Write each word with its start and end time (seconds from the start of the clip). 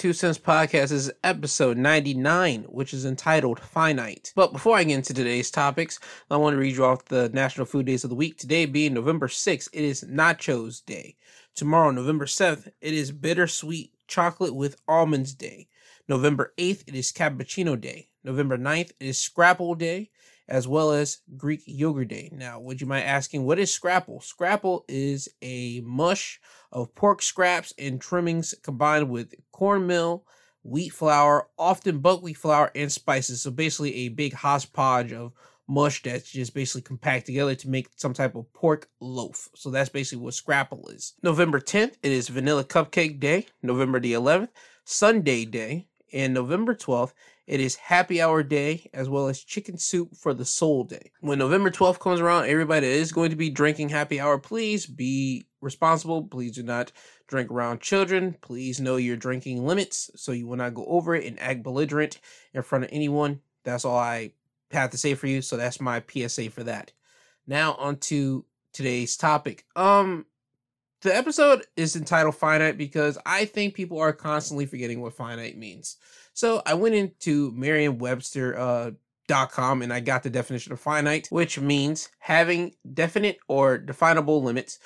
Two 0.00 0.14
Cents 0.14 0.38
Podcast. 0.38 0.92
Is 0.92 1.12
episode 1.22 1.76
99, 1.76 2.62
which 2.70 2.94
is 2.94 3.04
entitled 3.04 3.60
Finite. 3.60 4.32
But 4.34 4.50
before 4.50 4.78
I 4.78 4.84
get 4.84 4.94
into 4.94 5.12
today's 5.12 5.50
topics, 5.50 6.00
I 6.30 6.38
want 6.38 6.54
to 6.54 6.58
read 6.58 6.76
you 6.76 6.86
off 6.86 7.04
the 7.04 7.28
National 7.34 7.66
Food 7.66 7.84
Days 7.84 8.02
of 8.02 8.08
the 8.08 8.16
Week. 8.16 8.38
Today 8.38 8.64
being 8.64 8.94
November 8.94 9.28
6th, 9.28 9.68
it 9.74 9.84
is 9.84 10.02
Nachos 10.04 10.82
Day. 10.82 11.16
Tomorrow, 11.54 11.90
November 11.90 12.24
7th, 12.24 12.68
it 12.80 12.94
is 12.94 13.12
Bittersweet 13.12 13.92
Chocolate 14.08 14.54
with 14.54 14.80
Almonds 14.88 15.34
Day. 15.34 15.68
November 16.08 16.54
8th, 16.56 16.84
it 16.86 16.94
is 16.94 17.12
Cappuccino 17.12 17.78
Day. 17.78 18.08
November 18.24 18.56
9th, 18.56 18.92
it 19.00 19.06
is 19.06 19.18
Scrapple 19.18 19.74
Day, 19.74 20.08
as 20.48 20.66
well 20.66 20.92
as 20.92 21.18
Greek 21.36 21.60
Yogurt 21.66 22.08
Day. 22.08 22.30
Now, 22.32 22.58
would 22.58 22.80
you 22.80 22.86
mind 22.86 23.04
asking, 23.04 23.44
what 23.44 23.58
is 23.58 23.70
Scrapple? 23.70 24.22
Scrapple 24.22 24.86
is 24.88 25.28
a 25.42 25.82
mush 25.84 26.40
of 26.72 26.94
pork 26.94 27.22
scraps 27.22 27.74
and 27.78 28.00
trimmings 28.00 28.54
combined 28.62 29.10
with 29.10 29.34
cornmeal, 29.52 30.24
wheat 30.62 30.90
flour, 30.90 31.48
often 31.58 31.98
buckwheat 31.98 32.36
flour, 32.36 32.70
and 32.74 32.90
spices. 32.90 33.42
So 33.42 33.50
basically, 33.50 33.94
a 33.94 34.08
big 34.08 34.32
hodgepodge 34.32 35.12
of 35.12 35.32
mush 35.70 36.02
that's 36.02 36.30
just 36.30 36.52
basically 36.52 36.82
compact 36.82 37.26
together 37.26 37.54
to 37.54 37.68
make 37.68 37.88
some 37.96 38.12
type 38.12 38.34
of 38.34 38.52
pork 38.52 38.88
loaf. 39.00 39.48
So 39.54 39.70
that's 39.70 39.88
basically 39.88 40.24
what 40.24 40.34
Scrapple 40.34 40.88
is. 40.88 41.14
November 41.22 41.60
10th, 41.60 41.94
it 42.02 42.12
is 42.12 42.28
Vanilla 42.28 42.64
Cupcake 42.64 43.20
Day. 43.20 43.46
November 43.62 44.00
the 44.00 44.12
11th, 44.12 44.48
Sunday 44.84 45.44
Day. 45.44 45.86
And 46.12 46.34
November 46.34 46.74
12th, 46.74 47.12
it 47.46 47.60
is 47.60 47.76
happy 47.76 48.20
hour 48.20 48.42
day 48.42 48.90
as 48.92 49.08
well 49.08 49.28
as 49.28 49.42
chicken 49.44 49.78
soup 49.78 50.16
for 50.16 50.34
the 50.34 50.44
soul 50.44 50.84
day. 50.84 51.12
When 51.20 51.38
November 51.38 51.70
12th 51.70 52.00
comes 52.00 52.20
around, 52.20 52.46
everybody 52.46 52.88
is 52.88 53.12
going 53.12 53.30
to 53.30 53.36
be 53.36 53.48
drinking 53.48 53.90
happy 53.90 54.20
hour, 54.20 54.38
please 54.38 54.86
be 54.86 55.46
responsible. 55.60 56.22
Please 56.22 56.52
do 56.52 56.62
not 56.62 56.92
drink 57.26 57.50
around 57.50 57.80
children. 57.80 58.36
Please 58.40 58.80
know 58.80 58.96
your 58.96 59.16
drinking 59.16 59.66
limits 59.66 60.10
so 60.16 60.32
you 60.32 60.46
will 60.46 60.56
not 60.56 60.74
go 60.74 60.84
over 60.86 61.14
it 61.14 61.24
and 61.24 61.40
act 61.40 61.62
belligerent 61.62 62.20
in 62.54 62.62
front 62.62 62.84
of 62.84 62.90
anyone. 62.92 63.40
That's 63.64 63.84
all 63.84 63.98
I 63.98 64.32
have 64.72 64.90
to 64.90 64.98
say 64.98 65.14
for 65.14 65.26
you. 65.26 65.42
So 65.42 65.56
that's 65.56 65.80
my 65.80 66.02
PSA 66.08 66.50
for 66.50 66.64
that. 66.64 66.92
Now 67.46 67.74
on 67.74 67.96
to 67.98 68.44
today's 68.72 69.16
topic. 69.16 69.64
Um 69.76 70.26
the 71.02 71.16
episode 71.16 71.64
is 71.76 71.96
entitled 71.96 72.36
Finite 72.36 72.76
because 72.76 73.16
I 73.24 73.46
think 73.46 73.72
people 73.72 73.98
are 73.98 74.12
constantly 74.12 74.66
forgetting 74.66 75.00
what 75.00 75.14
finite 75.14 75.56
means. 75.56 75.96
So 76.34 76.60
I 76.66 76.74
went 76.74 76.94
into 76.94 77.52
Merriam-Webster 77.52 78.58
uh, 78.58 78.90
.com 79.50 79.82
and 79.82 79.92
I 79.92 80.00
got 80.00 80.22
the 80.22 80.30
definition 80.30 80.72
of 80.72 80.80
finite, 80.80 81.28
which 81.30 81.58
means 81.58 82.08
having 82.18 82.74
definite 82.92 83.38
or 83.48 83.78
definable 83.78 84.42
limits, 84.42 84.78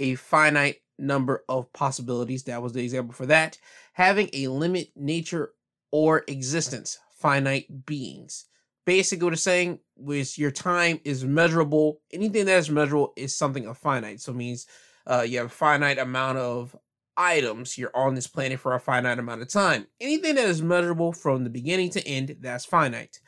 a 0.00 0.16
finite 0.16 0.78
number 0.98 1.44
of 1.48 1.72
possibilities. 1.72 2.44
That 2.44 2.62
was 2.62 2.72
the 2.72 2.82
example 2.82 3.14
for 3.14 3.26
that. 3.26 3.58
Having 3.92 4.30
a 4.32 4.48
limit, 4.48 4.88
nature, 4.96 5.52
or 5.92 6.24
existence, 6.28 6.98
finite 7.12 7.86
beings. 7.86 8.46
Basically, 8.86 9.24
what 9.24 9.32
it's 9.32 9.42
saying 9.42 9.78
is 10.08 10.38
your 10.38 10.50
time 10.50 11.00
is 11.04 11.24
measurable. 11.24 12.00
Anything 12.12 12.46
that 12.46 12.58
is 12.58 12.70
measurable 12.70 13.12
is 13.16 13.36
something 13.36 13.66
of 13.66 13.78
finite. 13.78 14.20
So 14.20 14.32
it 14.32 14.36
means 14.36 14.66
uh, 15.06 15.22
you 15.22 15.38
have 15.38 15.46
a 15.46 15.50
finite 15.50 15.98
amount 15.98 16.38
of 16.38 16.74
items. 17.16 17.76
You're 17.76 17.94
on 17.94 18.14
this 18.14 18.26
planet 18.26 18.58
for 18.58 18.74
a 18.74 18.80
finite 18.80 19.18
amount 19.18 19.42
of 19.42 19.48
time. 19.48 19.86
Anything 20.00 20.36
that 20.36 20.46
is 20.46 20.62
measurable 20.62 21.12
from 21.12 21.44
the 21.44 21.50
beginning 21.50 21.90
to 21.90 22.06
end, 22.06 22.36
that's 22.40 22.64
finite. 22.64 23.20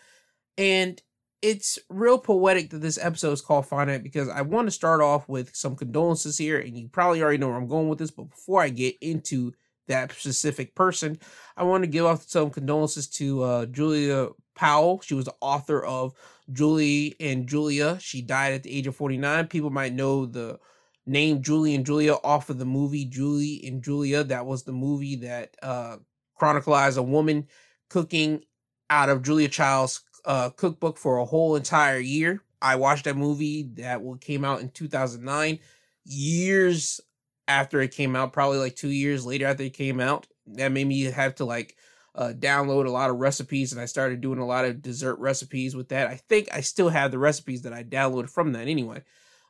And 0.57 1.01
it's 1.43 1.79
real 1.89 2.19
poetic 2.19 2.71
that 2.71 2.79
this 2.79 2.99
episode 3.03 3.33
is 3.33 3.41
called 3.41 3.67
Finite 3.67 4.05
because 4.05 4.29
I 4.29 4.43
want 4.43 4.69
to 4.69 4.73
start 4.73 5.01
off 5.01 5.29
with 5.29 5.55
some 5.55 5.75
condolences 5.75 6.39
here, 6.39 6.59
and 6.59 6.77
you 6.79 6.89
probably 6.89 7.21
already 7.21 7.39
know 7.39 7.49
where 7.49 7.57
I'm 7.57 7.67
going 7.67 7.89
with 7.89 7.99
this. 7.99 8.13
But 8.13 8.31
before 8.31 8.63
I 8.63 8.69
get 8.69 8.97
into 9.01 9.53
that 9.89 10.13
specific 10.13 10.75
person, 10.77 11.19
I 11.57 11.65
want 11.65 11.83
to 11.83 11.89
give 11.89 12.07
off 12.07 12.29
some 12.29 12.51
condolences 12.51 13.09
to 13.09 13.43
uh, 13.43 13.67
Julia 13.67 14.29
Powell. 14.55 15.01
She 15.01 15.15
was 15.15 15.25
the 15.25 15.35
author 15.41 15.85
of 15.85 16.15
Julie 16.53 17.17
and 17.19 17.49
Julia. 17.49 17.99
She 18.01 18.23
died 18.23 18.55
at 18.55 18.63
the 18.63 18.73
age 18.75 18.87
of 18.87 18.95
49. 18.95 19.49
People 19.49 19.71
might 19.71 19.95
know 19.95 20.27
the 20.27 20.61
name 21.07 21.43
Julie 21.43 21.75
and 21.75 21.85
Julia 21.85 22.15
off 22.23 22.51
of 22.51 22.59
the 22.59 22.65
movie 22.65 23.05
Julie 23.05 23.63
and 23.67 23.83
Julia. 23.83 24.23
That 24.23 24.47
was 24.47 24.63
the 24.63 24.73
movie 24.73 25.17
that 25.17 25.57
uh, 25.61 25.97
chronicled 26.37 26.97
a 26.97 27.03
woman 27.03 27.49
cooking 27.91 28.45
out 28.91 29.09
of 29.09 29.23
Julia 29.23 29.49
Child's 29.49 30.03
uh, 30.25 30.51
cookbook 30.51 30.99
for 30.99 31.19
a 31.19 31.25
whole 31.25 31.57
entire 31.57 31.99
year. 31.99 32.43
I 32.61 32.77
watched 32.77 33.05
that 33.05 33.17
movie 33.17 33.65
that 33.75 34.01
came 34.21 34.45
out 34.45 34.61
in 34.61 34.71
2009, 34.71 35.59
years 36.05 37.01
after 37.49 37.81
it 37.81 37.91
came 37.91 38.15
out, 38.15 38.33
probably 38.33 38.59
like 38.59 38.77
two 38.77 38.91
years 38.91 39.27
later 39.27 39.47
after 39.47 39.65
it 39.65 39.75
came 39.75 40.01
out. 40.01 40.27
That 40.47 40.73
made 40.73 40.87
me 40.87 41.03
have 41.03 41.35
to 41.37 41.45
like 41.45 41.77
uh, 42.15 42.33
download 42.37 42.87
a 42.87 42.91
lot 42.91 43.11
of 43.11 43.17
recipes, 43.17 43.73
and 43.73 43.81
I 43.81 43.87
started 43.87 44.21
doing 44.21 44.39
a 44.39 44.47
lot 44.47 44.65
of 44.65 44.83
dessert 44.83 45.19
recipes 45.19 45.75
with 45.75 45.89
that. 45.89 46.09
I 46.09 46.17
think 46.17 46.49
I 46.53 46.61
still 46.61 46.89
have 46.89 47.11
the 47.11 47.19
recipes 47.19 47.63
that 47.63 47.73
I 47.73 47.83
downloaded 47.83 48.31
from 48.31 48.53
that 48.53 48.69
anyway. 48.69 49.03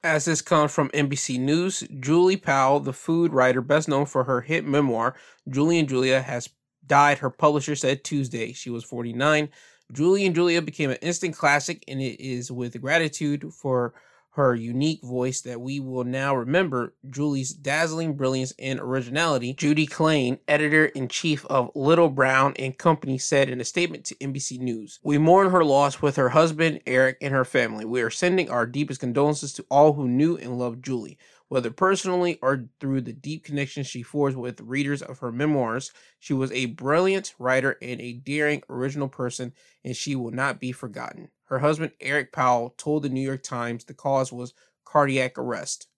As 0.05 0.25
this 0.25 0.43
comes 0.43 0.73
from 0.73 0.89
NBC 0.91 1.39
News, 1.39 1.85
Julie 2.01 2.37
Powell, 2.37 2.81
the 2.81 2.93
food 2.93 3.33
writer 3.33 3.61
best 3.61 3.89
known 3.89 4.07
for 4.07 4.25
her 4.25 4.41
hit 4.41 4.65
memoir, 4.65 5.15
Julie 5.49 5.79
and 5.79 5.89
Julia, 5.89 6.21
has 6.21 6.49
died, 6.85 7.19
her 7.19 7.31
publisher 7.31 7.77
said 7.77 8.03
Tuesday. 8.03 8.53
She 8.53 8.71
was 8.71 8.85
49. 8.85 9.49
Julie 9.93 10.25
and 10.25 10.35
Julia 10.35 10.63
became 10.63 10.91
an 10.91 10.97
instant 11.03 11.37
classic, 11.37 11.85
and 11.87 12.01
it 12.01 12.19
is 12.19 12.51
with 12.51 12.81
gratitude 12.81 13.53
for 13.53 13.93
her 14.35 14.55
unique 14.55 15.03
voice 15.03 15.43
that 15.43 15.61
we 15.61 15.79
will 15.79 16.05
now 16.05 16.35
remember 16.35 16.95
Julie's 17.11 17.53
dazzling 17.53 18.15
brilliance 18.15 18.55
and 18.59 18.81
originality. 18.81 19.53
Judy 19.53 19.85
Clain, 19.85 20.39
editor 20.49 20.87
in 20.87 21.09
chief 21.09 21.45
of 21.47 21.71
Little 21.75 22.09
Brown 22.09 22.55
and 22.59 22.79
Company, 22.79 23.19
said 23.19 23.51
in 23.51 23.61
a 23.61 23.65
statement 23.65 24.07
to 24.07 24.15
NBC 24.15 24.59
News 24.59 25.01
We 25.03 25.19
mourn 25.19 25.51
her 25.51 25.63
loss 25.63 26.01
with 26.01 26.17
her 26.17 26.31
husband, 26.31 26.81
Eric, 26.87 27.19
and 27.21 27.35
her 27.35 27.45
family. 27.45 27.85
We 27.85 28.01
are 28.01 28.09
sending 28.09 28.49
our 28.49 28.65
deepest 28.65 29.01
condolences 29.01 29.53
to 29.55 29.67
all 29.71 29.93
who 29.93 30.09
knew 30.09 30.39
and 30.39 30.59
loved 30.59 30.83
Julie. 30.83 31.19
Whether 31.53 31.71
personally 31.71 32.39
or 32.41 32.65
through 32.81 33.03
the 33.03 33.13
deep 33.13 33.45
connection 33.45 33.85
she 33.85 34.03
forged 34.03 34.39
with 34.39 34.63
readers 34.63 35.03
of 35.03 35.19
her 35.19 35.31
memoirs, 35.31 35.93
she 36.19 36.33
was 36.33 36.51
a 36.51 36.65
brilliant 36.65 37.35
writer 37.39 37.77
and 37.83 38.01
a 38.01 38.15
daring, 38.15 38.63
original 38.71 39.11
person, 39.11 39.53
and 39.85 39.95
she 39.95 40.17
will 40.17 40.31
not 40.31 40.61
be 40.61 40.73
forgotten. 40.73 41.29
Her 41.49 41.59
husband, 41.59 41.93
Eric 42.01 42.33
Powell, 42.33 42.73
told 42.79 43.03
the 43.03 43.11
New 43.11 43.21
York 43.21 43.43
Times 43.43 43.85
the 43.85 43.93
cause 43.93 44.33
was 44.33 44.55
cardiac 44.87 45.37
arrest. 45.37 45.89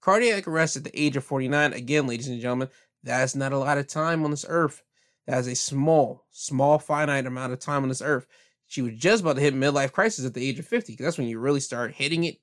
Cardiac 0.00 0.48
arrest 0.48 0.78
at 0.78 0.84
the 0.84 0.98
age 0.98 1.14
of 1.14 1.24
49, 1.24 1.74
again, 1.74 2.06
ladies 2.06 2.28
and 2.28 2.40
gentlemen, 2.40 2.70
that's 3.02 3.36
not 3.36 3.52
a 3.52 3.58
lot 3.58 3.76
of 3.76 3.86
time 3.88 4.24
on 4.24 4.30
this 4.30 4.46
earth. 4.48 4.82
That 5.26 5.40
is 5.40 5.46
a 5.46 5.54
small, 5.54 6.24
small, 6.30 6.78
finite 6.78 7.26
amount 7.26 7.52
of 7.52 7.58
time 7.58 7.82
on 7.82 7.90
this 7.90 8.00
earth. 8.00 8.26
She 8.66 8.80
was 8.80 8.94
just 8.94 9.20
about 9.20 9.36
to 9.36 9.42
hit 9.42 9.54
midlife 9.54 9.92
crisis 9.92 10.24
at 10.24 10.32
the 10.32 10.48
age 10.48 10.58
of 10.58 10.66
50, 10.66 10.94
because 10.94 11.04
that's 11.04 11.18
when 11.18 11.28
you 11.28 11.38
really 11.38 11.60
start 11.60 11.92
hitting 11.92 12.24
it. 12.24 12.38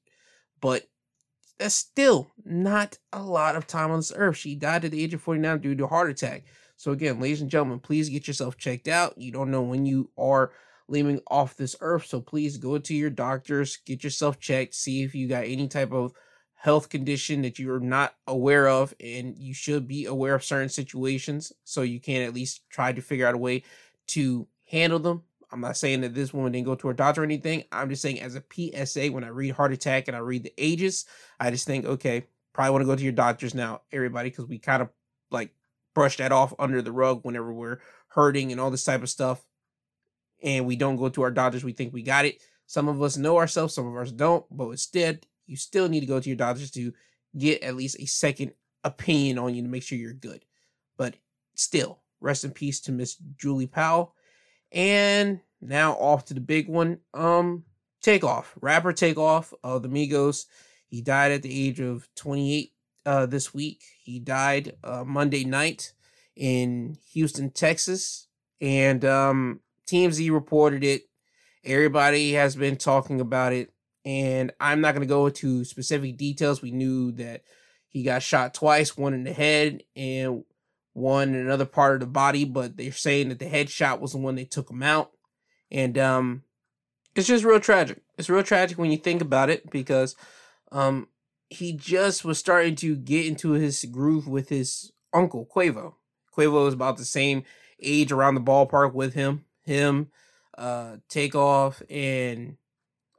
But 0.61 0.83
that's 1.59 1.75
still 1.75 2.31
not 2.43 2.97
a 3.13 3.21
lot 3.21 3.55
of 3.55 3.67
time 3.67 3.91
on 3.91 3.99
this 3.99 4.13
earth. 4.15 4.37
She 4.37 4.55
died 4.55 4.85
at 4.85 4.91
the 4.91 5.03
age 5.03 5.13
of 5.13 5.21
49 5.21 5.59
due 5.59 5.75
to 5.75 5.83
a 5.83 5.87
heart 5.87 6.09
attack. 6.09 6.45
So, 6.77 6.91
again, 6.91 7.19
ladies 7.19 7.41
and 7.41 7.49
gentlemen, 7.51 7.79
please 7.79 8.09
get 8.09 8.27
yourself 8.27 8.57
checked 8.57 8.87
out. 8.87 9.17
You 9.17 9.31
don't 9.31 9.51
know 9.51 9.61
when 9.61 9.85
you 9.85 10.09
are 10.17 10.51
leaving 10.89 11.19
off 11.27 11.55
this 11.55 11.75
earth. 11.81 12.05
So 12.05 12.19
please 12.19 12.57
go 12.57 12.77
to 12.77 12.93
your 12.93 13.09
doctors, 13.09 13.77
get 13.85 14.03
yourself 14.03 14.39
checked, 14.39 14.73
see 14.73 15.03
if 15.03 15.15
you 15.15 15.27
got 15.27 15.45
any 15.45 15.67
type 15.67 15.91
of 15.91 16.13
health 16.55 16.89
condition 16.89 17.41
that 17.43 17.57
you're 17.57 17.79
not 17.79 18.15
aware 18.27 18.67
of, 18.67 18.93
and 18.99 19.37
you 19.37 19.53
should 19.53 19.87
be 19.87 20.05
aware 20.05 20.35
of 20.35 20.43
certain 20.43 20.69
situations 20.69 21.53
so 21.63 21.83
you 21.83 22.01
can 22.01 22.21
at 22.21 22.33
least 22.33 22.61
try 22.69 22.91
to 22.91 23.01
figure 23.01 23.25
out 23.25 23.35
a 23.35 23.37
way 23.37 23.63
to 24.07 24.47
handle 24.65 24.99
them. 24.99 25.23
I'm 25.51 25.61
not 25.61 25.77
saying 25.77 26.01
that 26.01 26.13
this 26.13 26.33
woman 26.33 26.51
didn't 26.51 26.67
go 26.67 26.75
to 26.75 26.87
her 26.87 26.93
doctor 26.93 27.21
or 27.21 27.23
anything. 27.23 27.63
I'm 27.71 27.89
just 27.89 28.01
saying 28.01 28.21
as 28.21 28.35
a 28.35 28.43
PSA, 28.51 29.07
when 29.07 29.23
I 29.23 29.29
read 29.29 29.51
heart 29.51 29.73
attack 29.73 30.07
and 30.07 30.15
I 30.15 30.19
read 30.19 30.43
the 30.43 30.53
ages, 30.57 31.05
I 31.39 31.49
just 31.49 31.65
think, 31.65 31.85
okay, 31.85 32.27
probably 32.53 32.71
want 32.71 32.81
to 32.83 32.85
go 32.85 32.95
to 32.95 33.03
your 33.03 33.11
doctors 33.11 33.55
now, 33.55 33.81
everybody, 33.91 34.29
because 34.29 34.45
we 34.45 34.59
kind 34.59 34.81
of 34.81 34.89
like 35.31 35.51
brush 35.95 36.17
that 36.17 36.31
off 36.31 36.53
under 36.59 36.81
the 36.81 36.91
rug 36.91 37.21
whenever 37.23 37.51
we're 37.51 37.79
hurting 38.09 38.51
and 38.51 38.61
all 38.61 38.71
this 38.71 38.83
type 38.83 39.01
of 39.01 39.09
stuff 39.09 39.43
and 40.41 40.65
we 40.65 40.75
don't 40.75 40.97
go 40.97 41.09
to 41.09 41.21
our 41.21 41.31
doctors, 41.31 41.63
we 41.63 41.73
think 41.73 41.93
we 41.93 42.03
got 42.03 42.25
it. 42.25 42.41
Some 42.67 42.87
of 42.87 43.01
us 43.01 43.17
know 43.17 43.37
ourselves, 43.37 43.73
some 43.73 43.87
of 43.87 43.97
us 43.97 44.11
don't, 44.11 44.45
but 44.51 44.69
instead, 44.69 45.25
you 45.47 45.55
still 45.55 45.89
need 45.89 46.01
to 46.01 46.05
go 46.05 46.19
to 46.19 46.29
your 46.29 46.35
doctors 46.35 46.71
to 46.71 46.93
get 47.37 47.63
at 47.63 47.75
least 47.75 47.99
a 47.99 48.05
second 48.05 48.53
opinion 48.83 49.39
on 49.39 49.55
you 49.55 49.63
to 49.63 49.67
make 49.67 49.83
sure 49.83 49.97
you're 49.97 50.13
good. 50.13 50.45
But 50.97 51.15
still, 51.55 51.99
rest 52.21 52.43
in 52.43 52.51
peace 52.51 52.79
to 52.81 52.91
Miss 52.91 53.15
Julie 53.37 53.67
Powell. 53.67 54.15
And 54.71 55.39
now 55.61 55.93
off 55.93 56.25
to 56.25 56.33
the 56.33 56.39
big 56.39 56.67
one. 56.67 56.99
Um, 57.13 57.65
Takeoff, 58.01 58.55
rapper 58.61 58.93
Takeoff 58.93 59.53
of 59.63 59.83
the 59.83 59.89
Migos. 59.89 60.45
He 60.87 61.01
died 61.01 61.31
at 61.31 61.43
the 61.43 61.67
age 61.67 61.79
of 61.79 62.07
28 62.15 62.71
uh, 63.05 63.25
this 63.25 63.53
week. 63.53 63.83
He 64.01 64.19
died 64.19 64.75
uh, 64.83 65.03
Monday 65.05 65.43
night 65.43 65.93
in 66.35 66.97
Houston, 67.11 67.49
Texas, 67.51 68.27
and 68.61 69.03
um, 69.03 69.59
TMZ 69.85 70.31
reported 70.31 70.83
it. 70.83 71.03
Everybody 71.63 72.33
has 72.33 72.55
been 72.55 72.77
talking 72.77 73.19
about 73.19 73.51
it, 73.51 73.73
and 74.05 74.51
I'm 74.59 74.79
not 74.79 74.95
going 74.95 75.05
to 75.05 75.11
go 75.11 75.27
into 75.27 75.65
specific 75.65 76.15
details. 76.17 76.61
We 76.61 76.71
knew 76.71 77.11
that 77.13 77.43
he 77.89 78.03
got 78.03 78.23
shot 78.23 78.53
twice, 78.53 78.95
one 78.95 79.13
in 79.13 79.23
the 79.23 79.33
head 79.33 79.83
and 79.95 80.43
one 80.99 81.29
in 81.29 81.35
another 81.35 81.65
part 81.65 81.95
of 81.95 81.99
the 82.01 82.05
body, 82.07 82.45
but 82.45 82.77
they're 82.77 82.91
saying 82.91 83.29
that 83.29 83.39
the 83.39 83.45
headshot 83.45 83.99
was 83.99 84.11
the 84.11 84.17
one 84.17 84.35
that 84.35 84.51
took 84.51 84.69
him 84.69 84.83
out. 84.83 85.11
And 85.71 85.97
um 85.97 86.43
it's 87.15 87.27
just 87.27 87.43
real 87.43 87.59
tragic. 87.59 88.01
It's 88.17 88.29
real 88.29 88.43
tragic 88.43 88.77
when 88.77 88.91
you 88.91 88.97
think 88.97 89.21
about 89.21 89.49
it 89.49 89.69
because 89.69 90.15
um 90.71 91.07
he 91.49 91.73
just 91.73 92.23
was 92.23 92.37
starting 92.37 92.75
to 92.75 92.95
get 92.95 93.25
into 93.25 93.51
his 93.51 93.83
groove 93.85 94.27
with 94.27 94.49
his 94.49 94.91
uncle 95.13 95.47
Quavo. 95.53 95.95
Quavo 96.35 96.67
is 96.67 96.73
about 96.73 96.97
the 96.97 97.05
same 97.05 97.43
age 97.81 98.11
around 98.11 98.35
the 98.35 98.41
ballpark 98.41 98.93
with 98.93 99.13
him. 99.13 99.45
Him, 99.65 100.09
uh, 100.57 100.97
Takeoff, 101.09 101.81
and 101.89 102.57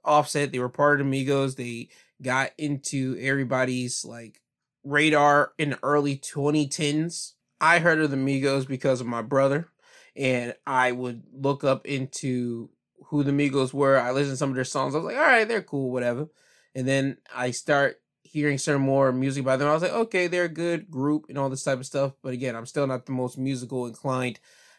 Offset. 0.05 0.53
They 0.53 0.59
were 0.59 0.69
part 0.69 1.00
of 1.00 1.06
Amigos. 1.06 1.56
They 1.56 1.88
got 2.23 2.50
into 2.59 3.17
everybody's 3.21 4.05
like 4.05 4.41
radar 4.85 5.53
in 5.59 5.71
the 5.71 5.79
early 5.83 6.17
2010s. 6.17 7.35
I 7.61 7.79
heard 7.79 8.01
of 8.01 8.11
the 8.11 8.17
Migos 8.17 8.67
because 8.67 9.01
of 9.01 9.07
my 9.07 9.23
brother, 9.23 9.69
and 10.17 10.55
I 10.67 10.93
would 10.93 11.23
look 11.33 11.65
up 11.65 11.87
into 11.87 12.71
who 13.07 13.23
the 13.23 13.33
Migos 13.33 13.73
were. 13.75 13.99
I 13.99 14.12
listened 14.12 14.35
to 14.35 14.37
some 14.37 14.51
of 14.51 14.55
their 14.55 14.65
songs. 14.65 14.95
I 14.95 14.99
was 14.99 15.05
like, 15.05 15.17
all 15.17 15.23
right, 15.23 15.47
they're 15.47 15.62
cool, 15.62 15.91
whatever. 15.91 16.29
And 16.75 16.87
then 16.87 17.19
I 17.35 17.51
start 17.51 18.01
hearing 18.23 18.59
some 18.59 18.81
more 18.81 19.12
music 19.12 19.45
by 19.45 19.57
them. 19.57 19.69
I 19.69 19.73
was 19.73 19.83
like, 19.83 19.93
okay, 19.93 20.29
they're 20.29 20.45
a 20.45 20.49
good 20.49 20.91
group 20.91 21.27
and 21.29 21.37
all 21.37 21.51
this 21.51 21.65
type 21.65 21.79
of 21.79 21.87
stuff. 21.87 22.12
But 22.23 22.33
again, 22.33 22.55
I'm 22.55 22.67
still 22.67 22.87
not 22.87 23.07
the 23.07 23.12
most 23.12 23.37
musical 23.37 23.87
inclined 23.87 24.39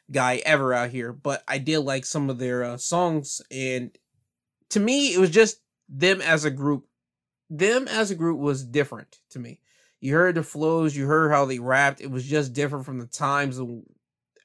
guy 0.09 0.41
ever 0.45 0.73
out 0.73 0.89
here. 0.89 1.11
But 1.11 1.43
I 1.47 1.57
did 1.57 1.79
like 1.79 2.05
some 2.05 2.29
of 2.29 2.37
their 2.39 2.63
uh, 2.63 2.77
songs, 2.77 3.41
and 3.51 3.91
to 4.69 4.79
me, 4.79 5.13
it 5.13 5.19
was 5.19 5.29
just 5.29 5.59
them 5.89 6.21
as 6.21 6.45
a 6.45 6.51
group. 6.51 6.85
Them 7.49 7.87
as 7.89 8.11
a 8.11 8.15
group 8.15 8.39
was 8.39 8.63
different 8.63 9.19
to 9.31 9.39
me. 9.39 9.59
You 10.01 10.15
heard 10.15 10.35
the 10.35 10.43
flows, 10.43 10.95
you 10.95 11.05
heard 11.05 11.31
how 11.31 11.45
they 11.45 11.59
rapped. 11.59 12.01
It 12.01 12.09
was 12.09 12.25
just 12.25 12.53
different 12.53 12.85
from 12.85 12.99
the 12.99 13.05
times 13.05 13.59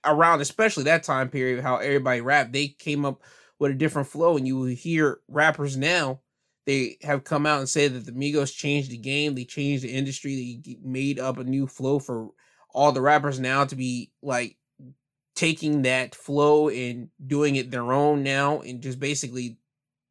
around, 0.05 0.41
especially 0.43 0.85
that 0.85 1.03
time 1.03 1.31
period, 1.31 1.63
how 1.63 1.77
everybody 1.77 2.21
rapped. 2.21 2.53
They 2.53 2.69
came 2.69 3.05
up 3.05 3.23
with 3.59 3.73
a 3.73 3.75
different 3.75 4.09
flow, 4.09 4.37
and 4.37 4.47
you 4.47 4.65
hear 4.65 5.21
rappers 5.29 5.77
now. 5.77 6.21
They 6.67 6.99
have 7.03 7.25
come 7.25 7.47
out 7.47 7.61
and 7.61 7.69
said 7.69 7.95
that 7.95 8.05
the 8.05 8.13
Migos 8.13 8.55
changed 8.55 8.91
the 8.91 8.99
game. 8.99 9.35
They 9.35 9.45
changed 9.45 9.83
the 9.83 9.93
industry. 9.93 10.61
They 10.65 10.77
made 10.83 11.19
up 11.19 11.39
a 11.39 11.45
new 11.45 11.67
flow 11.67 12.01
for 12.01 12.31
all 12.75 12.93
the 12.93 13.01
rappers 13.01 13.41
now 13.41 13.65
to 13.65 13.77
be 13.77 14.11
like 14.23 14.59
taking 15.35 15.83
that 15.83 16.15
flow 16.15 16.69
and 16.69 17.09
doing 17.25 17.57
it 17.57 17.71
their 17.71 17.93
own 17.93 18.23
now, 18.23 18.61
and 18.61 18.83
just 18.83 19.01
basically 19.01 19.59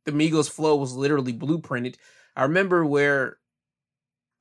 the 0.06 0.12
Migos 0.12 0.50
flow 0.50 0.76
was 0.76 0.94
literally 0.94 1.34
blueprinted. 1.34 1.96
I 2.36 2.44
remember 2.44 2.86
where 2.86 3.38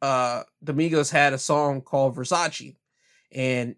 uh 0.04 0.42
the 0.60 0.74
Migos 0.74 1.10
had 1.10 1.32
a 1.32 1.38
song 1.38 1.80
called 1.80 2.14
Versace 2.14 2.76
and 3.32 3.74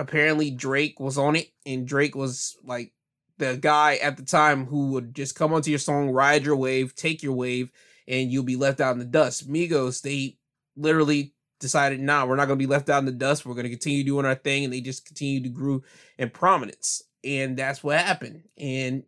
apparently 0.00 0.50
Drake 0.50 0.98
was 0.98 1.16
on 1.16 1.36
it 1.36 1.52
and 1.64 1.86
Drake 1.86 2.16
was 2.16 2.56
like 2.64 2.92
the 3.38 3.56
guy 3.56 3.94
at 3.96 4.16
the 4.16 4.24
time 4.24 4.66
who 4.66 4.90
would 4.90 5.14
just 5.14 5.36
come 5.36 5.52
onto 5.52 5.70
your 5.70 5.78
song, 5.78 6.10
ride 6.10 6.44
your 6.44 6.56
wave, 6.56 6.96
take 6.96 7.22
your 7.22 7.34
wave, 7.34 7.70
and 8.08 8.32
you'll 8.32 8.42
be 8.42 8.56
left 8.56 8.80
out 8.80 8.94
in 8.94 8.98
the 8.98 9.04
dust. 9.04 9.48
Migos, 9.48 10.02
they 10.02 10.38
literally 10.76 11.34
decided, 11.60 12.00
nah, 12.00 12.26
we're 12.26 12.34
not 12.34 12.46
gonna 12.46 12.56
be 12.56 12.66
left 12.66 12.90
out 12.90 12.98
in 12.98 13.04
the 13.04 13.12
dust. 13.12 13.46
We're 13.46 13.54
gonna 13.54 13.68
continue 13.68 14.02
doing 14.02 14.26
our 14.26 14.34
thing, 14.34 14.64
and 14.64 14.72
they 14.72 14.80
just 14.80 15.06
continued 15.06 15.44
to 15.44 15.50
grow 15.50 15.82
in 16.18 16.30
prominence. 16.30 17.02
And 17.22 17.56
that's 17.56 17.84
what 17.84 17.96
happened. 17.96 18.42
And 18.58 19.04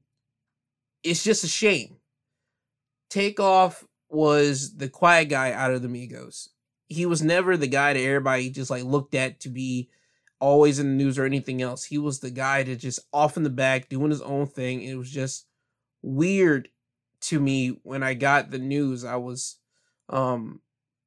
it's 1.03 1.25
just 1.25 1.43
a 1.43 1.49
shame. 1.49 1.97
Takeoff 3.11 3.85
was 4.09 4.77
the 4.77 4.89
quiet 4.89 5.29
guy 5.29 5.51
out 5.53 5.73
of 5.73 5.83
the 5.83 5.89
Migos 5.89 6.49
he 6.93 7.07
was 7.07 7.23
never 7.23 7.57
the 7.57 7.67
guy 7.67 7.93
that 7.93 8.01
everybody 8.01 8.51
just 8.51 8.71
like 8.71 8.85
looked 8.85 9.15
at 9.15 9.41
to 9.41 9.49
be 9.49 9.89
always 10.41 10.79
in 10.79 10.87
the 10.89 11.05
news 11.05 11.19
or 11.19 11.25
anything 11.25 11.63
else. 11.63 11.85
He 11.85 11.99
was 11.99 12.21
the 12.21 12.31
guy 12.31 12.63
that 12.63 12.77
just 12.77 13.01
off 13.13 13.37
in 13.37 13.43
the 13.43 13.51
back 13.51 13.89
doing 13.89 14.11
his 14.11 14.23
own 14.23 14.47
thing. 14.47 14.83
It 14.83 14.97
was 14.97 15.11
just 15.11 15.47
weird 16.03 16.69
to 17.23 17.41
me 17.41 17.79
when 17.83 18.03
I 18.03 18.15
got 18.15 18.51
the 18.51 18.59
news. 18.59 19.05
I 19.05 19.17
was 19.17 19.59
um 20.09 20.61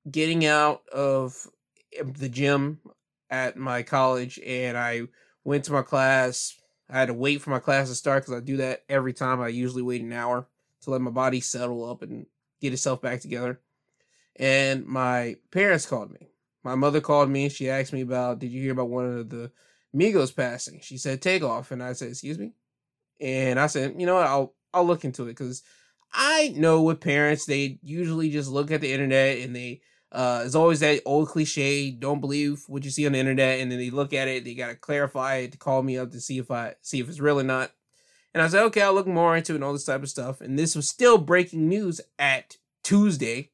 getting 0.10 0.46
out 0.46 0.88
of 0.90 1.48
the 2.04 2.30
gym 2.30 2.80
at 3.30 3.58
my 3.58 3.84
college 3.84 4.40
and 4.46 4.78
I 4.78 5.04
went 5.44 5.66
to 5.66 5.74
my 5.74 5.82
class. 5.82 6.56
I 6.90 7.00
had 7.00 7.08
to 7.08 7.14
wait 7.14 7.42
for 7.42 7.50
my 7.50 7.60
class 7.60 7.90
to 7.90 7.96
start 7.96 8.24
because 8.24 8.42
I 8.42 8.44
do 8.44 8.58
that 8.58 8.84
every 8.88 9.14
time. 9.14 9.42
I 9.42 9.50
usually 9.50 9.82
wait 9.82 10.02
an 10.02 10.14
hour 10.14 10.48
to 10.82 10.90
let 10.90 11.02
my 11.02 11.12
body 11.12 11.42
settle 11.42 11.90
up 11.90 12.02
and 12.02 12.26
get 12.62 12.74
itself 12.74 13.02
back 13.02 13.22
together 13.22 13.60
and 14.38 14.86
my 14.86 15.38
parents 15.52 15.86
called 15.86 16.12
me. 16.12 16.30
My 16.64 16.76
mother 16.76 17.00
called 17.00 17.30
me. 17.30 17.50
She 17.50 17.70
asked 17.70 17.94
me 17.94 18.02
about, 18.02 18.40
did 18.40 18.52
you 18.52 18.62
hear 18.62 18.74
about 18.74 18.90
one 18.90 19.06
of 19.06 19.30
the 19.30 19.52
Migos 19.96 20.36
passing? 20.36 20.80
She 20.82 20.98
said, 20.98 21.22
take 21.22 21.44
off. 21.44 21.72
and 21.72 21.82
I 21.82 21.94
said, 21.94 22.10
excuse 22.10 22.40
me. 22.40 22.54
And 23.22 23.60
I 23.60 23.68
said, 23.68 23.96
you 23.98 24.06
know 24.06 24.16
what? 24.16 24.28
I'll 24.28 24.56
I'll 24.74 24.86
look 24.86 25.06
into 25.06 25.24
it 25.24 25.28
because 25.28 25.64
I 26.12 26.54
know 26.58 26.82
with 26.82 27.00
parents 27.00 27.46
they 27.46 27.80
usually 27.82 28.30
just 28.30 28.50
look 28.50 28.72
at 28.72 28.82
the 28.82 28.92
internet 28.92 29.40
and 29.40 29.56
they 29.56 29.82
uh 30.12 30.44
it's 30.46 30.56
always 30.56 30.82
that 30.82 31.02
old 31.06 31.30
cliche 31.30 31.92
don't 31.92 32.20
believe 32.20 32.64
what 32.68 32.84
you 32.84 32.92
see 32.92 33.06
on 33.06 33.14
the 33.14 33.20
internet 33.20 33.62
and 33.62 33.72
then 33.72 33.80
they 33.80 33.90
look 33.90 34.12
at 34.12 34.28
it 34.28 34.44
they 34.44 34.54
gotta 34.54 34.76
clarify 34.76 35.36
it 35.36 35.54
to 35.54 35.58
call 35.58 35.82
me 35.82 35.98
up 35.98 36.12
to 36.12 36.20
see 36.20 36.38
if 36.38 36.52
I 36.52 36.76
see 36.82 37.00
if 37.00 37.08
it's 37.08 37.22
real 37.22 37.40
or 37.40 37.44
not. 37.44 37.72
And 38.34 38.44
I 38.44 38.50
said, 38.50 38.64
okay, 38.64 38.82
I'll 38.82 38.94
look 38.94 39.08
more 39.08 39.38
into 39.38 39.54
it 39.54 39.56
and 39.56 39.64
all 39.64 39.72
this 39.72 39.86
type 39.86 40.04
of 40.04 40.10
stuff. 40.10 40.42
And 40.42 40.60
this 40.60 40.76
was 40.76 40.90
still 40.90 41.18
breaking 41.18 41.70
news 41.70 42.02
at 42.20 42.58
Tuesday 42.84 43.52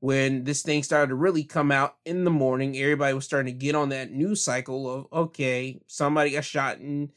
when 0.00 0.44
this 0.44 0.62
thing 0.62 0.82
started 0.82 1.08
to 1.08 1.14
really 1.14 1.44
come 1.44 1.72
out 1.72 1.96
in 2.04 2.24
the 2.24 2.30
morning, 2.30 2.76
everybody 2.76 3.14
was 3.14 3.24
starting 3.24 3.52
to 3.52 3.58
get 3.58 3.74
on 3.74 3.88
that 3.90 4.12
news 4.12 4.42
cycle 4.42 4.90
of 4.90 5.06
okay, 5.12 5.80
somebody 5.86 6.30
got 6.30 6.44
shot 6.44 6.78
in 6.78 7.10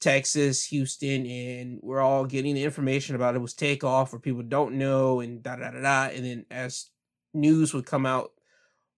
Texas, 0.00 0.64
Houston, 0.66 1.24
and 1.26 1.80
we're 1.82 2.00
all 2.00 2.26
getting 2.26 2.54
the 2.54 2.64
information 2.64 3.14
about 3.14 3.34
it 3.34 3.38
was 3.38 3.54
takeoff 3.54 4.12
or 4.12 4.18
people 4.18 4.42
don't 4.42 4.74
know 4.74 5.20
and 5.20 5.42
da 5.42 5.56
da 5.56 5.70
da 5.70 5.80
da. 5.80 6.14
And 6.14 6.24
then 6.24 6.46
as 6.50 6.90
news 7.32 7.72
would 7.72 7.86
come 7.86 8.04
out 8.04 8.32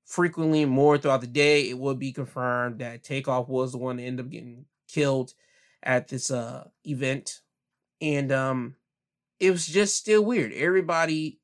frequently 0.04 0.64
more 0.64 0.99
throughout 0.99 1.20
the 1.20 1.26
day, 1.26 1.68
it 1.68 1.78
would 1.78 1.99
be 1.99 2.12
confirmed 2.12 2.80
that 2.80 3.04
takeoff 3.04 3.49
was 3.49 3.72
the 3.72 3.78
one 3.78 3.96
that 3.96 4.04
ended 4.04 4.26
up 4.26 4.32
getting 4.32 4.64
killed 4.88 5.34
at 5.82 6.08
this 6.08 6.30
uh 6.30 6.66
event. 6.84 7.40
And 8.00 8.32
um 8.32 8.76
it 9.38 9.50
was 9.50 9.66
just 9.66 9.96
still 9.96 10.25
weird. 10.25 10.52
Everybody 10.52 11.38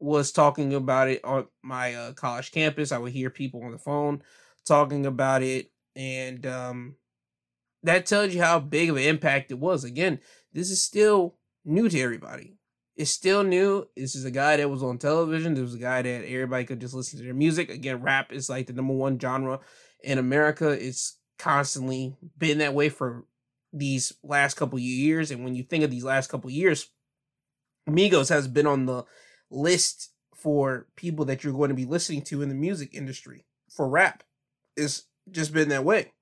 was 0.00 0.32
talking 0.32 0.74
about 0.74 1.08
it 1.08 1.24
on 1.24 1.46
my 1.62 1.94
uh, 1.94 2.12
college 2.12 2.50
campus. 2.50 2.90
I 2.90 2.98
would 2.98 3.12
hear 3.12 3.30
people 3.30 3.62
on 3.62 3.72
the 3.72 3.78
phone 3.78 4.22
talking 4.66 5.06
about 5.06 5.42
it, 5.42 5.70
and 5.94 6.44
um, 6.46 6.96
that 7.82 8.06
tells 8.06 8.34
you 8.34 8.42
how 8.42 8.58
big 8.58 8.90
of 8.90 8.96
an 8.96 9.02
impact 9.02 9.50
it 9.50 9.58
was. 9.58 9.84
Again, 9.84 10.20
this 10.52 10.70
is 10.70 10.82
still 10.82 11.36
new 11.64 11.88
to 11.88 12.00
everybody. 12.00 12.56
It's 12.96 13.10
still 13.10 13.42
new. 13.42 13.86
This 13.96 14.14
is 14.14 14.24
a 14.24 14.30
guy 14.30 14.56
that 14.56 14.68
was 14.68 14.82
on 14.82 14.98
television. 14.98 15.54
This 15.54 15.62
was 15.62 15.74
a 15.74 15.78
guy 15.78 16.02
that 16.02 16.24
everybody 16.26 16.64
could 16.64 16.80
just 16.80 16.94
listen 16.94 17.18
to 17.18 17.24
their 17.24 17.34
music. 17.34 17.70
Again, 17.70 18.02
rap 18.02 18.32
is 18.32 18.50
like 18.50 18.66
the 18.66 18.72
number 18.72 18.92
one 18.92 19.18
genre 19.18 19.60
in 20.02 20.18
America. 20.18 20.70
It's 20.70 21.18
constantly 21.38 22.16
been 22.36 22.58
that 22.58 22.74
way 22.74 22.88
for 22.88 23.24
these 23.72 24.12
last 24.22 24.54
couple 24.54 24.78
years. 24.78 25.30
And 25.30 25.44
when 25.44 25.54
you 25.54 25.62
think 25.62 25.84
of 25.84 25.90
these 25.90 26.04
last 26.04 26.28
couple 26.28 26.50
years, 26.50 26.90
Migos 27.88 28.28
has 28.28 28.46
been 28.46 28.66
on 28.66 28.86
the 28.86 29.04
list 29.50 30.10
for 30.34 30.86
people 30.96 31.24
that 31.26 31.44
you're 31.44 31.52
going 31.52 31.68
to 31.68 31.74
be 31.74 31.84
listening 31.84 32.22
to 32.22 32.42
in 32.42 32.48
the 32.48 32.54
music 32.54 32.94
industry 32.94 33.44
for 33.68 33.88
rap. 33.88 34.22
It's 34.76 35.04
just 35.30 35.52
been 35.52 35.68
that 35.68 35.84
way. 35.84 36.12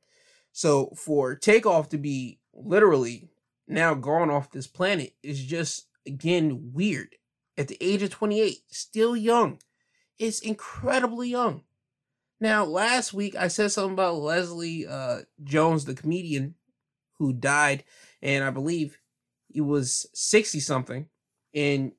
So 0.52 0.92
for 0.96 1.34
Takeoff 1.34 1.88
to 1.90 1.98
be 1.98 2.40
literally 2.52 3.28
now 3.68 3.94
gone 3.94 4.30
off 4.30 4.50
this 4.50 4.66
planet 4.66 5.14
is 5.22 5.44
just 5.44 5.86
again 6.06 6.72
weird. 6.72 7.16
At 7.56 7.68
the 7.68 7.76
age 7.80 8.02
of 8.02 8.10
28, 8.10 8.58
still 8.68 9.16
young. 9.16 9.58
It's 10.18 10.40
incredibly 10.40 11.28
young. 11.28 11.62
Now, 12.40 12.64
last 12.64 13.12
week 13.12 13.34
I 13.34 13.48
said 13.48 13.72
something 13.72 13.94
about 13.94 14.16
Leslie 14.16 14.86
uh, 14.86 15.20
Jones, 15.42 15.84
the 15.84 15.94
comedian 15.94 16.54
who 17.18 17.32
died, 17.32 17.82
and 18.22 18.44
I 18.44 18.50
believe 18.50 18.98
he 19.48 19.60
was 19.60 20.06
60 20.14 20.60
something. 20.60 21.06
And 21.52 21.92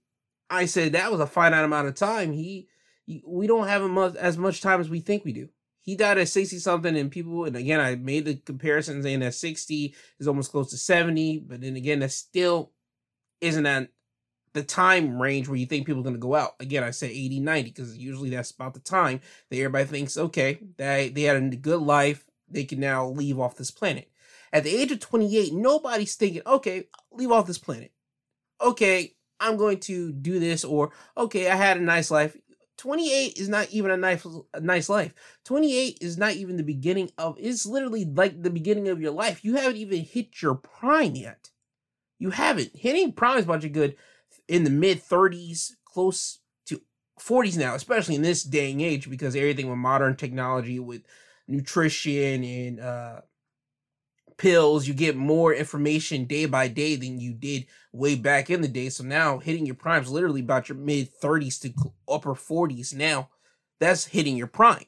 I 0.50 0.65
said 0.65 0.94
that 0.94 1.12
was 1.12 1.20
a 1.20 1.27
finite 1.27 1.63
amount 1.63 1.88
of 1.88 1.96
time. 1.96 2.32
He, 2.32 2.68
he 3.06 3.24
we 3.25 3.48
don't 3.48 3.68
have 3.68 3.82
much, 3.89 4.15
as 4.15 4.38
much 4.38 4.62
time 4.62 4.82
as 4.82 4.89
we 4.89 5.00
think 5.00 5.25
we 5.25 5.34
do. 5.34 5.50
He 5.82 5.96
died 5.96 6.18
at 6.18 6.27
60 6.27 6.60
something, 6.60 6.96
and 6.96 7.10
people, 7.10 7.46
and 7.46 7.56
again, 7.56 7.79
I 7.79 7.96
made 7.96 8.25
the 8.25 8.36
comparison 8.36 9.01
saying 9.01 9.22
that 9.22 9.34
60 9.34 9.96
is 10.20 10.27
almost 10.27 10.51
close 10.51 10.70
to 10.72 10.77
70, 10.77 11.39
but 11.39 11.62
then 11.62 11.75
again, 11.75 12.00
that's 12.00 12.15
still 12.15 12.72
isn't 13.41 13.63
that 13.63 13.89
the 14.53 14.63
time 14.63 15.22
range 15.22 15.48
where 15.48 15.58
you 15.58 15.65
think 15.65 15.86
people 15.86 16.01
are 16.01 16.03
going 16.03 16.15
to 16.15 16.20
go 16.20 16.36
out. 16.36 16.56
Again, 16.60 16.84
I 16.84 16.91
say 16.91 17.08
80, 17.08 17.39
90 17.39 17.70
because 17.70 17.98
usually 17.98 18.29
that's 18.29 18.51
about 18.51 18.74
the 18.74 18.79
time 18.79 19.22
that 19.50 19.58
everybody 19.58 19.86
thinks, 19.86 20.18
okay, 20.18 20.60
they, 20.77 21.10
they 21.10 21.24
had 21.24 21.41
a 21.41 21.56
good 21.56 21.82
life. 21.82 22.25
They 22.50 22.63
can 22.63 22.79
now 22.79 23.08
leave 23.08 23.39
off 23.39 23.58
this 23.58 23.72
planet. 23.72 24.10
At 24.51 24.63
the 24.63 24.75
age 24.75 24.91
of 24.91 25.00
28, 25.00 25.53
nobody's 25.53 26.15
thinking, 26.15 26.41
okay, 26.46 26.86
leave 27.12 27.32
off 27.32 27.46
this 27.46 27.60
planet. 27.60 27.91
Okay, 28.60 29.13
I'm 29.39 29.58
going 29.58 29.79
to 29.81 30.12
do 30.12 30.39
this 30.39 30.63
or 30.63 30.91
okay, 31.17 31.50
I 31.50 31.55
had 31.55 31.77
a 31.77 31.81
nice 31.81 32.12
life. 32.12 32.36
28 32.77 33.38
is 33.38 33.50
not 33.50 33.69
even 33.72 33.91
a 33.91 33.98
nice 33.98 34.25
a 34.53 34.60
nice 34.62 34.88
life. 34.88 35.13
28 35.46 35.98
is 36.01 36.17
not 36.17 36.34
even 36.34 36.55
the 36.55 36.63
beginning 36.63 37.12
of 37.17 37.36
it's 37.39 37.65
literally 37.65 38.05
like 38.05 38.41
the 38.41 38.50
beginning 38.50 38.88
of 38.88 39.01
your 39.01 39.12
life. 39.12 39.43
You 39.43 39.55
haven't 39.55 39.77
even 39.77 40.01
hit 40.03 40.41
your 40.41 40.55
prime 40.55 41.15
yet. 41.15 41.50
You 42.19 42.31
haven't. 42.31 42.72
Hitting 42.75 43.12
prime 43.12 43.38
is 43.38 43.43
a 43.46 43.48
bunch 43.48 43.65
of 43.65 43.74
good 43.74 43.96
in 44.48 44.63
the 44.63 44.69
mid 44.69 45.01
30s, 45.03 45.74
close 45.86 46.39
to 46.65 46.81
40s 47.19 47.58
now, 47.58 47.75
especially 47.75 48.15
in 48.15 48.22
this 48.22 48.43
day 48.43 48.72
and 48.72 48.81
age, 48.81 49.10
because 49.10 49.36
everything 49.36 49.69
with 49.69 49.77
modern 49.77 50.15
technology, 50.15 50.79
with 50.79 51.03
nutrition 51.48 52.43
and 52.43 52.79
uh, 52.79 53.22
pills, 54.39 54.88
you 54.88 54.96
get 54.96 55.15
more 55.15 55.53
information 55.53 56.25
day 56.25 56.48
by 56.48 56.67
day 56.67 56.96
than 56.96 57.19
you 57.19 57.34
did 57.34 57.67
way 57.91 58.15
back 58.15 58.50
in 58.50 58.62
the 58.62 58.67
day. 58.67 58.89
So 58.89 59.03
now 59.03 59.38
hitting 59.38 59.67
your 59.67 59.75
prime 59.75 60.01
is 60.01 60.10
literally 60.10 60.41
about 60.41 60.69
your 60.69 60.77
mid 60.77 61.10
30s 61.22 61.62
to 61.62 61.91
upper 62.08 62.34
40s. 62.34 62.96
Now 62.96 63.29
that's 63.79 64.05
hitting 64.05 64.36
your 64.36 64.48
prime. 64.48 64.86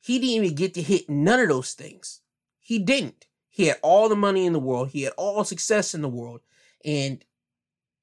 He 0.00 0.18
didn't 0.18 0.44
even 0.44 0.56
get 0.56 0.74
to 0.74 0.82
hit 0.82 1.08
none 1.08 1.40
of 1.40 1.48
those 1.48 1.74
things. 1.74 2.22
He 2.60 2.80
didn't. 2.80 3.26
He 3.48 3.66
had 3.66 3.78
all 3.82 4.08
the 4.08 4.16
money 4.16 4.44
in 4.44 4.52
the 4.52 4.58
world, 4.58 4.90
he 4.90 5.02
had 5.02 5.14
all 5.16 5.44
success 5.44 5.94
in 5.94 6.02
the 6.02 6.08
world, 6.08 6.40
and 6.84 7.24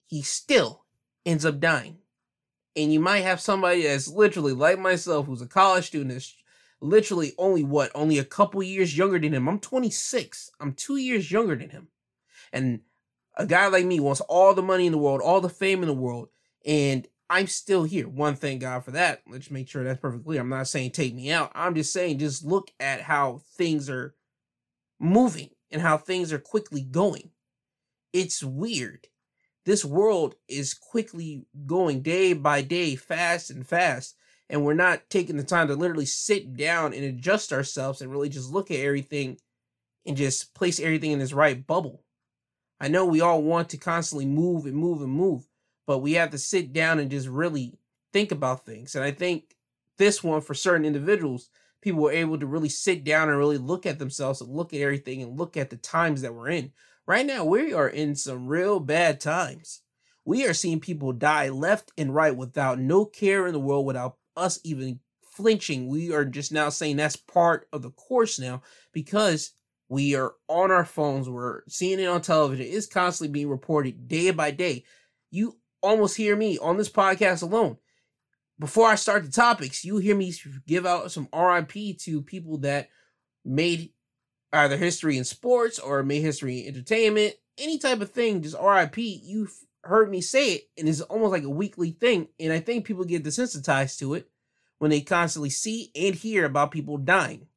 he 0.06 0.22
still 0.22 0.84
ends 1.26 1.46
up 1.46 1.60
dying. 1.60 1.98
And 2.76 2.92
you 2.92 3.00
might 3.00 3.20
have 3.20 3.40
somebody 3.40 3.84
that's 3.84 4.08
literally 4.08 4.54
like 4.54 4.80
myself, 4.80 5.28
who's 5.28 5.44
a 5.44 5.48
college 5.48 5.86
student, 5.86 6.12
that's 6.12 6.34
literally 6.84 7.34
only 7.38 7.64
what, 7.64 7.92
only 7.96 8.18
a 8.18 8.24
couple 8.24 8.62
years 8.62 8.98
younger 8.98 9.20
than 9.20 9.34
him. 9.34 9.48
I'm 9.48 9.60
26. 9.60 10.52
I'm 10.60 10.74
two 10.74 10.98
years 10.98 11.32
younger 11.32 11.56
than 11.56 11.70
him. 11.70 11.88
And 12.52 12.82
a 13.36 13.46
guy 13.46 13.68
like 13.68 13.86
me 13.86 14.00
wants 14.00 14.22
all 14.22 14.54
the 14.54 14.62
money 14.62 14.86
in 14.86 14.92
the 14.92 14.98
world, 14.98 15.22
all 15.22 15.42
the 15.42 15.50
fame 15.50 15.82
in 15.82 15.88
the 15.88 15.94
world, 15.94 16.30
and 16.66 17.08
I'm 17.30 17.48
still 17.48 17.84
here. 17.84 18.08
One, 18.08 18.36
thank 18.36 18.62
God 18.62 18.86
for 18.86 18.92
that. 18.92 19.24
Let's 19.28 19.50
make 19.50 19.68
sure 19.68 19.84
that's 19.84 20.00
perfectly 20.00 20.24
clear. 20.24 20.42
I'm 20.42 20.50
not 20.50 20.68
saying 20.68 20.92
take 20.92 21.16
me 21.16 21.32
out. 21.32 21.52
I'm 21.56 21.74
just 21.74 21.92
saying 21.92 22.20
just 22.20 22.46
look 22.46 22.70
at 22.80 23.02
how 23.02 23.42
things 23.58 23.90
are 23.90 24.14
moving 25.00 25.50
and 25.72 25.82
how 25.82 25.98
things 25.98 26.32
are 26.32 26.40
quickly 26.40 26.82
going. 26.82 27.32
It's 28.12 28.44
weird 28.44 29.08
this 29.66 29.86
world 29.86 30.36
is 30.48 30.74
quickly 30.74 31.46
going 31.66 32.02
day 32.02 32.34
by 32.34 32.62
day, 32.62 32.96
fast 32.96 33.50
and 33.50 33.66
fast. 33.66 34.16
And 34.54 34.64
we're 34.64 34.76
not 34.76 35.10
taking 35.10 35.36
the 35.36 35.44
time 35.44 35.68
to 35.68 35.76
literally 35.76 36.06
sit 36.06 36.56
down 36.56 36.94
and 36.94 37.04
adjust 37.04 37.52
ourselves 37.52 38.02
and 38.02 38.12
really 38.12 38.30
just 38.30 38.52
look 38.52 38.70
at 38.70 38.80
everything 38.80 39.40
and 40.06 40.16
just 40.16 40.54
place 40.54 40.80
everything 40.80 41.10
in 41.10 41.20
its 41.20 41.34
right 41.34 41.66
bubble. 41.66 42.04
I 42.80 42.88
know 42.88 43.04
we 43.04 43.20
all 43.20 43.42
want 43.42 43.70
to 43.70 43.78
constantly 43.78 44.28
move 44.28 44.68
and 44.68 44.76
move 44.76 45.02
and 45.02 45.12
move, 45.12 45.48
but 45.88 46.04
we 46.04 46.14
have 46.14 46.30
to 46.30 46.38
sit 46.38 46.72
down 46.72 47.00
and 47.00 47.10
just 47.10 47.28
really 47.28 47.80
think 48.14 48.32
about 48.32 48.64
things. 48.64 48.94
And 48.94 49.04
I 49.04 49.10
think 49.10 49.56
this 49.98 50.24
one, 50.24 50.42
for 50.42 50.54
certain 50.54 50.86
individuals, 50.86 51.50
people 51.82 52.04
were 52.04 52.12
able 52.12 52.38
to 52.38 52.46
really 52.46 52.70
sit 52.70 53.04
down 53.04 53.30
and 53.30 53.40
really 53.40 53.58
look 53.58 53.88
at 53.88 53.98
themselves 53.98 54.40
and 54.40 54.52
look 54.52 54.72
at 54.72 54.82
everything 54.82 55.24
and 55.24 55.36
look 55.36 55.58
at 55.58 55.72
the 55.72 55.78
times 55.78 56.22
that 56.22 56.36
we're 56.36 56.50
in. 56.50 56.72
Right 57.08 57.26
now, 57.26 57.44
we 57.44 57.74
are 57.74 57.90
in 57.90 58.16
some 58.16 58.46
real 58.46 58.80
bad 58.80 59.20
times. 59.20 59.82
We 60.26 60.46
are 60.46 60.54
seeing 60.54 60.80
people 60.80 61.12
die 61.12 61.50
left 61.50 61.92
and 61.98 62.14
right 62.14 62.36
without 62.36 62.78
no 62.78 63.04
care 63.04 63.48
in 63.48 63.54
the 63.54 63.60
world, 63.60 63.88
without 63.88 64.18
us 64.36 64.60
even 64.64 65.00
flinching. 65.32 65.88
We 65.88 66.12
are 66.14 66.26
just 66.26 66.52
now 66.52 66.70
saying 66.70 66.98
that's 66.98 67.16
part 67.16 67.68
of 67.74 67.82
the 67.82 67.92
course 67.92 68.40
now 68.40 68.62
because 68.92 69.54
we 69.90 70.16
are 70.16 70.34
on 70.48 70.72
our 70.72 70.86
phones, 70.86 71.30
we're 71.30 71.64
seeing 71.68 72.00
it 72.00 72.08
on 72.08 72.22
television. 72.22 72.66
It's 72.68 72.88
constantly 72.88 73.32
being 73.32 73.50
reported 73.50 74.08
day 74.08 74.32
by 74.32 74.52
day. 74.52 74.86
You 75.30 75.58
almost 75.82 76.18
hear 76.18 76.36
me 76.36 76.58
on 76.58 76.78
this 76.78 76.90
podcast 76.90 77.44
alone. 77.44 77.78
Before 78.60 78.88
I 78.88 78.96
start 78.96 79.24
the 79.24 79.32
topics, 79.32 79.84
you 79.84 79.98
hear 79.98 80.16
me 80.16 80.34
give 80.66 80.86
out 80.86 81.12
some 81.12 81.28
RIP 81.36 81.98
to 82.00 82.22
people 82.22 82.60
that 82.60 82.90
made 83.44 83.92
either 84.54 84.78
history 84.78 85.18
in 85.18 85.24
sports 85.24 85.80
or 85.80 86.04
made 86.04 86.22
history 86.22 86.60
in 86.60 86.68
entertainment, 86.68 87.34
any 87.58 87.78
type 87.78 88.02
of 88.02 88.12
thing, 88.12 88.42
just 88.42 88.56
RIP, 88.60 88.98
you've 88.98 89.54
heard 89.84 90.10
me 90.10 90.22
say 90.22 90.54
it, 90.54 90.70
and 90.78 90.88
it's 90.88 91.02
almost 91.02 91.32
like 91.32 91.44
a 91.44 91.50
weekly 91.50 91.92
thing. 91.92 92.30
And 92.40 92.52
I 92.54 92.60
think 92.60 92.86
people 92.86 93.04
get 93.04 93.24
desensitized 93.24 94.00
to 94.00 94.14
it 94.14 94.30
when 94.80 94.92
they 94.92 95.02
constantly 95.02 95.50
see 95.50 95.92
and 95.96 96.16
hear 96.16 96.46
about 96.46 96.72
people 96.72 96.98
dying. 96.98 97.48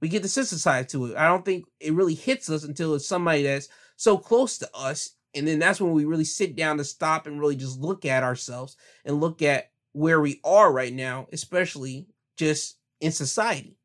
We 0.00 0.08
get 0.08 0.22
desensitized 0.22 0.88
to 0.90 1.06
it. 1.06 1.16
I 1.16 1.26
don't 1.28 1.44
think 1.44 1.66
it 1.78 1.92
really 1.92 2.14
hits 2.14 2.48
us 2.48 2.64
until 2.64 2.94
it's 2.94 3.06
somebody 3.06 3.42
that's 3.42 3.68
so 3.96 4.16
close 4.16 4.58
to 4.58 4.70
us. 4.74 5.10
And 5.34 5.46
then 5.46 5.58
that's 5.58 5.80
when 5.80 5.92
we 5.92 6.06
really 6.06 6.24
sit 6.24 6.56
down 6.56 6.78
to 6.78 6.84
stop 6.84 7.26
and 7.26 7.38
really 7.38 7.56
just 7.56 7.78
look 7.78 8.04
at 8.04 8.22
ourselves 8.22 8.76
and 9.04 9.20
look 9.20 9.42
at 9.42 9.70
where 9.92 10.20
we 10.20 10.40
are 10.42 10.72
right 10.72 10.92
now, 10.92 11.28
especially 11.32 12.08
just 12.36 12.78
in 13.00 13.12
society. 13.12 13.76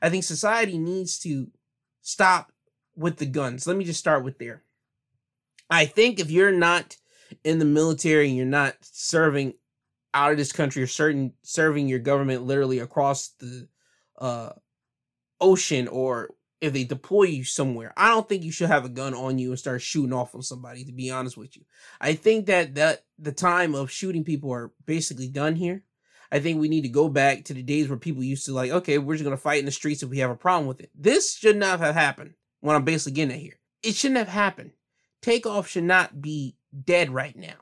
I 0.00 0.08
think 0.08 0.24
society 0.24 0.78
needs 0.78 1.18
to 1.20 1.48
stop 2.02 2.52
with 2.94 3.16
the 3.16 3.26
guns. 3.26 3.66
Let 3.66 3.76
me 3.76 3.84
just 3.84 4.00
start 4.00 4.24
with 4.24 4.38
there. 4.38 4.62
I 5.68 5.86
think 5.86 6.20
if 6.20 6.30
you're 6.30 6.52
not 6.52 6.96
in 7.44 7.58
the 7.58 7.64
military 7.64 8.28
and 8.28 8.36
you're 8.36 8.46
not 8.46 8.74
serving 8.80 9.54
out 10.14 10.32
of 10.32 10.38
this 10.38 10.52
country 10.52 10.82
or 10.82 10.86
certain 10.86 11.32
serving 11.42 11.88
your 11.88 11.98
government 11.98 12.42
literally 12.42 12.78
across 12.78 13.28
the 13.38 13.68
uh, 14.18 14.50
ocean 15.40 15.88
or 15.88 16.30
if 16.60 16.72
they 16.72 16.84
deploy 16.84 17.24
you 17.24 17.44
somewhere, 17.44 17.92
I 17.96 18.08
don't 18.08 18.28
think 18.28 18.42
you 18.42 18.50
should 18.50 18.68
have 18.68 18.84
a 18.84 18.90
gun 18.90 19.14
on 19.14 19.38
you 19.38 19.50
and 19.50 19.58
start 19.58 19.82
shooting 19.82 20.12
off 20.12 20.34
on 20.34 20.42
somebody. 20.42 20.84
To 20.84 20.92
be 20.92 21.10
honest 21.10 21.36
with 21.36 21.56
you, 21.56 21.64
I 22.00 22.14
think 22.14 22.46
that 22.46 22.74
that 22.76 23.04
the 23.18 23.32
time 23.32 23.74
of 23.74 23.90
shooting 23.90 24.24
people 24.24 24.52
are 24.52 24.72
basically 24.86 25.28
done 25.28 25.56
here. 25.56 25.82
I 26.32 26.40
think 26.40 26.58
we 26.58 26.68
need 26.68 26.82
to 26.82 26.88
go 26.88 27.08
back 27.08 27.44
to 27.44 27.54
the 27.54 27.62
days 27.62 27.88
where 27.88 27.98
people 27.98 28.22
used 28.22 28.46
to 28.46 28.52
like, 28.52 28.70
okay, 28.70 28.98
we're 28.98 29.14
just 29.14 29.24
gonna 29.24 29.36
fight 29.36 29.60
in 29.60 29.64
the 29.66 29.70
streets 29.70 30.02
if 30.02 30.08
we 30.08 30.18
have 30.18 30.30
a 30.30 30.36
problem 30.36 30.66
with 30.66 30.80
it. 30.80 30.90
This 30.94 31.36
should 31.36 31.56
not 31.56 31.78
have 31.80 31.94
happened. 31.94 32.34
when 32.60 32.74
I'm 32.74 32.84
basically 32.84 33.12
getting 33.12 33.34
at 33.34 33.40
here, 33.40 33.58
it 33.82 33.94
shouldn't 33.94 34.18
have 34.18 34.28
happened. 34.28 34.72
Takeoff 35.22 35.68
should 35.68 35.84
not 35.84 36.20
be 36.20 36.56
dead 36.84 37.10
right 37.10 37.36
now. 37.36 37.56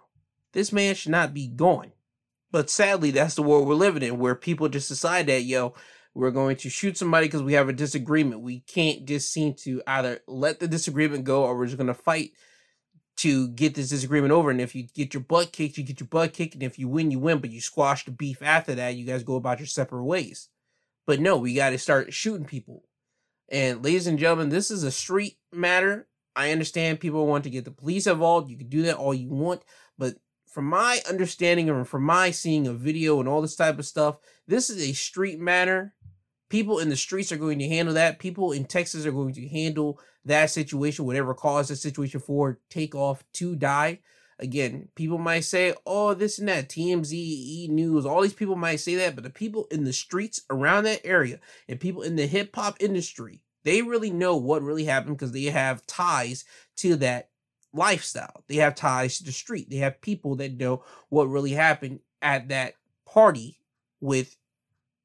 This 0.52 0.72
man 0.72 0.94
should 0.94 1.12
not 1.12 1.34
be 1.34 1.48
gone. 1.48 1.92
But 2.50 2.70
sadly, 2.70 3.10
that's 3.10 3.34
the 3.34 3.42
world 3.42 3.66
we're 3.66 3.74
living 3.74 4.02
in, 4.02 4.18
where 4.18 4.34
people 4.34 4.68
just 4.68 4.88
decide 4.88 5.26
that, 5.26 5.42
yo, 5.42 5.74
we're 6.14 6.30
going 6.30 6.56
to 6.58 6.70
shoot 6.70 6.96
somebody 6.96 7.26
because 7.26 7.42
we 7.42 7.54
have 7.54 7.68
a 7.68 7.72
disagreement. 7.72 8.42
We 8.42 8.60
can't 8.60 9.04
just 9.04 9.32
seem 9.32 9.54
to 9.64 9.82
either 9.86 10.20
let 10.28 10.60
the 10.60 10.68
disagreement 10.68 11.24
go 11.24 11.42
or 11.42 11.56
we're 11.56 11.66
just 11.66 11.78
gonna 11.78 11.94
fight 11.94 12.30
to 13.16 13.48
get 13.48 13.74
this 13.74 13.88
disagreement 13.88 14.32
over. 14.32 14.50
And 14.50 14.60
if 14.60 14.74
you 14.74 14.86
get 14.94 15.14
your 15.14 15.22
butt 15.22 15.52
kicked, 15.52 15.76
you 15.76 15.84
get 15.84 16.00
your 16.00 16.08
butt 16.08 16.32
kicked. 16.32 16.54
And 16.54 16.62
if 16.62 16.78
you 16.78 16.88
win, 16.88 17.10
you 17.10 17.18
win. 17.18 17.38
But 17.38 17.50
you 17.50 17.60
squash 17.60 18.04
the 18.04 18.10
beef 18.10 18.42
after 18.42 18.74
that. 18.74 18.96
You 18.96 19.04
guys 19.04 19.22
go 19.22 19.36
about 19.36 19.58
your 19.60 19.66
separate 19.66 20.04
ways. 20.04 20.48
But 21.06 21.20
no, 21.20 21.36
we 21.36 21.54
got 21.54 21.70
to 21.70 21.78
start 21.78 22.12
shooting 22.12 22.46
people. 22.46 22.84
And 23.48 23.84
ladies 23.84 24.06
and 24.06 24.18
gentlemen, 24.18 24.48
this 24.48 24.70
is 24.70 24.84
a 24.84 24.90
street 24.90 25.38
matter. 25.52 26.08
I 26.36 26.50
understand 26.50 27.00
people 27.00 27.26
want 27.26 27.44
to 27.44 27.50
get 27.50 27.64
the 27.64 27.70
police 27.70 28.06
involved. 28.06 28.50
You 28.50 28.56
can 28.56 28.68
do 28.68 28.82
that 28.82 28.96
all 28.96 29.14
you 29.14 29.28
want. 29.28 29.62
But 29.98 30.16
from 30.46 30.66
my 30.66 31.00
understanding 31.08 31.68
and 31.68 31.86
from 31.86 32.04
my 32.04 32.30
seeing 32.30 32.66
a 32.66 32.72
video 32.72 33.20
and 33.20 33.28
all 33.28 33.42
this 33.42 33.56
type 33.56 33.78
of 33.78 33.86
stuff, 33.86 34.18
this 34.46 34.70
is 34.70 34.82
a 34.82 34.92
street 34.92 35.40
matter. 35.40 35.94
People 36.48 36.78
in 36.78 36.88
the 36.88 36.96
streets 36.96 37.32
are 37.32 37.36
going 37.36 37.58
to 37.58 37.68
handle 37.68 37.94
that. 37.94 38.18
People 38.18 38.52
in 38.52 38.64
Texas 38.64 39.06
are 39.06 39.12
going 39.12 39.34
to 39.34 39.48
handle 39.48 39.98
that 40.24 40.50
situation, 40.50 41.04
whatever 41.04 41.34
caused 41.34 41.70
the 41.70 41.76
situation 41.76 42.20
for 42.20 42.60
takeoff 42.70 43.24
to 43.34 43.56
die. 43.56 44.00
Again, 44.38 44.88
people 44.94 45.18
might 45.18 45.44
say, 45.44 45.74
oh, 45.86 46.12
this 46.14 46.38
and 46.38 46.48
that, 46.48 46.68
TMZ, 46.68 47.12
E 47.12 47.68
News, 47.70 48.04
all 48.04 48.20
these 48.20 48.32
people 48.32 48.56
might 48.56 48.80
say 48.80 48.96
that, 48.96 49.14
but 49.14 49.22
the 49.22 49.30
people 49.30 49.66
in 49.70 49.84
the 49.84 49.92
streets 49.92 50.40
around 50.50 50.84
that 50.84 51.00
area 51.04 51.38
and 51.68 51.78
people 51.78 52.02
in 52.02 52.16
the 52.16 52.26
hip 52.26 52.54
hop 52.54 52.76
industry, 52.80 53.42
they 53.64 53.82
really 53.82 54.10
know 54.10 54.36
what 54.36 54.62
really 54.62 54.84
happened 54.84 55.16
because 55.16 55.32
they 55.32 55.44
have 55.44 55.86
ties 55.86 56.44
to 56.76 56.96
that 56.96 57.30
lifestyle. 57.72 58.44
They 58.48 58.56
have 58.56 58.74
ties 58.74 59.18
to 59.18 59.24
the 59.24 59.32
street. 59.32 59.68
They 59.70 59.78
have 59.78 60.00
people 60.00 60.36
that 60.36 60.56
know 60.56 60.84
what 61.08 61.24
really 61.24 61.52
happened 61.52 62.00
at 62.22 62.48
that 62.48 62.74
party 63.06 63.58
with 64.00 64.36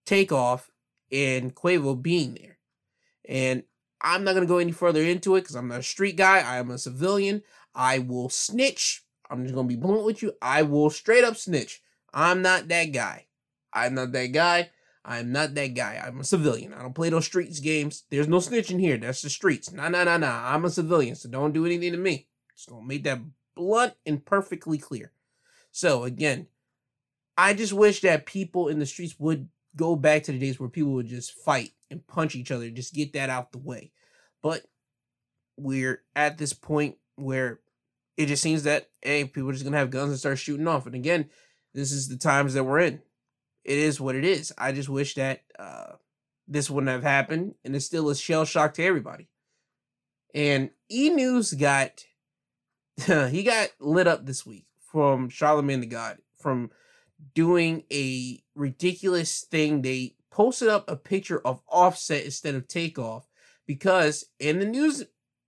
Takeoff 0.05 0.69
and 1.11 1.55
Quavo 1.55 1.99
being 1.99 2.35
there. 2.35 2.57
And 3.27 3.63
I'm 4.01 4.23
not 4.23 4.33
going 4.33 4.45
to 4.45 4.51
go 4.51 4.59
any 4.59 4.71
further 4.71 5.01
into 5.01 5.35
it 5.35 5.41
because 5.41 5.55
I'm 5.55 5.67
not 5.67 5.79
a 5.79 5.83
street 5.83 6.15
guy. 6.15 6.39
I 6.39 6.57
am 6.57 6.71
a 6.71 6.77
civilian. 6.77 7.43
I 7.75 7.99
will 7.99 8.29
snitch. 8.29 9.03
I'm 9.29 9.43
just 9.43 9.53
going 9.53 9.67
to 9.67 9.75
be 9.75 9.79
blunt 9.79 10.05
with 10.05 10.21
you. 10.21 10.33
I 10.41 10.63
will 10.63 10.89
straight 10.89 11.23
up 11.23 11.35
snitch. 11.35 11.81
I'm 12.13 12.41
not 12.41 12.67
that 12.69 12.85
guy. 12.85 13.25
I'm 13.73 13.93
not 13.93 14.11
that 14.13 14.27
guy. 14.27 14.69
I'm 15.05 15.31
not 15.31 15.55
that 15.55 15.67
guy. 15.67 16.01
I'm 16.05 16.19
a 16.19 16.23
civilian. 16.23 16.73
I 16.73 16.81
don't 16.81 16.93
play 16.93 17.09
those 17.09 17.25
streets 17.25 17.59
games. 17.59 18.03
There's 18.09 18.27
no 18.27 18.37
snitching 18.37 18.79
here. 18.79 18.97
That's 18.97 19.21
the 19.21 19.29
streets. 19.29 19.71
Nah, 19.71 19.89
nah, 19.89 20.03
nah, 20.03 20.17
nah. 20.17 20.53
I'm 20.53 20.65
a 20.65 20.69
civilian, 20.69 21.15
so 21.15 21.29
don't 21.29 21.53
do 21.53 21.65
anything 21.65 21.93
to 21.93 21.97
me. 21.97 22.27
Just 22.55 22.69
gonna 22.69 22.85
make 22.85 23.03
that 23.05 23.19
blunt 23.55 23.93
and 24.05 24.25
perfectly 24.25 24.77
clear. 24.77 25.11
So 25.71 26.03
again, 26.03 26.47
I 27.37 27.53
just 27.53 27.73
wish 27.73 28.01
that 28.01 28.25
people 28.25 28.67
in 28.67 28.79
the 28.79 28.85
streets 28.85 29.15
would 29.19 29.47
go 29.75 29.95
back 29.95 30.23
to 30.23 30.31
the 30.31 30.39
days 30.39 30.59
where 30.59 30.69
people 30.69 30.91
would 30.93 31.07
just 31.07 31.33
fight 31.33 31.71
and 31.89 32.05
punch 32.05 32.35
each 32.35 32.51
other, 32.51 32.69
just 32.69 32.93
get 32.93 33.13
that 33.13 33.29
out 33.29 33.51
the 33.51 33.57
way. 33.57 33.91
But 34.41 34.63
we're 35.57 36.03
at 36.15 36.37
this 36.37 36.53
point 36.53 36.97
where 37.15 37.59
it 38.17 38.25
just 38.25 38.43
seems 38.43 38.63
that 38.63 38.89
hey, 39.01 39.23
people 39.25 39.49
are 39.49 39.53
just 39.53 39.63
gonna 39.63 39.77
have 39.77 39.91
guns 39.91 40.09
and 40.09 40.19
start 40.19 40.39
shooting 40.39 40.67
off. 40.67 40.85
And 40.85 40.95
again, 40.95 41.29
this 41.73 41.91
is 41.91 42.09
the 42.09 42.17
times 42.17 42.53
that 42.53 42.63
we're 42.65 42.79
in. 42.79 43.01
It 43.69 43.77
is 43.77 44.01
what 44.01 44.15
it 44.15 44.25
is. 44.25 44.51
I 44.57 44.71
just 44.71 44.89
wish 44.89 45.13
that 45.13 45.41
uh, 45.59 45.93
this 46.47 46.71
wouldn't 46.71 46.91
have 46.91 47.03
happened, 47.03 47.53
and 47.63 47.75
it's 47.75 47.85
still 47.85 48.09
a 48.09 48.15
shell 48.15 48.43
shock 48.43 48.73
to 48.73 48.83
everybody. 48.83 49.29
And 50.33 50.71
E 50.91 51.11
News 51.11 51.53
got 51.53 52.03
he 53.05 53.43
got 53.43 53.69
lit 53.79 54.07
up 54.07 54.25
this 54.25 54.43
week 54.43 54.65
from 54.91 55.29
Charlemagne 55.29 55.81
the 55.81 55.85
God 55.85 56.17
from 56.41 56.71
doing 57.35 57.83
a 57.93 58.41
ridiculous 58.55 59.41
thing. 59.41 59.83
They 59.83 60.15
posted 60.31 60.67
up 60.67 60.89
a 60.89 60.95
picture 60.95 61.39
of 61.45 61.61
Offset 61.67 62.25
instead 62.25 62.55
of 62.55 62.67
Takeoff 62.67 63.29
because 63.67 64.25
in 64.39 64.57
the 64.57 64.65
news 64.65 65.03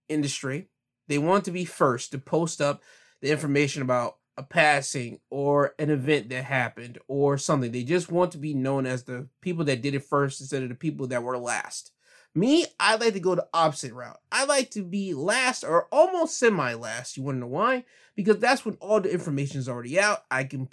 industry, 0.07 0.67
they 1.07 1.17
want 1.17 1.43
to 1.45 1.51
be 1.51 1.65
first 1.65 2.11
to 2.11 2.19
post 2.19 2.61
up 2.61 2.83
the 3.19 3.31
information 3.31 3.81
about 3.81 4.17
a 4.41 4.43
passing 4.43 5.19
or 5.29 5.73
an 5.77 5.89
event 5.89 6.29
that 6.29 6.43
happened 6.43 6.97
or 7.07 7.37
something. 7.37 7.71
They 7.71 7.83
just 7.83 8.11
want 8.11 8.31
to 8.31 8.37
be 8.37 8.53
known 8.53 8.85
as 8.85 9.03
the 9.03 9.27
people 9.41 9.63
that 9.65 9.81
did 9.81 9.95
it 9.95 10.03
first 10.03 10.41
instead 10.41 10.63
of 10.63 10.69
the 10.69 10.75
people 10.75 11.07
that 11.07 11.23
were 11.23 11.37
last. 11.37 11.91
Me, 12.33 12.65
I 12.79 12.95
like 12.95 13.13
to 13.13 13.19
go 13.19 13.35
the 13.35 13.47
opposite 13.53 13.93
route. 13.93 14.19
I 14.31 14.45
like 14.45 14.71
to 14.71 14.83
be 14.83 15.13
last 15.13 15.63
or 15.63 15.87
almost 15.91 16.39
semi 16.39 16.73
last. 16.73 17.17
You 17.17 17.23
want 17.23 17.35
to 17.35 17.39
know 17.41 17.47
why? 17.47 17.83
Because 18.15 18.39
that's 18.39 18.65
when 18.65 18.75
all 18.75 19.01
the 19.01 19.11
information 19.11 19.59
is 19.59 19.69
already 19.69 19.99
out. 19.99 20.19
I 20.31 20.45
can 20.45 20.69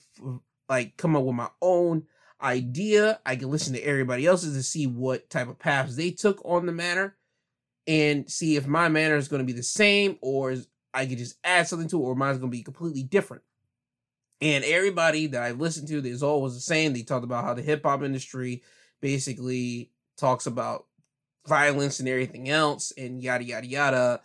like 0.68 0.96
come 0.96 1.16
up 1.16 1.24
with 1.24 1.34
my 1.34 1.48
own 1.60 2.04
idea. 2.40 3.20
I 3.26 3.36
can 3.36 3.50
listen 3.50 3.74
to 3.74 3.82
everybody 3.82 4.24
else's 4.24 4.56
to 4.56 4.62
see 4.62 4.86
what 4.86 5.30
type 5.30 5.48
of 5.48 5.58
paths 5.58 5.96
they 5.96 6.12
took 6.12 6.40
on 6.44 6.66
the 6.66 6.72
matter 6.72 7.16
and 7.88 8.30
see 8.30 8.56
if 8.56 8.66
my 8.66 8.88
manner 8.88 9.16
is 9.16 9.28
going 9.28 9.40
to 9.40 9.46
be 9.46 9.52
the 9.52 9.62
same 9.62 10.16
or 10.22 10.54
I 10.94 11.06
could 11.06 11.18
just 11.18 11.38
add 11.44 11.66
something 11.66 11.88
to 11.88 12.00
it 12.00 12.04
or 12.04 12.14
mine's 12.14 12.38
going 12.38 12.50
to 12.50 12.56
be 12.56 12.62
completely 12.62 13.02
different. 13.02 13.42
And 14.40 14.64
everybody 14.64 15.26
that 15.28 15.42
I 15.42 15.50
listened 15.50 15.88
to, 15.88 16.00
there's 16.00 16.22
always 16.22 16.54
the 16.54 16.60
same. 16.60 16.92
They 16.92 17.02
talked 17.02 17.24
about 17.24 17.44
how 17.44 17.54
the 17.54 17.62
hip 17.62 17.82
hop 17.84 18.02
industry 18.02 18.62
basically 19.00 19.90
talks 20.16 20.46
about 20.46 20.86
violence 21.46 21.98
and 21.98 22.08
everything 22.08 22.48
else 22.48 22.92
and 22.96 23.22
yada 23.22 23.44
yada 23.44 23.66
yada. 23.66 24.20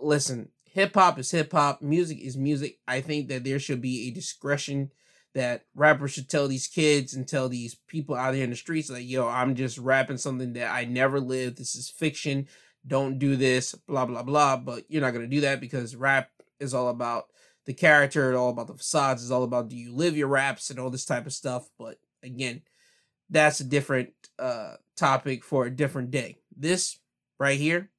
Listen, 0.00 0.50
hip 0.64 0.94
hop 0.94 1.18
is 1.18 1.30
hip 1.30 1.52
hop, 1.52 1.80
music 1.80 2.18
is 2.20 2.36
music. 2.36 2.78
I 2.86 3.00
think 3.00 3.28
that 3.28 3.44
there 3.44 3.58
should 3.58 3.80
be 3.80 4.08
a 4.08 4.10
discretion 4.10 4.90
that 5.34 5.64
rappers 5.74 6.12
should 6.12 6.28
tell 6.28 6.48
these 6.48 6.66
kids 6.66 7.14
and 7.14 7.28
tell 7.28 7.48
these 7.48 7.74
people 7.74 8.14
out 8.14 8.32
there 8.32 8.44
in 8.44 8.50
the 8.50 8.56
streets 8.56 8.90
like, 8.90 9.06
yo, 9.06 9.28
I'm 9.28 9.54
just 9.54 9.78
rapping 9.78 10.16
something 10.16 10.54
that 10.54 10.72
I 10.72 10.84
never 10.84 11.20
lived. 11.20 11.58
This 11.58 11.74
is 11.76 11.90
fiction. 11.90 12.48
Don't 12.86 13.18
do 13.18 13.36
this, 13.36 13.74
blah 13.86 14.06
blah 14.06 14.22
blah. 14.22 14.56
But 14.56 14.84
you're 14.88 15.02
not 15.02 15.12
gonna 15.12 15.26
do 15.26 15.42
that 15.42 15.60
because 15.60 15.96
rap 15.96 16.30
is 16.58 16.74
all 16.74 16.88
about 16.88 17.26
the 17.66 17.74
character, 17.74 18.28
and 18.28 18.36
all 18.36 18.50
about 18.50 18.68
the 18.68 18.74
facades, 18.74 19.22
it's 19.22 19.30
all 19.30 19.42
about 19.42 19.68
do 19.68 19.76
you 19.76 19.92
live 19.92 20.16
your 20.16 20.28
raps 20.28 20.70
and 20.70 20.78
all 20.78 20.90
this 20.90 21.04
type 21.04 21.26
of 21.26 21.32
stuff. 21.32 21.68
But 21.78 21.98
again, 22.22 22.62
that's 23.28 23.60
a 23.60 23.64
different 23.64 24.12
uh 24.38 24.74
topic 24.96 25.44
for 25.44 25.66
a 25.66 25.70
different 25.70 26.10
day. 26.10 26.38
This 26.56 26.98
right 27.38 27.58
here, 27.58 27.90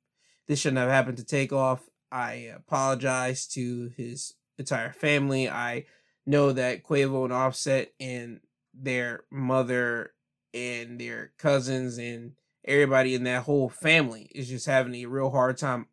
this 0.48 0.60
shouldn't 0.60 0.80
have 0.80 0.90
happened 0.90 1.18
to 1.18 1.26
take 1.26 1.54
off. 1.54 1.88
I 2.12 2.52
apologize 2.56 3.46
to 3.48 3.92
his 3.98 4.34
entire 4.58 4.94
family. 4.94 5.50
I 5.50 5.86
know 6.26 6.54
that 6.54 6.84
Quavo 6.84 7.26
and 7.26 7.34
Offset 7.34 7.94
and 8.00 8.40
their 8.74 9.24
mother 9.32 10.14
and 10.54 11.00
their 11.00 11.32
cousins 11.38 11.98
and 11.98 12.34
everybody 12.66 13.16
in 13.16 13.24
that 13.24 13.44
whole 13.44 13.70
family 13.70 14.30
is 14.34 14.50
just 14.50 14.66
having 14.66 14.96
a 14.96 15.06
real 15.06 15.30
hard 15.30 15.58
time. 15.58 15.88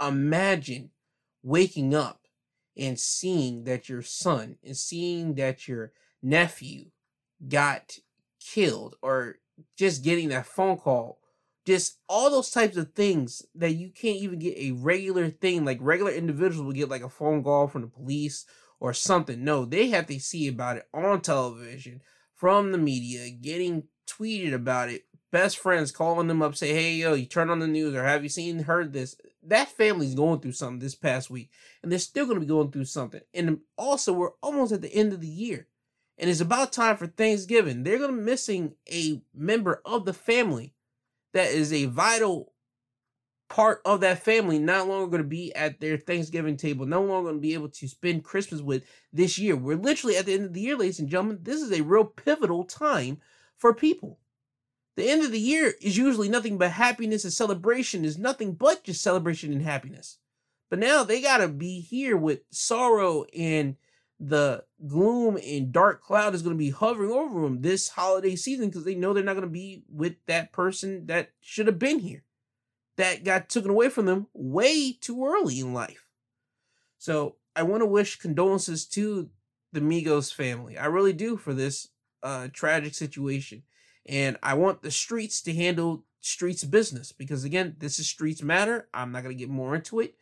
Imagine 0.00 0.90
waking 1.42 1.94
up 1.94 2.23
and 2.76 2.98
seeing 2.98 3.64
that 3.64 3.88
your 3.88 4.02
son 4.02 4.56
and 4.64 4.76
seeing 4.76 5.34
that 5.34 5.68
your 5.68 5.92
nephew 6.22 6.86
got 7.48 7.98
killed 8.40 8.96
or 9.02 9.36
just 9.76 10.02
getting 10.02 10.28
that 10.28 10.46
phone 10.46 10.76
call 10.76 11.18
just 11.64 11.98
all 12.08 12.30
those 12.30 12.50
types 12.50 12.76
of 12.76 12.92
things 12.92 13.42
that 13.54 13.72
you 13.72 13.90
can't 13.90 14.18
even 14.18 14.38
get 14.38 14.56
a 14.58 14.72
regular 14.72 15.30
thing 15.30 15.64
like 15.64 15.78
regular 15.80 16.12
individuals 16.12 16.64
will 16.64 16.72
get 16.72 16.90
like 16.90 17.02
a 17.02 17.08
phone 17.08 17.42
call 17.42 17.66
from 17.66 17.82
the 17.82 17.88
police 17.88 18.44
or 18.80 18.92
something. 18.92 19.42
No 19.44 19.64
they 19.64 19.88
have 19.88 20.06
to 20.06 20.20
see 20.20 20.46
about 20.48 20.76
it 20.76 20.88
on 20.92 21.20
television 21.20 22.02
from 22.34 22.72
the 22.72 22.78
media 22.78 23.30
getting 23.30 23.84
tweeted 24.06 24.52
about 24.52 24.90
it 24.90 25.04
best 25.32 25.58
friends 25.58 25.90
calling 25.90 26.28
them 26.28 26.42
up 26.42 26.54
say 26.54 26.72
hey 26.72 26.94
yo 26.94 27.14
you 27.14 27.26
turn 27.26 27.50
on 27.50 27.58
the 27.58 27.66
news 27.66 27.94
or 27.94 28.04
have 28.04 28.22
you 28.22 28.28
seen 28.28 28.60
heard 28.60 28.92
this 28.92 29.16
that 29.46 29.68
family's 29.68 30.14
going 30.14 30.40
through 30.40 30.52
something 30.52 30.78
this 30.78 30.94
past 30.94 31.30
week 31.30 31.50
and 31.82 31.90
they're 31.90 31.98
still 31.98 32.26
going 32.26 32.36
to 32.36 32.40
be 32.40 32.46
going 32.46 32.70
through 32.70 32.84
something 32.84 33.20
and 33.32 33.58
also 33.76 34.12
we're 34.12 34.30
almost 34.42 34.72
at 34.72 34.82
the 34.82 34.94
end 34.94 35.12
of 35.12 35.20
the 35.20 35.26
year 35.26 35.66
and 36.18 36.30
it's 36.30 36.40
about 36.40 36.72
time 36.72 36.96
for 36.96 37.06
thanksgiving 37.06 37.82
they're 37.82 37.98
going 37.98 38.10
to 38.10 38.16
be 38.16 38.22
missing 38.22 38.74
a 38.90 39.20
member 39.34 39.80
of 39.84 40.04
the 40.04 40.14
family 40.14 40.74
that 41.32 41.50
is 41.50 41.72
a 41.72 41.86
vital 41.86 42.54
part 43.48 43.80
of 43.84 44.00
that 44.00 44.22
family 44.22 44.58
not 44.58 44.88
longer 44.88 45.06
going 45.06 45.22
to 45.22 45.28
be 45.28 45.54
at 45.54 45.80
their 45.80 45.96
Thanksgiving 45.96 46.56
table, 46.56 46.86
no 46.86 47.02
longer 47.02 47.30
going 47.30 47.36
to 47.36 47.46
be 47.46 47.54
able 47.54 47.68
to 47.68 47.88
spend 47.88 48.24
Christmas 48.24 48.60
with 48.60 48.84
this 49.12 49.38
year. 49.38 49.54
We're 49.54 49.76
literally 49.76 50.16
at 50.16 50.26
the 50.26 50.34
end 50.34 50.46
of 50.46 50.54
the 50.54 50.60
year, 50.60 50.76
ladies 50.76 50.98
and 50.98 51.08
gentlemen. 51.08 51.38
This 51.42 51.60
is 51.60 51.72
a 51.72 51.82
real 51.82 52.04
pivotal 52.04 52.64
time 52.64 53.18
for 53.56 53.74
people. 53.74 54.18
The 54.96 55.08
end 55.08 55.24
of 55.24 55.32
the 55.32 55.40
year 55.40 55.74
is 55.80 55.96
usually 55.96 56.28
nothing 56.28 56.56
but 56.56 56.70
happiness 56.70 57.24
and 57.24 57.32
celebration, 57.32 58.04
is 58.04 58.18
nothing 58.18 58.52
but 58.54 58.84
just 58.84 59.02
celebration 59.02 59.52
and 59.52 59.62
happiness. 59.62 60.18
But 60.70 60.78
now 60.78 61.02
they 61.02 61.20
got 61.20 61.38
to 61.38 61.48
be 61.48 61.80
here 61.80 62.16
with 62.16 62.40
sorrow 62.50 63.24
and 63.36 63.76
the 64.20 64.64
gloom 64.86 65.38
and 65.44 65.72
dark 65.72 66.02
cloud 66.02 66.34
is 66.34 66.42
to 66.42 66.54
be 66.54 66.70
hovering 66.70 67.10
over 67.10 67.42
them 67.42 67.62
this 67.62 67.88
holiday 67.88 68.36
season 68.36 68.68
because 68.68 68.84
they 68.84 68.94
know 68.94 69.12
they're 69.12 69.24
not 69.24 69.34
to 69.34 69.46
be 69.46 69.82
with 69.90 70.14
that 70.26 70.52
person 70.52 71.06
that 71.06 71.30
should 71.40 71.66
have 71.66 71.78
been 71.78 71.98
here, 71.98 72.24
that 72.96 73.24
got 73.24 73.48
taken 73.48 73.70
away 73.70 73.88
from 73.88 74.06
them 74.06 74.28
way 74.32 74.92
too 74.92 75.24
early 75.26 75.60
in 75.60 75.74
life. 75.74 76.06
So 76.98 77.36
I 77.56 77.64
want 77.64 77.82
to 77.82 77.86
wish 77.86 78.18
condolences 78.18 78.86
to 78.88 79.28
the 79.72 79.80
Migos 79.80 80.32
family. 80.32 80.78
I 80.78 80.86
really 80.86 81.12
do 81.12 81.36
for 81.36 81.52
this 81.52 81.88
uh, 82.22 82.48
tragic 82.52 82.94
situation. 82.94 83.64
And 84.06 84.36
I 84.42 84.54
want 84.54 84.82
the 84.82 84.90
streets 84.90 85.40
to 85.42 85.54
handle 85.54 86.04
streets 86.20 86.64
business 86.64 87.12
because, 87.12 87.44
again, 87.44 87.76
this 87.78 87.98
is 87.98 88.08
Streets 88.08 88.42
Matter. 88.42 88.88
I'm 88.92 89.12
not 89.12 89.22
to 89.34 89.34
get 89.34 89.48
more 89.48 89.74
into 89.74 90.00
it. 90.00 90.14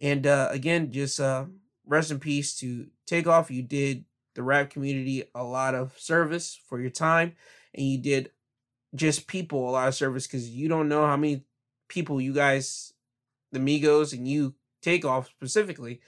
And 0.00 0.26
uh, 0.26 0.48
again, 0.50 0.92
just 0.92 1.20
uh, 1.20 1.46
rest 1.86 2.10
in 2.10 2.20
peace 2.20 2.58
to 2.60 2.86
Takeoff. 3.06 3.50
You 3.50 3.62
did 3.62 4.04
the 4.34 4.42
rap 4.42 4.70
community 4.70 5.24
a 5.34 5.42
lot 5.42 5.74
of 5.74 5.98
service 5.98 6.58
for 6.68 6.80
your 6.80 6.90
time, 6.90 7.32
and 7.74 7.84
you 7.84 7.98
did 7.98 8.30
just 8.94 9.26
people 9.26 9.68
a 9.68 9.72
lot 9.72 9.88
of 9.88 9.94
service 9.94 10.26
because 10.26 10.48
you 10.48 10.68
don't 10.68 10.88
know 10.88 11.04
how 11.04 11.16
many 11.16 11.44
people 11.88 12.20
you 12.20 12.32
guys, 12.32 12.92
the 13.50 13.58
Migos, 13.58 14.12
and 14.12 14.28
you 14.28 14.54
Takeoff 14.80 15.28
specifically, 15.28 16.00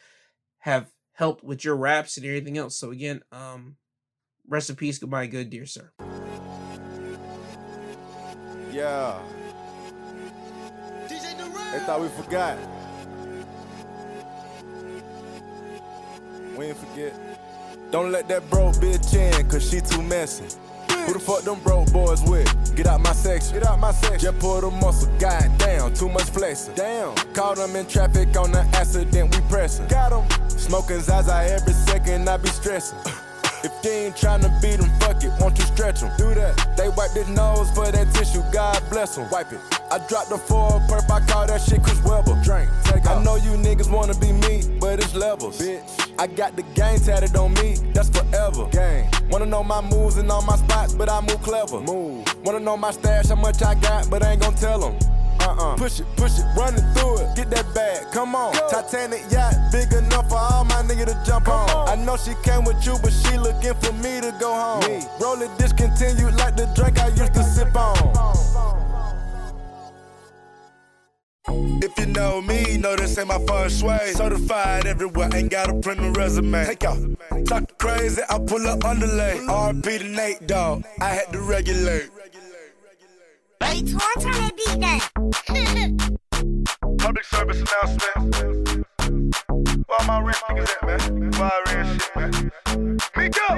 have 0.61 0.93
helped 1.15 1.43
with 1.43 1.65
your 1.65 1.77
raps 1.77 2.17
and 2.17 2.25
everything 2.25 2.57
else. 2.57 2.77
So 2.77 2.91
again, 2.93 3.23
um, 3.33 3.77
rest 4.49 4.71
in 4.71 4.77
peace, 4.77 4.99
goodbye, 4.99 5.27
good 5.27 5.51
dear 5.51 5.67
sir. 5.67 5.91
Yeah. 8.73 9.19
They 11.09 11.79
thought 11.81 12.01
we 12.01 12.09
forgot. 12.09 12.57
We 16.57 16.67
ain't 16.67 16.77
forget. 16.77 17.15
Don't 17.91 18.13
let 18.13 18.29
that 18.29 18.49
broke 18.49 18.75
bitch 18.77 19.15
in, 19.15 19.49
cause 19.49 19.69
she 19.69 19.81
too 19.81 20.03
messy. 20.03 20.57
Who 21.07 21.15
the 21.15 21.19
fuck 21.19 21.43
them 21.43 21.59
broke 21.61 21.93
boys 21.93 22.23
with? 22.23 22.77
Get 22.77 22.87
out 22.87 23.01
my 23.01 23.13
section. 23.13 23.55
Get 23.55 23.67
out 23.67 23.79
my 23.81 23.91
section. 23.93 24.21
Just 24.21 24.39
pull 24.39 24.61
the 24.61 24.71
muscle. 24.71 25.13
God 25.19 25.51
damn, 25.59 25.93
too 25.95 26.09
much 26.09 26.25
flexing. 26.31 26.75
Damn. 26.75 27.15
Caught 27.33 27.57
them 27.57 27.75
in 27.75 27.87
traffic 27.87 28.37
on 28.37 28.53
the 28.53 28.61
accident, 28.75 29.35
we 29.35 29.41
pressing. 29.49 29.89
Got 29.89 30.11
them. 30.11 30.49
Smoking 30.51 31.01
Zaza 31.01 31.35
every 31.35 31.73
second, 31.73 32.29
I 32.29 32.37
be 32.37 32.49
stressing. 32.49 32.99
If 33.63 33.73
you 33.85 33.91
ain't 33.91 34.17
tryna 34.17 34.51
beat 34.63 34.81
them, 34.81 34.89
fuck 35.01 35.23
it, 35.23 35.33
won't 35.39 35.59
you 35.59 35.65
stretch 35.65 36.01
them? 36.01 36.11
Do 36.17 36.35
that. 36.35 36.77
They 36.79 36.89
wipe 36.89 37.13
their 37.13 37.29
nose 37.29 37.71
for 37.73 37.91
that 37.91 38.15
tissue, 38.15 38.43
God 38.53 38.83
bless 38.89 39.17
them. 39.17 39.29
Wipe 39.31 39.53
it. 39.53 39.61
I 39.91 39.99
dropped 40.09 40.31
the 40.31 40.39
four 40.39 40.81
perp, 40.89 41.11
I 41.11 41.21
call 41.27 41.47
that 41.47 41.61
shit 41.61 41.83
Chris 41.83 42.03
Webber. 42.03 42.41
Drink, 42.43 42.71
take 42.85 43.05
off. 43.05 43.19
I 43.19 43.23
know 43.23 43.37
you 43.37 43.51
niggas 43.61 43.91
wanna 43.91 44.15
be 44.15 44.33
me, 44.33 44.79
but 44.81 44.99
it's 44.99 45.15
levels. 45.15 45.61
Bitch. 45.61 46.11
I 46.19 46.27
got 46.27 46.57
the 46.57 46.63
game 46.75 46.99
tatted 46.99 47.37
on 47.37 47.53
me, 47.55 47.77
that's 47.93 48.09
forever. 48.09 48.67
Gang. 48.73 49.11
Wanna 49.31 49.47
know 49.47 49.63
my 49.63 49.83
moves 49.83 50.17
and 50.17 50.31
all 50.31 50.43
my 50.43 50.57
spots, 50.57 50.95
but 50.95 51.11
I 51.11 51.21
move 51.21 51.43
clever. 51.43 51.81
Move. 51.81 52.25
Wanna 52.45 52.61
know 52.61 52.79
my 52.79 52.93
stash, 52.93 53.29
how 53.29 53.35
much 53.35 53.63
I 53.63 53.75
got, 53.75 54.09
but 54.09 54.23
I 54.23 54.33
ain't 54.33 54.41
gon' 54.41 54.55
tell 54.55 54.81
them. 54.81 55.10
Uh-uh. 55.41 55.77
Push 55.77 56.01
it, 56.01 56.07
push 56.17 56.39
it, 56.39 56.47
running 56.57 56.85
through 56.95 57.19
it. 57.19 57.37
Get 57.37 57.51
that 57.51 57.73
bag, 57.75 58.13
come 58.13 58.35
on. 58.35 58.53
Go. 58.53 58.69
Titanic 58.69 59.23
yacht, 59.31 59.55
big 59.73 59.93
enough 59.93 60.29
for 60.29 60.37
all 60.39 60.65
my 60.65 60.83
niggas 60.83 61.07
to 61.07 61.23
jump 61.27 61.49
on. 61.49 61.71
on. 61.71 61.89
I 61.89 61.95
know 62.05 62.17
she 62.17 62.33
came 62.43 62.65
with 62.65 62.85
you, 62.85 62.97
but 63.03 63.13
she 63.13 63.39
looking 63.39 63.75
for 63.75 63.93
me 63.95 64.21
to 64.21 64.35
go 64.41 64.53
home. 64.55 64.81
Me. 64.81 65.03
Roll 65.21 65.41
it 65.43 65.51
discontinued 65.59 66.35
like 66.37 66.57
the 66.57 66.67
drink 66.77 66.99
I 66.99 67.09
used 67.09 67.35
to 67.35 67.43
sip 67.43 67.75
on. 67.75 68.51
If 71.83 71.99
you 71.99 72.07
know 72.07 72.43
me, 72.43 72.77
know 72.77 72.95
this 72.95 73.17
ain't 73.19 73.29
my 73.29 73.39
first 73.47 73.83
way. 73.83 74.13
Certified 74.15 74.87
everywhere, 74.87 75.31
ain't 75.35 75.51
got 75.51 75.71
a 75.71 75.75
print 75.81 76.01
a 76.01 76.11
resume. 76.11 76.65
Take 76.67 76.85
off. 76.85 76.99
Talk 77.47 77.79
crazy, 77.79 78.21
I 78.29 78.39
pull 78.39 78.67
up 78.67 78.85
underlay. 78.85 79.39
RP 79.49 79.99
to 79.99 80.05
Nate, 80.05 80.47
dog. 80.47 80.85
I 81.01 81.09
had 81.09 81.33
to 81.33 81.41
regulate. 81.41 82.11
Hey, 83.63 83.83
turn 83.83 84.33
that 84.33 84.53
beat 84.57 84.81
down. 84.81 85.01
Public 86.99 87.25
service 87.25 87.63
announcement. 87.63 88.87
Where 89.87 90.07
my 90.07 90.21
rich 90.21 90.37
niggas 90.49 90.71
at, 90.71 90.87
man? 90.87 91.31
Why 91.33 91.51
real 91.67 91.87
shit, 91.99 92.17
man? 92.17 92.33
Miko! 93.17 93.49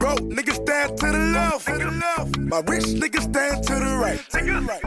Broke 0.00 0.20
niggas 0.20 0.54
stand 0.62 0.98
to 0.98 1.06
the 1.06 1.18
left. 1.34 1.66
To 1.66 1.78
the 1.78 1.90
left. 1.90 2.36
My 2.38 2.60
rich 2.72 2.84
niggas 2.84 3.22
stand 3.30 3.64
to 3.64 3.74
the 3.74 3.96
right. 4.00 4.20
To 4.30 4.38
the 4.38 4.60
right. 4.62 4.84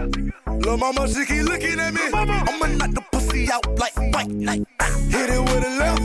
Lil' 0.65 0.77
mama, 0.77 1.07
she 1.07 1.25
keep 1.25 1.43
looking 1.43 1.79
at 1.79 1.93
me. 1.93 2.01
I'ma 2.13 2.67
knock 2.67 2.91
the 2.91 3.03
pussy 3.11 3.51
out 3.51 3.65
like 3.79 3.93
fight 4.13 4.29
night. 4.29 4.63
Hit 5.09 5.29
it 5.29 5.39
with 5.39 5.63
a 5.65 5.69
left, 5.79 6.01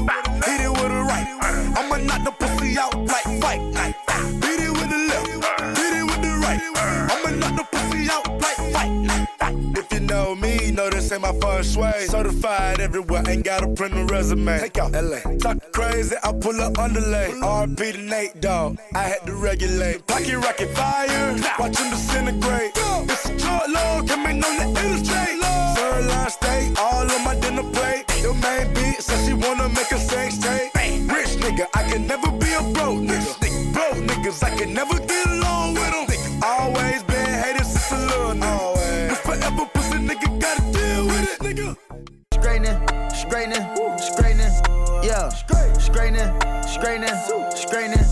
hit 0.46 0.60
it 0.60 0.70
with 0.70 0.92
a 0.92 1.02
right. 1.02 1.26
I'ma 1.76 1.96
knock 1.98 2.24
the 2.24 2.30
pussy 2.32 2.78
out 2.78 2.94
like 2.96 3.40
fight 3.40 3.65
I'ma 7.46 7.56
the 7.56 7.64
pussy 7.70 8.10
out 8.10 8.26
like 8.42 8.72
fight. 8.72 9.78
If 9.78 9.92
you 9.92 10.00
know 10.00 10.34
me, 10.34 10.72
know 10.72 10.90
this 10.90 11.12
ain't 11.12 11.22
my 11.22 11.32
first 11.40 11.76
way. 11.76 12.06
Certified 12.08 12.80
everywhere, 12.80 13.22
ain't 13.28 13.44
got 13.44 13.62
a 13.62 13.68
print 13.68 13.94
a 13.94 14.04
resume. 14.06 14.58
Take 14.58 14.78
out 14.78 14.92
LA. 14.92 15.20
Talk 15.38 15.58
crazy, 15.72 16.16
I 16.24 16.32
pull 16.32 16.60
up 16.60 16.78
underlay. 16.78 17.30
RP 17.40 17.92
to 17.92 17.98
Nate, 17.98 18.40
dog. 18.40 18.78
I 18.94 19.02
had 19.02 19.24
to 19.26 19.34
regulate. 19.34 20.06
Pocket 20.06 20.36
rocket 20.38 20.70
fire, 20.70 21.36
watch 21.58 21.78
him 21.78 21.90
disintegrate. 21.90 22.72
It's 22.74 23.24
a 23.26 23.38
short 23.38 23.68
load, 23.70 24.08
coming 24.08 24.42
on 24.42 24.56
the 24.56 24.80
illustrate. 24.82 25.38
Sirloin 25.76 26.30
steak, 26.30 26.78
all 26.80 27.10
on 27.10 27.24
my 27.24 27.38
dinner 27.38 27.62
plate. 27.70 28.04
Your 28.22 28.34
main 28.34 28.74
beat 28.74 29.00
says 29.00 29.24
she 29.24 29.34
wanna 29.34 29.68
make 29.68 29.92
a 29.92 29.98
sex 29.98 30.38
tape. 30.38 30.74
Rich 30.74 31.38
nigga, 31.38 31.66
I 31.74 31.82
can 31.84 32.06
never 32.08 32.30
be 32.32 32.50
a 32.52 32.62
broke 32.74 33.02
nigga. 33.10 33.72
Broke 33.72 34.02
niggas, 34.08 34.42
I 34.42 34.50
can 34.58 34.74
never 34.74 34.98
get 34.98 35.26
along 35.26 35.74
with 35.74 36.08
them. 36.08 36.42
Always 36.42 37.02
straightening, 43.46 43.98
straightening, 43.98 45.04
yeah. 45.04 45.28
Straightening, 45.78 46.30
straightening, 46.66 47.54
straightening, 47.54 48.05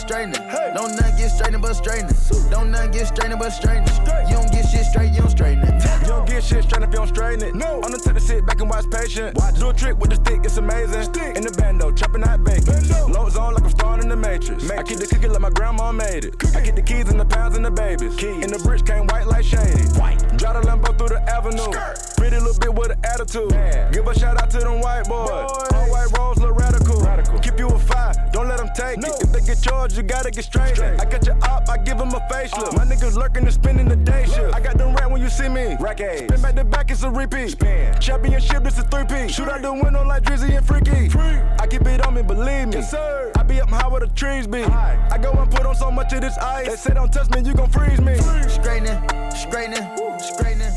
straightening 0.00 0.40
but 0.40 0.46
straightening. 0.46 0.74
Don't 0.74 0.96
nothing 0.96 1.16
get 1.16 1.30
straightening 1.30 1.60
but 1.60 1.74
straightening. 1.74 2.50
Don't 2.50 2.70
nothing 2.70 2.90
get 2.90 3.06
straightening 3.06 3.38
but 3.38 3.50
straightening. 3.50 3.88
You 4.28 4.36
don't 4.36 4.52
get 4.52 4.66
shit 4.68 4.84
straight, 4.86 5.12
you 5.12 5.20
don't 5.20 5.30
straighten 5.30 5.64
it. 5.64 5.82
You 6.02 6.08
don't 6.08 6.26
get 6.26 6.42
shit 6.42 6.64
straight 6.64 6.82
if 6.82 6.90
you 6.90 6.96
don't 6.96 7.08
straighten 7.08 7.42
it. 7.42 7.54
No. 7.54 7.80
I'm 7.82 7.92
the 7.92 7.98
type 7.98 8.14
to 8.14 8.20
sit 8.20 8.46
back 8.46 8.60
and 8.60 8.70
watch 8.70 8.86
patient. 8.90 9.36
Watch. 9.36 9.58
Do 9.58 9.70
a 9.70 9.74
trick 9.74 9.98
with 9.98 10.10
the 10.10 10.16
stick, 10.16 10.40
it's 10.44 10.56
amazing. 10.56 11.02
Stick. 11.04 11.36
In 11.36 11.42
the 11.44 11.52
bando, 11.52 11.92
chopping 11.92 12.24
out 12.24 12.42
bacon. 12.44 12.80
Loads 13.12 13.36
on 13.36 13.54
like 13.54 13.64
I'm 13.64 13.70
starring 13.70 14.02
in 14.02 14.08
the 14.08 14.16
Matrix. 14.16 14.62
Matrix. 14.64 14.78
I 14.78 14.82
keep 14.82 14.98
the 14.98 15.06
cookie 15.06 15.28
like 15.28 15.40
my 15.40 15.50
grandma 15.50 15.92
made 15.92 16.24
it. 16.24 16.38
Cookie. 16.38 16.56
I 16.56 16.60
get 16.62 16.76
the 16.76 16.82
keys 16.82 17.08
and 17.08 17.20
the 17.20 17.24
pounds 17.24 17.56
and 17.56 17.64
the 17.64 17.70
babies. 17.70 18.16
Keys. 18.16 18.44
And 18.44 18.52
the 18.52 18.58
bricks 18.58 18.82
came 18.82 19.06
white 19.06 19.26
like 19.26 19.44
shady. 19.44 19.84
White. 19.98 20.20
Drive 20.36 20.62
the 20.62 20.68
Lambo 20.68 20.96
through 20.96 21.08
the 21.08 21.22
avenue. 21.28 21.58
Skirt. 21.58 22.16
Pretty 22.16 22.38
little 22.38 22.58
bit 22.58 22.74
with 22.74 22.90
an 22.92 22.98
attitude. 23.04 23.50
Man. 23.50 23.92
Give 23.92 24.06
a 24.06 24.18
shout 24.18 24.40
out 24.40 24.50
to 24.50 24.58
them 24.58 24.80
white 24.80 25.04
boys. 25.08 25.28
boys. 25.28 25.72
All 25.72 25.90
white 25.90 26.08
rolls 26.16 26.38
look 26.38 26.56
radical. 26.56 27.00
radical. 27.00 27.38
Keep 27.40 27.58
you 27.58 27.68
a 27.68 27.78
five, 28.14 28.32
don't 28.32 28.48
let 28.48 28.58
them 28.58 28.70
take 28.74 28.98
no. 28.98 29.08
it. 29.08 29.22
If 29.22 29.32
they 29.32 29.40
get 29.40 29.62
charged, 29.62 29.96
you 29.96 30.02
gotta 30.02 30.30
get 30.30 30.44
straight. 30.44 30.76
straight. 30.76 31.00
I 31.00 31.04
got 31.04 31.26
your 31.26 31.36
op, 31.44 31.68
I 31.68 31.78
give 31.78 31.98
them 31.98 32.08
a 32.08 32.20
facelift. 32.30 32.74
Uh. 32.74 32.76
My 32.76 32.84
niggas 32.84 33.16
lurking 33.16 33.44
and 33.44 33.52
spending 33.52 33.88
the 33.88 33.96
day 33.96 34.26
shift. 34.26 34.54
I 34.54 34.60
got 34.60 34.78
them 34.78 34.94
rat 34.94 35.10
when 35.10 35.20
you 35.20 35.28
see 35.28 35.48
me. 35.48 35.76
Rack 35.80 36.00
A's. 36.00 36.20
Spin 36.20 36.42
back 36.42 36.54
to 36.56 36.64
back, 36.64 36.90
it's 36.90 37.02
a 37.02 37.10
repeat. 37.10 37.50
Spin. 37.50 37.98
Championship, 38.00 38.66
it's 38.66 38.78
a 38.78 38.82
three-piece. 38.84 39.34
Shoot 39.34 39.48
out 39.48 39.62
the 39.62 39.72
window 39.72 40.04
like 40.04 40.22
Drizzy 40.22 40.56
and 40.56 40.66
Freaky. 40.66 41.08
Free. 41.08 41.40
I 41.58 41.66
keep 41.68 41.82
it 41.82 42.06
on 42.06 42.14
me, 42.14 42.22
believe 42.22 42.68
me. 42.68 42.74
Yes, 42.74 42.90
sir. 42.90 43.32
I 43.36 43.42
be 43.42 43.60
up 43.60 43.68
high 43.68 43.88
where 43.88 44.00
the 44.00 44.08
trees 44.08 44.46
be. 44.46 44.62
High. 44.62 45.08
I 45.10 45.18
go 45.18 45.32
and 45.32 45.50
put 45.50 45.66
on 45.66 45.74
so 45.74 45.90
much 45.90 46.12
of 46.12 46.20
this 46.20 46.36
ice. 46.38 46.68
They 46.68 46.76
say 46.76 46.94
don't 46.94 47.12
touch 47.12 47.30
me, 47.30 47.42
you 47.42 47.54
gon' 47.54 47.70
freeze 47.70 48.00
me. 48.00 48.16
Straightening, 48.48 48.98
straightening, 49.30 49.88
straightening, 50.18 50.72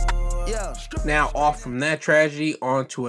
yeah. 0.47 0.73
Now, 1.05 1.31
off 1.35 1.61
from 1.61 1.79
that 1.79 2.01
tragedy, 2.01 2.55
on 2.61 2.87
to 2.87 3.07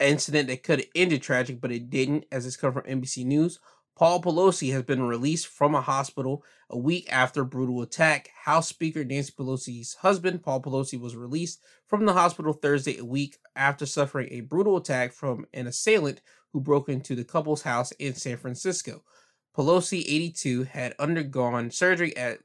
incident 0.00 0.48
that 0.48 0.62
could 0.62 0.80
have 0.80 0.88
ended 0.94 1.22
tragic, 1.22 1.60
but 1.60 1.72
it 1.72 1.90
didn't, 1.90 2.24
as 2.30 2.46
it's 2.46 2.56
come 2.56 2.72
from 2.72 2.82
NBC 2.82 3.24
News. 3.24 3.58
Paul 3.96 4.22
Pelosi 4.22 4.72
has 4.72 4.84
been 4.84 5.02
released 5.02 5.48
from 5.48 5.74
a 5.74 5.80
hospital 5.80 6.44
a 6.70 6.78
week 6.78 7.12
after 7.12 7.42
brutal 7.42 7.82
attack. 7.82 8.30
House 8.44 8.68
Speaker 8.68 9.04
Nancy 9.04 9.32
Pelosi's 9.36 9.94
husband, 9.94 10.44
Paul 10.44 10.62
Pelosi, 10.62 11.00
was 11.00 11.16
released 11.16 11.60
from 11.88 12.06
the 12.06 12.12
hospital 12.12 12.52
Thursday, 12.52 12.98
a 12.98 13.04
week 13.04 13.38
after 13.56 13.86
suffering 13.86 14.28
a 14.30 14.42
brutal 14.42 14.76
attack 14.76 15.12
from 15.12 15.46
an 15.52 15.66
assailant 15.66 16.20
who 16.52 16.60
broke 16.60 16.88
into 16.88 17.16
the 17.16 17.24
couple's 17.24 17.62
house 17.62 17.90
in 17.92 18.14
San 18.14 18.36
Francisco. 18.36 19.02
Pelosi, 19.56 20.04
82, 20.06 20.62
had 20.62 20.94
undergone 21.00 21.72
surgery 21.72 22.16
at 22.16 22.38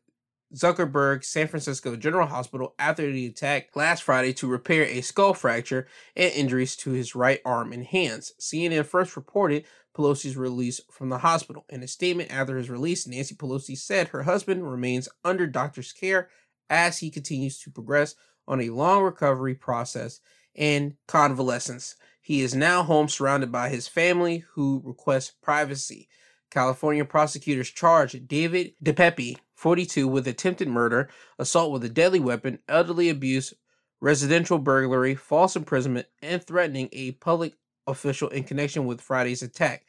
Zuckerberg 0.55 1.23
San 1.23 1.47
Francisco 1.47 1.95
General 1.95 2.27
Hospital 2.27 2.75
after 2.77 3.11
the 3.11 3.25
attack 3.25 3.75
last 3.75 4.03
Friday 4.03 4.33
to 4.33 4.47
repair 4.47 4.83
a 4.83 5.01
skull 5.01 5.33
fracture 5.33 5.87
and 6.15 6.31
injuries 6.33 6.75
to 6.77 6.91
his 6.91 7.15
right 7.15 7.41
arm 7.43 7.73
and 7.73 7.85
hands. 7.85 8.33
CNN 8.39 8.85
first 8.85 9.15
reported 9.15 9.65
Pelosi's 9.95 10.37
release 10.37 10.81
from 10.91 11.09
the 11.09 11.19
hospital. 11.19 11.65
In 11.69 11.83
a 11.83 11.87
statement 11.87 12.31
after 12.31 12.57
his 12.57 12.69
release, 12.69 13.07
Nancy 13.07 13.35
Pelosi 13.35 13.77
said 13.77 14.09
her 14.09 14.23
husband 14.23 14.69
remains 14.69 15.09
under 15.23 15.47
doctor's 15.47 15.91
care 15.91 16.29
as 16.69 16.99
he 16.99 17.09
continues 17.09 17.59
to 17.59 17.71
progress 17.71 18.15
on 18.47 18.61
a 18.61 18.69
long 18.69 19.03
recovery 19.03 19.55
process 19.55 20.19
and 20.55 20.95
convalescence. 21.07 21.95
He 22.21 22.41
is 22.41 22.55
now 22.55 22.83
home 22.83 23.09
surrounded 23.09 23.51
by 23.51 23.69
his 23.69 23.87
family 23.87 24.45
who 24.53 24.81
request 24.85 25.41
privacy. 25.41 26.07
California 26.49 27.03
prosecutors 27.03 27.69
charged 27.69 28.27
David 28.27 28.73
DePape 28.83 29.37
42 29.63 30.09
with 30.09 30.27
attempted 30.27 30.67
murder, 30.67 31.07
assault 31.39 31.71
with 31.71 31.85
a 31.85 31.89
deadly 31.89 32.19
weapon, 32.19 32.59
elderly 32.67 33.09
abuse, 33.09 33.53
residential 34.01 34.59
burglary, 34.59 35.15
false 35.15 35.55
imprisonment, 35.55 36.05
and 36.21 36.43
threatening 36.43 36.89
a 36.91 37.13
public 37.13 37.53
official 37.87 38.27
in 38.27 38.43
connection 38.43 38.85
with 38.85 38.99
Friday's 38.99 39.41
attack. 39.41 39.85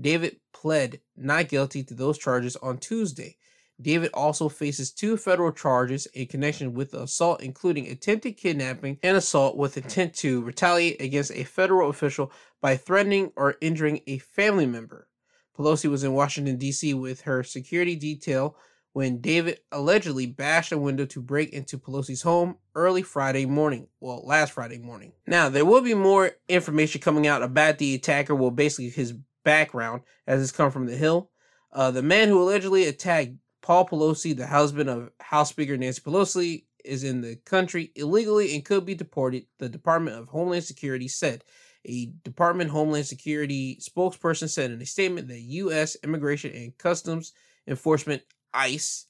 David 0.00 0.40
pled 0.54 1.00
not 1.14 1.48
guilty 1.48 1.84
to 1.84 1.92
those 1.92 2.16
charges 2.16 2.56
on 2.56 2.78
Tuesday. 2.78 3.36
David 3.78 4.10
also 4.14 4.48
faces 4.48 4.90
two 4.90 5.18
federal 5.18 5.52
charges 5.52 6.06
in 6.14 6.24
connection 6.26 6.72
with 6.72 6.92
the 6.92 7.02
assault, 7.02 7.42
including 7.42 7.86
attempted 7.86 8.38
kidnapping 8.38 8.98
and 9.02 9.14
assault 9.14 9.58
with 9.58 9.76
intent 9.76 10.14
to 10.14 10.40
retaliate 10.40 11.02
against 11.02 11.32
a 11.32 11.44
federal 11.44 11.90
official 11.90 12.32
by 12.62 12.78
threatening 12.78 13.30
or 13.36 13.56
injuring 13.60 14.00
a 14.06 14.16
family 14.16 14.64
member. 14.64 15.06
Pelosi 15.54 15.90
was 15.90 16.02
in 16.02 16.14
Washington, 16.14 16.56
D.C. 16.56 16.94
with 16.94 17.20
her 17.20 17.42
security 17.42 17.94
detail 17.94 18.56
when 18.98 19.20
David 19.20 19.60
allegedly 19.70 20.26
bashed 20.26 20.72
a 20.72 20.76
window 20.76 21.06
to 21.06 21.22
break 21.22 21.52
into 21.52 21.78
Pelosi's 21.78 22.22
home 22.22 22.56
early 22.74 23.02
Friday 23.02 23.46
morning. 23.46 23.86
Well, 24.00 24.26
last 24.26 24.54
Friday 24.54 24.78
morning. 24.78 25.12
Now, 25.24 25.48
there 25.48 25.64
will 25.64 25.82
be 25.82 25.94
more 25.94 26.32
information 26.48 27.00
coming 27.00 27.24
out 27.24 27.44
about 27.44 27.78
the 27.78 27.94
attacker, 27.94 28.34
well, 28.34 28.50
basically 28.50 28.90
his 28.90 29.14
background, 29.44 30.02
as 30.26 30.42
it's 30.42 30.50
come 30.50 30.72
from 30.72 30.86
the 30.86 30.96
Hill. 30.96 31.30
Uh, 31.72 31.92
the 31.92 32.02
man 32.02 32.26
who 32.26 32.42
allegedly 32.42 32.86
attacked 32.86 33.34
Paul 33.62 33.86
Pelosi, 33.86 34.36
the 34.36 34.48
husband 34.48 34.90
of 34.90 35.12
House 35.20 35.50
Speaker 35.50 35.76
Nancy 35.76 36.00
Pelosi, 36.00 36.64
is 36.84 37.04
in 37.04 37.20
the 37.20 37.36
country 37.46 37.92
illegally 37.94 38.52
and 38.56 38.64
could 38.64 38.84
be 38.84 38.96
deported, 38.96 39.46
the 39.60 39.68
Department 39.68 40.16
of 40.16 40.26
Homeland 40.26 40.64
Security 40.64 41.06
said. 41.06 41.44
A 41.84 42.06
Department 42.24 42.70
Homeland 42.70 43.06
Security 43.06 43.78
spokesperson 43.80 44.48
said 44.48 44.72
in 44.72 44.82
a 44.82 44.86
statement 44.86 45.28
that 45.28 45.38
U.S. 45.38 45.96
Immigration 46.02 46.52
and 46.52 46.76
Customs 46.78 47.32
Enforcement 47.68 48.22
ICE 48.54 49.06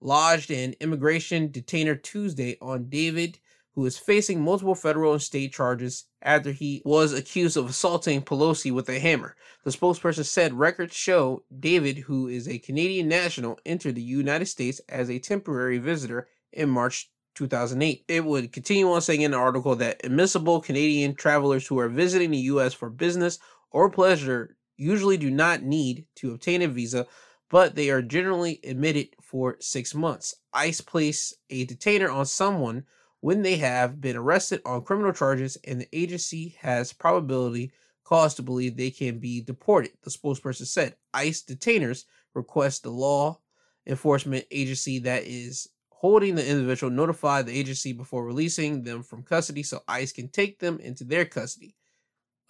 lodged 0.00 0.50
an 0.50 0.74
immigration 0.80 1.50
detainer 1.50 1.94
Tuesday 1.94 2.56
on 2.60 2.88
David, 2.88 3.38
who 3.74 3.86
is 3.86 3.96
facing 3.96 4.42
multiple 4.42 4.74
federal 4.74 5.12
and 5.12 5.22
state 5.22 5.52
charges 5.52 6.04
after 6.20 6.52
he 6.52 6.82
was 6.84 7.12
accused 7.12 7.56
of 7.56 7.70
assaulting 7.70 8.20
Pelosi 8.20 8.70
with 8.72 8.88
a 8.88 8.98
hammer. 8.98 9.34
The 9.64 9.70
spokesperson 9.70 10.24
said 10.24 10.52
records 10.52 10.94
show 10.94 11.44
David, 11.58 11.98
who 11.98 12.28
is 12.28 12.48
a 12.48 12.58
Canadian 12.58 13.08
national, 13.08 13.58
entered 13.64 13.94
the 13.94 14.02
United 14.02 14.46
States 14.46 14.80
as 14.88 15.08
a 15.08 15.18
temporary 15.18 15.78
visitor 15.78 16.28
in 16.52 16.68
March 16.68 17.10
2008. 17.34 18.04
It 18.08 18.24
would 18.24 18.52
continue 18.52 18.90
on 18.90 19.00
saying 19.00 19.22
in 19.22 19.30
the 19.30 19.38
article 19.38 19.74
that 19.76 20.04
admissible 20.04 20.60
Canadian 20.60 21.14
travelers 21.14 21.66
who 21.66 21.78
are 21.78 21.88
visiting 21.88 22.30
the 22.30 22.38
U.S. 22.38 22.74
for 22.74 22.90
business 22.90 23.38
or 23.70 23.90
pleasure 23.90 24.56
usually 24.76 25.16
do 25.16 25.30
not 25.30 25.62
need 25.62 26.06
to 26.16 26.32
obtain 26.32 26.60
a 26.62 26.68
visa, 26.68 27.06
but 27.52 27.74
they 27.74 27.90
are 27.90 28.00
generally 28.00 28.58
admitted 28.64 29.08
for 29.20 29.58
six 29.60 29.94
months. 29.94 30.34
ICE 30.54 30.80
place 30.80 31.34
a 31.50 31.66
detainer 31.66 32.10
on 32.10 32.24
someone 32.24 32.82
when 33.20 33.42
they 33.42 33.58
have 33.58 34.00
been 34.00 34.16
arrested 34.16 34.62
on 34.64 34.82
criminal 34.82 35.12
charges 35.12 35.58
and 35.64 35.78
the 35.78 35.88
agency 35.92 36.56
has 36.60 36.94
probability 36.94 37.70
cause 38.04 38.34
to 38.34 38.42
believe 38.42 38.74
they 38.74 38.90
can 38.90 39.18
be 39.18 39.42
deported, 39.42 39.92
the 40.02 40.08
spokesperson 40.08 40.66
said. 40.66 40.96
ICE 41.12 41.42
detainers 41.44 42.04
request 42.34 42.84
the 42.84 42.90
law 42.90 43.38
enforcement 43.86 44.46
agency 44.50 44.98
that 45.00 45.24
is 45.24 45.68
holding 45.90 46.34
the 46.34 46.48
individual 46.48 46.90
notify 46.90 47.42
the 47.42 47.56
agency 47.56 47.92
before 47.92 48.24
releasing 48.24 48.82
them 48.82 49.02
from 49.02 49.22
custody 49.22 49.62
so 49.62 49.80
ICE 49.86 50.10
can 50.10 50.28
take 50.28 50.58
them 50.58 50.78
into 50.80 51.04
their 51.04 51.26
custody. 51.26 51.76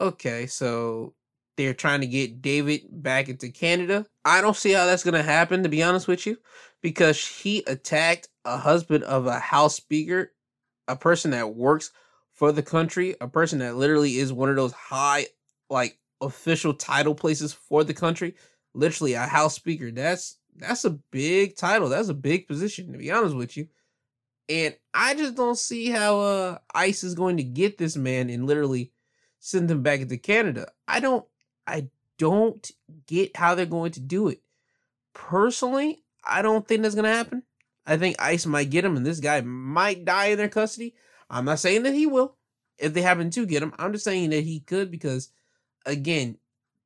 Okay, 0.00 0.46
so 0.46 1.14
they're 1.56 1.74
trying 1.74 2.00
to 2.00 2.06
get 2.06 2.42
David 2.42 2.82
back 2.90 3.28
into 3.28 3.50
Canada. 3.50 4.06
I 4.24 4.40
don't 4.40 4.56
see 4.56 4.72
how 4.72 4.86
that's 4.86 5.04
going 5.04 5.14
to 5.14 5.22
happen, 5.22 5.62
to 5.62 5.68
be 5.68 5.82
honest 5.82 6.08
with 6.08 6.26
you, 6.26 6.38
because 6.82 7.24
he 7.24 7.62
attacked 7.66 8.28
a 8.44 8.56
husband 8.56 9.04
of 9.04 9.26
a 9.26 9.38
House 9.38 9.76
Speaker, 9.76 10.32
a 10.88 10.96
person 10.96 11.32
that 11.32 11.54
works 11.54 11.90
for 12.32 12.52
the 12.52 12.62
country, 12.62 13.14
a 13.20 13.28
person 13.28 13.58
that 13.58 13.76
literally 13.76 14.16
is 14.16 14.32
one 14.32 14.48
of 14.48 14.56
those 14.56 14.72
high, 14.72 15.26
like, 15.68 15.98
official 16.20 16.72
title 16.72 17.14
places 17.14 17.52
for 17.52 17.84
the 17.84 17.94
country. 17.94 18.34
Literally, 18.74 19.12
a 19.14 19.22
House 19.22 19.54
Speaker. 19.54 19.90
That's 19.90 20.38
that's 20.56 20.84
a 20.84 20.90
big 21.10 21.56
title. 21.56 21.88
That's 21.88 22.08
a 22.08 22.14
big 22.14 22.46
position, 22.46 22.92
to 22.92 22.98
be 22.98 23.10
honest 23.10 23.34
with 23.36 23.56
you. 23.56 23.68
And 24.48 24.76
I 24.92 25.14
just 25.14 25.34
don't 25.34 25.58
see 25.58 25.90
how 25.90 26.20
uh 26.20 26.58
ICE 26.74 27.04
is 27.04 27.14
going 27.14 27.36
to 27.36 27.42
get 27.42 27.78
this 27.78 27.96
man 27.96 28.30
and 28.30 28.46
literally 28.46 28.92
send 29.40 29.70
him 29.70 29.82
back 29.82 30.00
into 30.00 30.16
Canada. 30.16 30.68
I 30.86 31.00
don't 31.00 31.24
I 31.66 31.88
don't 32.18 32.70
get 33.06 33.36
how 33.36 33.54
they're 33.54 33.66
going 33.66 33.92
to 33.92 34.00
do 34.00 34.28
it. 34.28 34.40
Personally, 35.14 36.04
I 36.24 36.42
don't 36.42 36.66
think 36.66 36.82
that's 36.82 36.94
gonna 36.94 37.12
happen. 37.12 37.42
I 37.86 37.96
think 37.96 38.16
ICE 38.20 38.46
might 38.46 38.70
get 38.70 38.84
him 38.84 38.96
and 38.96 39.04
this 39.04 39.20
guy 39.20 39.40
might 39.40 40.04
die 40.04 40.26
in 40.26 40.38
their 40.38 40.48
custody. 40.48 40.94
I'm 41.28 41.44
not 41.44 41.58
saying 41.58 41.82
that 41.82 41.94
he 41.94 42.06
will 42.06 42.36
if 42.78 42.94
they 42.94 43.02
happen 43.02 43.30
to 43.30 43.46
get 43.46 43.62
him. 43.62 43.72
I'm 43.78 43.92
just 43.92 44.04
saying 44.04 44.30
that 44.30 44.44
he 44.44 44.60
could 44.60 44.90
because 44.90 45.30
again, 45.84 46.38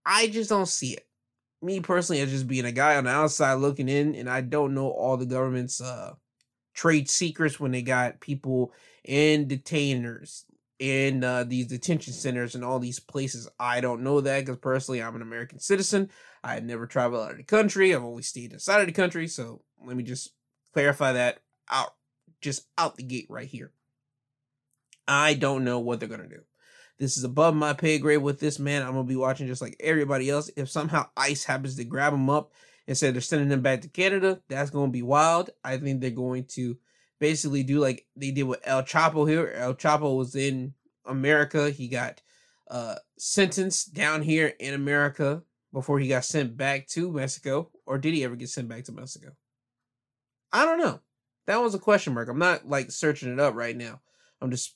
I 0.05 0.29
just 0.29 0.49
don't 0.49 0.69
see 0.69 0.95
it 0.95 1.07
me 1.63 1.81
personally 1.81 2.23
as 2.23 2.31
just 2.31 2.49
being 2.49 2.65
a 2.65 2.73
guy 2.73 2.97
on 2.97 3.05
the 3.05 3.11
outside 3.11 3.55
looking 3.55 3.89
in, 3.89 4.15
and 4.15 4.29
I 4.29 4.41
don't 4.41 4.75
know 4.75 4.89
all 4.89 5.17
the 5.17 5.27
government's 5.27 5.81
uh, 5.81 6.15
trade 6.75 7.09
secrets 7.11 7.59
when 7.59 7.73
they 7.73 7.83
got 7.83 8.21
people 8.21 8.73
in 9.05 9.49
detainers 9.49 10.45
in 10.79 11.25
uh, 11.25 11.45
these 11.45 11.67
detention 11.67 12.13
centers 12.13 12.55
and 12.55 12.65
all 12.65 12.79
these 12.79 13.01
places. 13.01 13.49
I 13.59 13.81
don't 13.81 14.03
know 14.03 14.21
that 14.21 14.41
because 14.41 14.59
personally, 14.59 15.03
I'm 15.03 15.17
an 15.17 15.23
American 15.23 15.59
citizen. 15.59 16.11
I 16.45 16.55
have 16.55 16.65
never 16.65 16.87
traveled 16.87 17.25
out 17.25 17.33
of 17.33 17.37
the 17.39 17.45
country. 17.45 17.95
I've 17.95 18.05
only 18.05 18.23
stayed 18.23 18.53
inside 18.53 18.81
of 18.81 18.87
the 18.87 18.93
country. 18.93 19.27
So 19.27 19.63
let 19.85 19.97
me 19.97 20.03
just 20.03 20.33
clarify 20.73 21.13
that 21.13 21.41
out, 21.71 21.95
just 22.41 22.67
out 22.77 22.97
the 22.97 23.03
gate 23.03 23.27
right 23.29 23.49
here. 23.49 23.73
I 25.09 25.35
don't 25.35 25.65
know 25.65 25.79
what 25.79 26.01
they're 26.01 26.09
gonna 26.09 26.29
do. 26.29 26.43
This 26.99 27.17
is 27.17 27.25
above 27.25 27.55
my 27.55 27.73
pay 27.73 27.99
grade 27.99 28.23
with 28.23 28.41
this 28.41 28.59
man. 28.59 28.83
I'm 28.83 28.93
gonna 28.93 29.05
be 29.05 29.17
watching 29.17 29.47
just 29.47 29.63
like 29.63 29.77
everybody 29.81 30.31
else. 30.31 30.51
If 30.57 30.69
somehow 30.69 31.09
ICE 31.17 31.45
happens 31.45 31.77
to 31.77 31.85
grab 31.85 32.13
him 32.13 32.29
up 32.29 32.53
and 32.87 32.97
say 32.97 33.11
they're 33.11 33.21
sending 33.21 33.51
him 33.51 33.63
back 33.63 33.83
to 33.83 33.89
Canada, 33.89 34.41
that's 34.49 34.71
gonna 34.71 34.91
be 34.91 35.03
wild. 35.03 35.51
I 35.65 35.77
think 35.79 36.01
they're 36.01 36.11
going 36.11 36.45
to 36.55 36.77
basically 37.19 37.63
do 37.63 37.79
like 37.79 38.07
they 38.17 38.31
did 38.31 38.45
with 38.45 38.61
El 38.65 38.83
Chapo 38.83 39.29
here. 39.29 39.53
El 39.57 39.75
Chapo 39.75 40.17
was 40.17 40.35
in 40.35 40.75
America. 41.05 41.71
He 41.71 41.89
got 41.89 42.23
uh 42.69 42.97
sentenced 43.19 43.95
down 43.95 44.23
here 44.23 44.53
in 44.59 44.75
America 44.75 45.43
before 45.73 45.99
he 45.99 46.09
got 46.09 46.25
sent 46.25 46.57
back 46.57 46.87
to 46.89 47.13
Mexico. 47.13 47.71
Or 47.87 47.99
did 47.99 48.15
he 48.15 48.25
ever 48.25 48.37
get 48.37 48.49
sent 48.49 48.69
back 48.69 48.85
to 48.85 48.93
Mexico? 48.93 49.33
I 50.53 50.65
don't 50.65 50.79
know. 50.79 51.01
That 51.47 51.63
was 51.63 51.75
a 51.75 51.79
question 51.79 52.15
mark. 52.15 52.29
I'm 52.29 52.39
not 52.39 52.69
like 52.69 52.91
searching 52.91 53.33
it 53.33 53.41
up 53.41 53.55
right 53.55 53.77
now. 53.77 54.01
I'm 54.41 54.51
just 54.51 54.75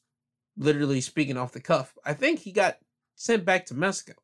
literally 0.57 1.01
speaking 1.01 1.37
off 1.37 1.53
the 1.53 1.61
cuff. 1.61 1.97
I 2.05 2.15
think 2.15 2.41
he 2.41 2.53
got 2.53 2.79
sent 3.17 3.45
back 3.45 3.67
to 3.67 3.75
Mexico. 3.75 4.15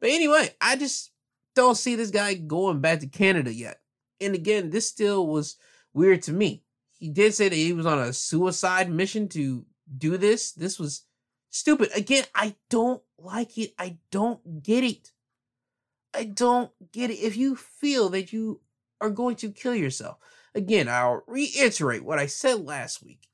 But 0.00 0.10
anyway, 0.10 0.50
I 0.60 0.76
just 0.76 1.10
don't 1.56 1.76
see 1.76 1.96
this 1.96 2.10
guy 2.10 2.34
going 2.34 2.80
back 2.80 3.00
to 3.00 3.08
Canada 3.08 3.52
yet. 3.52 3.80
And 4.20 4.34
again, 4.34 4.70
this 4.70 4.86
still 4.86 5.26
was 5.26 5.56
weird 5.92 6.22
to 6.22 6.32
me. 6.32 6.62
He 6.98 7.08
did 7.08 7.34
say 7.34 7.48
that 7.48 7.54
he 7.54 7.72
was 7.72 7.86
on 7.86 7.98
a 7.98 8.12
suicide 8.12 8.90
mission 8.90 9.28
to 9.30 9.64
do 9.96 10.16
this. 10.16 10.52
This 10.52 10.78
was 10.78 11.04
stupid. 11.50 11.90
Again, 11.94 12.24
I 12.34 12.56
don't 12.68 13.02
like 13.18 13.56
it. 13.56 13.72
I 13.78 13.98
don't 14.10 14.62
get 14.62 14.84
it. 14.84 15.12
I 16.12 16.24
don't 16.24 16.70
get 16.92 17.10
it. 17.10 17.18
If 17.18 17.36
you 17.36 17.56
feel 17.56 18.08
that 18.10 18.32
you 18.32 18.60
are 19.00 19.10
going 19.10 19.36
to 19.36 19.50
kill 19.50 19.74
yourself, 19.74 20.18
again, 20.54 20.88
I'll 20.88 21.22
reiterate 21.26 22.04
what 22.04 22.18
I 22.18 22.26
said 22.26 22.64
last 22.64 23.02
week 23.02 23.28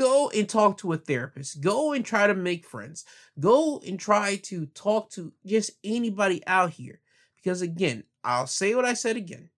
go 0.00 0.30
and 0.30 0.48
talk 0.48 0.78
to 0.78 0.94
a 0.94 0.96
therapist. 0.96 1.60
Go 1.60 1.92
and 1.92 2.04
try 2.04 2.26
to 2.26 2.34
make 2.34 2.64
friends. 2.64 3.04
Go 3.38 3.82
and 3.86 4.00
try 4.00 4.36
to 4.44 4.64
talk 4.64 5.10
to 5.10 5.30
just 5.44 5.72
anybody 5.84 6.42
out 6.46 6.70
here. 6.70 7.00
Because 7.36 7.60
again, 7.60 8.04
I'll 8.24 8.46
say 8.46 8.74
what 8.74 8.86
I 8.86 8.94
said 8.94 9.16
again. 9.16 9.50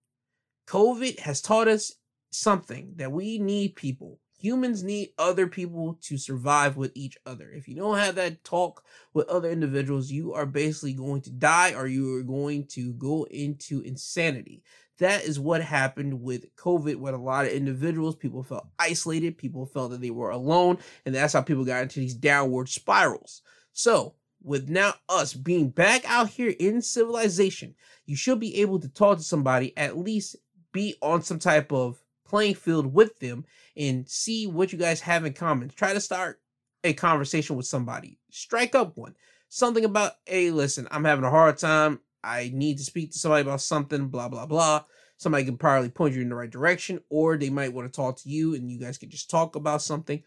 COVID 0.66 1.20
has 1.20 1.40
taught 1.40 1.68
us 1.68 1.92
something 2.32 2.94
that 2.96 3.12
we 3.12 3.38
need 3.38 3.76
people. 3.76 4.18
Humans 4.38 4.82
need 4.82 5.10
other 5.18 5.46
people 5.46 5.98
to 6.02 6.18
survive 6.18 6.76
with 6.76 6.90
each 6.96 7.16
other. 7.24 7.50
If 7.52 7.68
you 7.68 7.76
don't 7.76 7.98
have 7.98 8.16
that 8.16 8.42
talk 8.42 8.84
with 9.14 9.28
other 9.28 9.48
individuals, 9.48 10.10
you 10.10 10.34
are 10.34 10.46
basically 10.46 10.94
going 10.94 11.20
to 11.22 11.30
die 11.30 11.74
or 11.74 11.86
you 11.86 12.16
are 12.16 12.24
going 12.24 12.66
to 12.68 12.92
go 12.94 13.24
into 13.30 13.82
insanity. 13.82 14.64
That 14.98 15.24
is 15.24 15.38
what 15.38 15.62
happened 15.62 16.22
with 16.22 16.54
COVID 16.56 16.96
with 16.96 17.14
a 17.14 17.18
lot 17.18 17.44
of 17.44 17.52
individuals. 17.52 18.16
People 18.16 18.42
felt 18.42 18.66
isolated, 18.78 19.38
people 19.38 19.64
felt 19.64 19.92
that 19.92 20.00
they 20.00 20.10
were 20.10 20.30
alone, 20.30 20.78
and 21.06 21.14
that's 21.14 21.32
how 21.32 21.42
people 21.42 21.64
got 21.64 21.82
into 21.82 22.00
these 22.00 22.14
downward 22.14 22.68
spirals. 22.68 23.42
So, 23.72 24.14
with 24.42 24.68
now 24.68 24.94
us 25.08 25.34
being 25.34 25.70
back 25.70 26.02
out 26.04 26.28
here 26.28 26.54
in 26.58 26.82
civilization, 26.82 27.74
you 28.06 28.16
should 28.16 28.40
be 28.40 28.56
able 28.60 28.80
to 28.80 28.88
talk 28.88 29.18
to 29.18 29.24
somebody, 29.24 29.76
at 29.76 29.96
least 29.96 30.36
be 30.72 30.96
on 31.00 31.22
some 31.22 31.38
type 31.38 31.72
of 31.72 32.02
playing 32.32 32.54
field 32.54 32.94
with 32.94 33.18
them 33.18 33.44
and 33.76 34.08
see 34.08 34.46
what 34.46 34.72
you 34.72 34.78
guys 34.78 35.02
have 35.02 35.26
in 35.26 35.34
common. 35.34 35.68
Try 35.68 35.92
to 35.92 36.00
start 36.00 36.40
a 36.82 36.94
conversation 36.94 37.56
with 37.56 37.66
somebody. 37.66 38.18
Strike 38.30 38.74
up 38.74 38.96
one. 38.96 39.14
Something 39.50 39.84
about, 39.84 40.12
hey, 40.24 40.50
listen, 40.50 40.88
I'm 40.90 41.04
having 41.04 41.26
a 41.26 41.30
hard 41.30 41.58
time. 41.58 42.00
I 42.24 42.50
need 42.54 42.78
to 42.78 42.84
speak 42.84 43.12
to 43.12 43.18
somebody 43.18 43.42
about 43.42 43.60
something, 43.60 44.08
blah, 44.08 44.30
blah, 44.30 44.46
blah. 44.46 44.84
Somebody 45.18 45.44
can 45.44 45.58
probably 45.58 45.90
point 45.90 46.14
you 46.14 46.22
in 46.22 46.30
the 46.30 46.34
right 46.34 46.48
direction, 46.48 47.00
or 47.10 47.36
they 47.36 47.50
might 47.50 47.74
want 47.74 47.92
to 47.92 47.94
talk 47.94 48.16
to 48.20 48.30
you 48.30 48.54
and 48.54 48.70
you 48.70 48.80
guys 48.80 48.96
can 48.96 49.10
just 49.10 49.28
talk 49.28 49.54
about 49.54 49.82
something. 49.82 50.22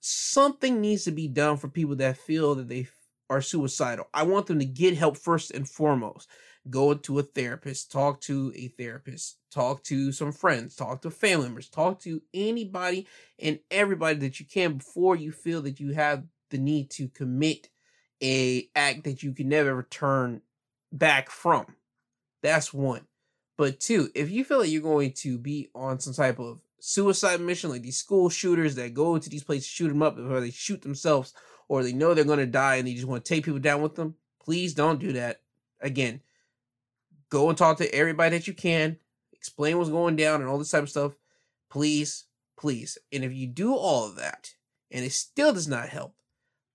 Something 0.00 0.80
needs 0.80 1.04
to 1.04 1.12
be 1.12 1.28
done 1.28 1.56
for 1.56 1.68
people 1.68 1.94
that 1.96 2.18
feel 2.18 2.56
that 2.56 2.68
they 2.68 2.88
are 3.30 3.40
suicidal. 3.40 4.08
I 4.12 4.24
want 4.24 4.48
them 4.48 4.58
to 4.58 4.64
get 4.64 4.96
help 4.96 5.16
first 5.16 5.52
and 5.52 5.68
foremost. 5.68 6.28
Go 6.70 6.94
to 6.94 7.18
a 7.18 7.22
therapist, 7.22 7.92
talk 7.92 8.20
to 8.22 8.52
a 8.56 8.68
therapist, 8.68 9.36
talk 9.50 9.82
to 9.84 10.12
some 10.12 10.32
friends, 10.32 10.74
talk 10.74 11.02
to 11.02 11.10
family 11.10 11.46
members, 11.46 11.68
talk 11.68 12.00
to 12.00 12.22
anybody 12.32 13.06
and 13.38 13.58
everybody 13.70 14.18
that 14.20 14.40
you 14.40 14.46
can 14.46 14.78
before 14.78 15.14
you 15.14 15.30
feel 15.30 15.60
that 15.62 15.78
you 15.78 15.92
have 15.92 16.24
the 16.50 16.58
need 16.58 16.90
to 16.90 17.08
commit 17.08 17.68
a 18.22 18.68
act 18.74 19.04
that 19.04 19.22
you 19.22 19.32
can 19.32 19.48
never 19.48 19.74
return 19.74 20.40
back 20.90 21.28
from. 21.28 21.66
That's 22.42 22.72
one. 22.72 23.02
But 23.56 23.80
two, 23.80 24.10
if 24.14 24.30
you 24.30 24.44
feel 24.44 24.60
like 24.60 24.70
you're 24.70 24.82
going 24.82 25.12
to 25.12 25.38
be 25.38 25.68
on 25.74 26.00
some 26.00 26.14
type 26.14 26.38
of 26.38 26.60
suicide 26.80 27.40
mission, 27.40 27.70
like 27.70 27.82
these 27.82 27.98
school 27.98 28.28
shooters 28.28 28.74
that 28.76 28.94
go 28.94 29.18
to 29.18 29.30
these 29.30 29.44
places, 29.44 29.66
shoot 29.66 29.88
them 29.88 30.02
up, 30.02 30.18
or 30.18 30.40
they 30.40 30.50
shoot 30.50 30.82
themselves, 30.82 31.34
or 31.68 31.82
they 31.82 31.92
know 31.92 32.14
they're 32.14 32.24
going 32.24 32.38
to 32.38 32.46
die 32.46 32.76
and 32.76 32.88
they 32.88 32.94
just 32.94 33.06
want 33.06 33.24
to 33.24 33.34
take 33.34 33.44
people 33.44 33.60
down 33.60 33.82
with 33.82 33.94
them, 33.94 34.14
please 34.42 34.74
don't 34.74 35.00
do 35.00 35.12
that. 35.12 35.40
Again, 35.80 36.20
go 37.34 37.48
and 37.48 37.58
talk 37.58 37.78
to 37.78 37.94
everybody 37.94 38.36
that 38.36 38.46
you 38.46 38.54
can, 38.54 38.96
explain 39.32 39.76
what's 39.76 39.90
going 39.90 40.16
down 40.16 40.40
and 40.40 40.48
all 40.48 40.56
this 40.56 40.70
type 40.70 40.84
of 40.84 40.90
stuff. 40.90 41.12
Please, 41.68 42.24
please. 42.56 42.96
And 43.12 43.24
if 43.24 43.34
you 43.34 43.46
do 43.48 43.74
all 43.74 44.06
of 44.06 44.16
that 44.16 44.50
and 44.90 45.04
it 45.04 45.12
still 45.12 45.52
does 45.52 45.66
not 45.66 45.88
help, 45.88 46.14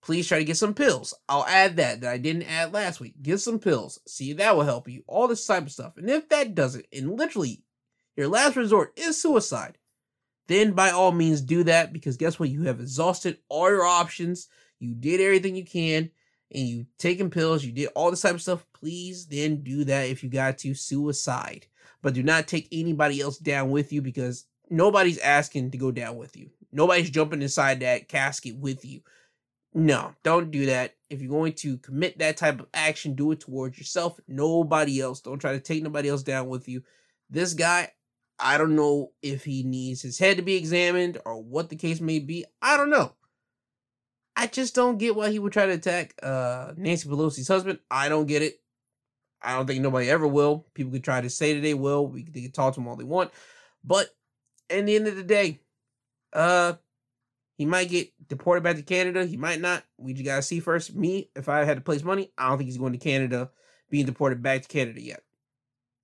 please 0.01 0.27
try 0.27 0.37
to 0.37 0.43
get 0.43 0.57
some 0.57 0.73
pills. 0.73 1.13
I'll 1.29 1.45
add 1.45 1.77
that 1.77 2.01
that 2.01 2.11
I 2.11 2.17
didn't 2.17 2.43
add 2.43 2.73
last 2.73 2.99
week. 2.99 3.15
Get 3.21 3.39
some 3.39 3.57
pills. 3.57 3.99
See 4.05 4.33
that 4.33 4.55
will 4.55 4.63
help 4.63 4.89
you. 4.89 5.03
All 5.07 5.27
this 5.27 5.47
type 5.47 5.63
of 5.63 5.71
stuff. 5.71 5.93
And 5.97 6.09
if 6.09 6.27
that 6.29 6.55
doesn't, 6.55 6.85
and 6.91 7.17
literally 7.17 7.63
your 8.17 8.27
last 8.27 8.57
resort 8.57 8.91
is 8.97 9.19
suicide, 9.19 9.77
then 10.49 10.73
by 10.73 10.89
all 10.89 11.13
means 11.13 11.39
do 11.41 11.63
that 11.63 11.93
because 11.93 12.17
guess 12.17 12.37
what? 12.37 12.49
You 12.49 12.63
have 12.63 12.81
exhausted 12.81 13.37
all 13.47 13.69
your 13.69 13.85
options. 13.85 14.49
You 14.79 14.93
did 14.93 15.21
everything 15.21 15.55
you 15.55 15.65
can 15.65 16.11
and 16.51 16.67
you 16.67 16.85
taking 16.97 17.29
pills, 17.29 17.63
you 17.63 17.71
did 17.71 17.89
all 17.95 18.09
this 18.09 18.21
type 18.21 18.35
of 18.35 18.41
stuff. 18.41 18.65
Please 18.73 19.27
then 19.27 19.63
do 19.63 19.83
that 19.85 20.07
if 20.07 20.23
you 20.23 20.29
got 20.29 20.57
to 20.59 20.73
suicide. 20.73 21.67
But 22.01 22.13
do 22.13 22.23
not 22.23 22.47
take 22.47 22.67
anybody 22.71 23.21
else 23.21 23.37
down 23.37 23.69
with 23.71 23.91
you 23.91 24.01
because 24.01 24.45
nobody's 24.69 25.19
asking 25.19 25.71
to 25.71 25.77
go 25.77 25.91
down 25.91 26.17
with 26.17 26.37
you. 26.37 26.49
Nobody's 26.71 27.09
jumping 27.09 27.41
inside 27.41 27.81
that 27.81 28.07
casket 28.07 28.55
with 28.55 28.85
you. 28.85 29.01
No, 29.73 30.13
don't 30.23 30.49
do 30.49 30.65
that. 30.67 30.95
If 31.09 31.21
you're 31.21 31.29
going 31.29 31.53
to 31.53 31.77
commit 31.77 32.19
that 32.19 32.37
type 32.37 32.59
of 32.59 32.67
action, 32.73 33.13
do 33.13 33.31
it 33.31 33.41
towards 33.41 33.77
yourself, 33.77 34.19
nobody 34.27 34.99
else. 35.01 35.21
Don't 35.21 35.39
try 35.39 35.53
to 35.53 35.59
take 35.59 35.83
nobody 35.83 36.09
else 36.09 36.23
down 36.23 36.47
with 36.47 36.67
you. 36.67 36.83
This 37.29 37.53
guy, 37.53 37.91
I 38.39 38.57
don't 38.57 38.75
know 38.75 39.11
if 39.21 39.43
he 39.43 39.63
needs 39.63 40.01
his 40.01 40.17
head 40.17 40.37
to 40.37 40.43
be 40.43 40.55
examined 40.55 41.19
or 41.25 41.41
what 41.41 41.69
the 41.69 41.75
case 41.75 42.01
may 42.01 42.19
be. 42.19 42.45
I 42.61 42.77
don't 42.77 42.89
know. 42.89 43.13
I 44.39 44.47
just 44.47 44.73
don't 44.73 44.97
get 44.97 45.17
why 45.17 45.31
he 45.31 45.37
would 45.37 45.51
try 45.51 45.65
to 45.65 45.73
attack 45.73 46.13
uh, 46.23 46.71
Nancy 46.77 47.09
Pelosi's 47.09 47.49
husband. 47.49 47.79
I 47.91 48.07
don't 48.07 48.25
get 48.25 48.41
it. 48.41 48.61
I 49.41 49.53
don't 49.53 49.67
think 49.67 49.81
nobody 49.81 50.09
ever 50.09 50.25
will. 50.25 50.65
People 50.73 50.93
could 50.93 51.03
try 51.03 51.19
to 51.19 51.29
say 51.29 51.53
that 51.53 51.59
they 51.59 51.73
will. 51.73 52.07
We 52.07 52.23
they 52.23 52.43
can 52.43 52.51
talk 52.51 52.73
to 52.73 52.79
him 52.79 52.87
all 52.87 52.95
they 52.95 53.03
want, 53.03 53.31
but 53.83 54.07
at 54.69 54.85
the 54.85 54.95
end 54.95 55.07
of 55.07 55.17
the 55.17 55.23
day, 55.23 55.59
uh, 56.31 56.73
he 57.57 57.65
might 57.65 57.89
get 57.89 58.11
deported 58.29 58.63
back 58.63 58.77
to 58.77 58.81
Canada. 58.81 59.25
He 59.25 59.35
might 59.35 59.59
not. 59.59 59.83
We 59.97 60.13
just 60.13 60.25
gotta 60.25 60.41
see 60.41 60.61
first. 60.61 60.95
Me, 60.95 61.29
if 61.35 61.49
I 61.49 61.65
had 61.65 61.75
to 61.75 61.81
place 61.81 62.03
money, 62.03 62.31
I 62.37 62.47
don't 62.47 62.59
think 62.59 62.69
he's 62.69 62.77
going 62.77 62.93
to 62.93 62.97
Canada, 62.97 63.49
being 63.89 64.05
deported 64.05 64.41
back 64.41 64.61
to 64.61 64.69
Canada 64.69 65.01
yet. 65.01 65.21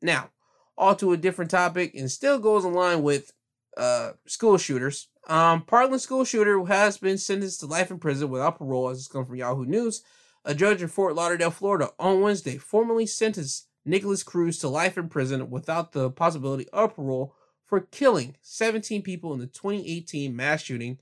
Now, 0.01 0.31
all 0.77 0.95
to 0.97 1.13
a 1.13 1.17
different 1.17 1.51
topic, 1.51 1.95
and 1.95 2.11
still 2.11 2.39
goes 2.39 2.65
in 2.65 2.73
line 2.73 3.01
with 3.01 3.31
uh 3.77 4.11
school 4.27 4.57
shooters. 4.57 5.07
Um, 5.27 5.63
Parkland 5.63 6.01
school 6.01 6.23
shooter 6.23 6.63
has 6.65 6.97
been 6.97 7.17
sentenced 7.17 7.59
to 7.61 7.65
life 7.65 7.89
in 7.89 7.99
prison 7.99 8.29
without 8.29 8.57
parole, 8.57 8.89
as 8.89 8.99
it's 8.99 9.07
come 9.07 9.25
from 9.25 9.35
Yahoo 9.35 9.65
News. 9.65 10.03
A 10.43 10.53
judge 10.53 10.81
in 10.81 10.87
Fort 10.87 11.15
Lauderdale, 11.15 11.49
Florida, 11.49 11.89
on 11.97 12.21
Wednesday 12.21 12.57
formally 12.57 13.07
sentenced 13.07 13.67
Nikolas 13.85 14.23
Cruz 14.23 14.59
to 14.59 14.67
life 14.67 14.97
in 14.97 15.09
prison 15.09 15.49
without 15.49 15.91
the 15.91 16.11
possibility 16.11 16.67
of 16.69 16.95
parole 16.95 17.33
for 17.65 17.81
killing 17.81 18.35
17 18.41 19.01
people 19.01 19.33
in 19.33 19.39
the 19.39 19.47
2018 19.47 20.35
mass 20.35 20.61
shooting 20.61 20.99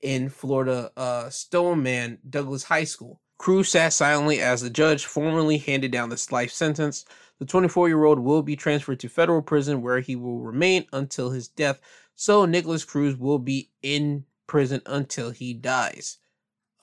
in 0.00 0.28
Florida 0.28 0.90
uh, 0.96 1.28
Stoneman 1.28 2.18
Douglas 2.28 2.64
High 2.64 2.84
School. 2.84 3.20
Cruz 3.38 3.70
sat 3.70 3.92
silently 3.92 4.40
as 4.40 4.60
the 4.60 4.70
judge 4.70 5.06
formally 5.06 5.58
handed 5.58 5.90
down 5.90 6.10
this 6.10 6.30
life 6.30 6.50
sentence. 6.50 7.04
The 7.38 7.46
24 7.46 7.88
year 7.88 8.04
old 8.04 8.18
will 8.18 8.42
be 8.42 8.56
transferred 8.56 9.00
to 9.00 9.08
federal 9.08 9.40
prison 9.40 9.80
where 9.80 10.00
he 10.00 10.14
will 10.14 10.40
remain 10.40 10.84
until 10.92 11.30
his 11.30 11.48
death. 11.48 11.80
So 12.20 12.44
Nikolas 12.44 12.84
Cruz 12.84 13.16
will 13.16 13.38
be 13.38 13.70
in 13.82 14.26
prison 14.46 14.82
until 14.84 15.30
he 15.30 15.54
dies. 15.54 16.18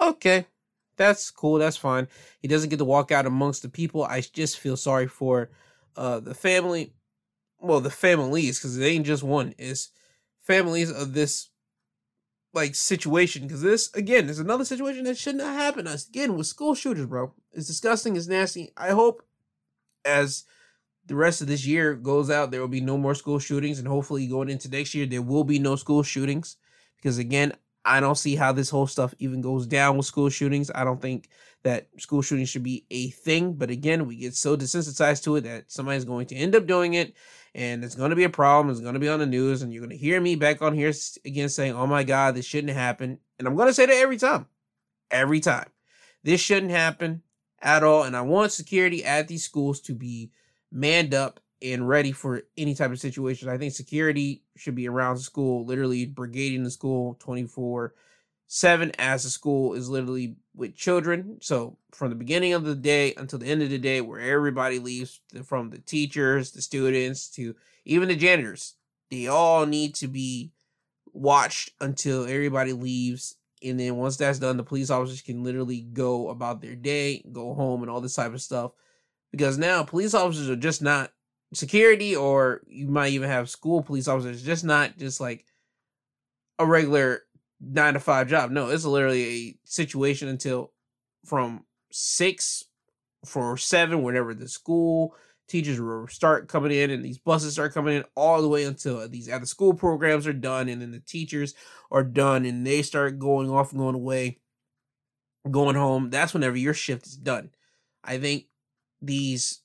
Okay, 0.02 0.48
that's 0.96 1.30
cool. 1.30 1.60
That's 1.60 1.78
fine. 1.78 2.08
He 2.40 2.48
doesn't 2.48 2.72
get 2.72 2.78
to 2.78 2.86
walk 2.86 3.12
out 3.12 3.28
amongst 3.28 3.62
the 3.62 3.70
people. 3.70 4.04
I 4.04 4.22
just 4.22 4.58
feel 4.58 4.76
sorry 4.76 5.06
for 5.06 5.52
uh, 5.96 6.22
the 6.22 6.34
family. 6.34 6.94
Well, 7.60 7.82
the 7.82 7.92
families, 7.92 8.58
because 8.58 8.80
it 8.80 8.84
ain't 8.84 9.06
just 9.06 9.22
one. 9.22 9.54
It's 9.60 9.92
families 10.42 10.92
of 10.92 11.14
this 11.14 11.50
like 12.52 12.74
situation. 12.74 13.44
Because 13.44 13.62
this 13.62 13.94
again 13.94 14.30
is 14.30 14.40
another 14.40 14.66
situation 14.66 15.04
that 15.04 15.20
should 15.20 15.36
not 15.36 15.54
happen. 15.54 15.86
Us 15.86 16.08
again 16.08 16.36
with 16.36 16.48
school 16.48 16.74
shooters, 16.74 17.06
bro. 17.06 17.32
It's 17.52 17.68
disgusting. 17.68 18.16
It's 18.16 18.26
nasty. 18.26 18.72
I 18.76 18.90
hope 18.90 19.22
as 20.04 20.46
the 21.08 21.16
rest 21.16 21.42
of 21.42 21.48
this 21.48 21.66
year 21.66 21.96
goes 21.96 22.30
out, 22.30 22.52
there 22.52 22.62
will 22.62 22.68
be 22.68 22.82
no 22.82 22.98
more 22.98 23.16
school 23.16 23.40
shootings, 23.40 23.80
and 23.80 23.88
hopefully 23.88 24.28
going 24.28 24.50
into 24.50 24.70
next 24.70 24.94
year, 24.94 25.06
there 25.06 25.22
will 25.22 25.44
be 25.44 25.60
no 25.60 25.76
school 25.76 26.04
shootings. 26.04 26.58
Because 26.98 27.18
again, 27.18 27.54
I 27.86 28.02
don't 28.02 28.18
see 28.18 28.36
how 28.36 28.52
this 28.52 28.70
whole 28.70 28.88
stuff 28.88 29.14
even 29.20 29.42
goes 29.42 29.66
down 29.66 29.96
with 29.96 30.06
school 30.06 30.30
shootings. 30.30 30.70
I 30.76 30.84
don't 30.84 31.02
think 31.02 31.30
that 31.64 31.88
school 31.98 32.22
shootings 32.22 32.50
should 32.50 32.64
be 32.64 32.86
a 32.92 33.10
thing. 33.10 33.54
But 33.54 33.70
again, 33.70 34.06
we 34.06 34.18
get 34.18 34.36
so 34.36 34.58
desensitized 34.58 35.24
to 35.24 35.38
it 35.38 35.42
that 35.42 35.72
somebody's 35.72 36.06
going 36.06 36.28
to 36.28 36.36
end 36.36 36.56
up 36.56 36.68
doing 36.68 36.96
it. 36.96 37.14
And 37.56 37.84
it's 37.84 37.96
going 37.96 38.10
to 38.10 38.16
be 38.16 38.26
a 38.26 38.30
problem. 38.30 38.70
It's 38.70 38.82
going 38.82 38.94
to 38.94 39.00
be 39.00 39.10
on 39.10 39.20
the 39.20 39.26
news. 39.26 39.62
And 39.62 39.74
you're 39.74 39.82
going 39.82 39.98
to 39.98 39.98
hear 39.98 40.20
me 40.20 40.36
back 40.36 40.62
on 40.62 40.74
here 40.74 40.92
again 41.26 41.50
saying, 41.50 41.74
oh 41.74 41.88
my 41.88 42.04
God, 42.04 42.36
this 42.36 42.46
shouldn't 42.46 42.74
happen. 42.74 43.20
And 43.40 43.48
I'm 43.48 43.56
going 43.56 43.70
to 43.70 43.74
say 43.74 43.86
that 43.86 43.96
every 43.96 44.18
time. 44.18 44.48
Every 45.10 45.40
time. 45.40 45.70
This 46.24 46.42
shouldn't 46.42 46.72
happen 46.72 47.24
at 47.62 47.84
all. 47.84 48.04
And 48.04 48.18
I 48.18 48.22
want 48.22 48.52
security 48.52 49.06
at 49.06 49.28
these 49.28 49.46
schools 49.46 49.80
to 49.82 49.94
be 49.94 50.32
manned 50.72 51.14
up 51.14 51.40
and 51.62 51.88
ready 51.88 52.12
for 52.12 52.44
any 52.58 52.76
type 52.76 52.92
of 52.92 53.00
situation. 53.00 53.50
I 53.50 53.58
think 53.58 53.74
security 53.74 54.44
should 54.56 54.76
be 54.76 54.88
around 54.88 55.18
school, 55.18 55.66
literally 55.66 56.06
brigading 56.06 56.64
the 56.64 56.72
school 56.72 57.16
24 57.20 57.94
7 58.50 58.92
as 58.98 59.24
the 59.24 59.30
school 59.30 59.74
is 59.74 59.90
literally 59.90 60.38
with 60.56 60.76
children. 60.76 61.38
So 61.42 61.78
from 61.92 62.10
the 62.10 62.16
beginning 62.16 62.54
of 62.54 62.64
the 62.64 62.76
day 62.76 63.14
until 63.18 63.40
the 63.40 63.48
end 63.48 63.62
of 63.62 63.70
the 63.70 63.78
day, 63.78 64.00
where 64.02 64.22
everybody 64.22 64.80
leaves, 64.80 65.20
from 65.44 65.70
the 65.70 65.80
teachers, 65.80 66.52
the 66.52 66.62
students, 66.62 67.28
to 67.32 67.56
even 67.84 68.08
the 68.08 68.16
janitors, 68.16 68.76
they 69.12 69.28
all 69.28 69.66
need 69.66 69.96
to 69.96 70.08
be 70.08 70.52
watched 71.14 71.72
until 71.82 72.24
everybody 72.24 72.74
leaves. 72.74 73.36
And 73.62 73.80
then 73.80 73.98
once 73.98 74.18
that's 74.18 74.40
done, 74.40 74.56
the 74.56 74.64
police 74.64 74.90
officers 74.90 75.22
can 75.22 75.44
literally 75.44 75.82
go 75.82 76.30
about 76.30 76.62
their 76.62 76.76
day, 76.76 77.24
go 77.32 77.54
home, 77.54 77.82
and 77.82 77.92
all 77.92 78.02
this 78.02 78.16
type 78.16 78.34
of 78.34 78.42
stuff. 78.42 78.72
Because 79.32 79.58
now 79.58 79.84
police 79.84 80.14
officers 80.14 80.50
are 80.50 80.56
just 80.56 80.82
not 80.82 81.12
security 81.54 82.16
or 82.16 82.62
you 82.68 82.88
might 82.88 83.14
even 83.14 83.30
have 83.30 83.50
school 83.50 83.82
police 83.82 84.08
officers 84.08 84.44
just 84.44 84.66
not 84.66 84.98
just 84.98 85.22
like 85.22 85.46
a 86.60 86.66
regular 86.66 87.22
nine 87.62 87.94
to 87.94 88.00
five 88.00 88.28
job. 88.28 88.52
No 88.52 88.70
it's 88.70 88.86
literally 88.86 89.24
a 89.26 89.58
situation 89.64 90.28
until 90.28 90.74
from 91.26 91.66
six 91.92 92.66
for 93.26 93.58
seven 93.58 94.04
whenever 94.04 94.34
the 94.34 94.48
school 94.48 95.16
teachers 95.48 95.80
will 95.80 96.08
start 96.08 96.50
coming 96.50 96.72
in 96.72 96.92
and 96.92 97.04
these 97.04 97.18
buses 97.18 97.54
start 97.54 97.74
coming 97.74 97.96
in 97.96 98.04
all 98.16 98.42
the 98.42 98.50
way 98.50 98.66
until 98.66 99.08
these 99.08 99.30
after 99.30 99.46
school 99.46 99.74
programs 99.74 100.28
are 100.28 100.34
done 100.34 100.68
and 100.68 100.82
then 100.82 100.92
the 100.92 101.00
teachers 101.00 101.54
are 101.90 102.04
done 102.04 102.46
and 102.46 102.68
they 102.68 102.82
start 102.82 103.18
going 103.18 103.50
off 103.50 103.72
and 103.72 103.80
going 103.80 103.96
away 103.96 104.40
going 105.50 105.76
home. 105.76 106.10
That's 106.10 106.34
whenever 106.34 106.58
your 106.58 106.74
shift 106.74 107.08
is 107.08 107.16
done. 107.16 107.52
I 108.04 108.18
think 108.18 108.46
these 109.02 109.62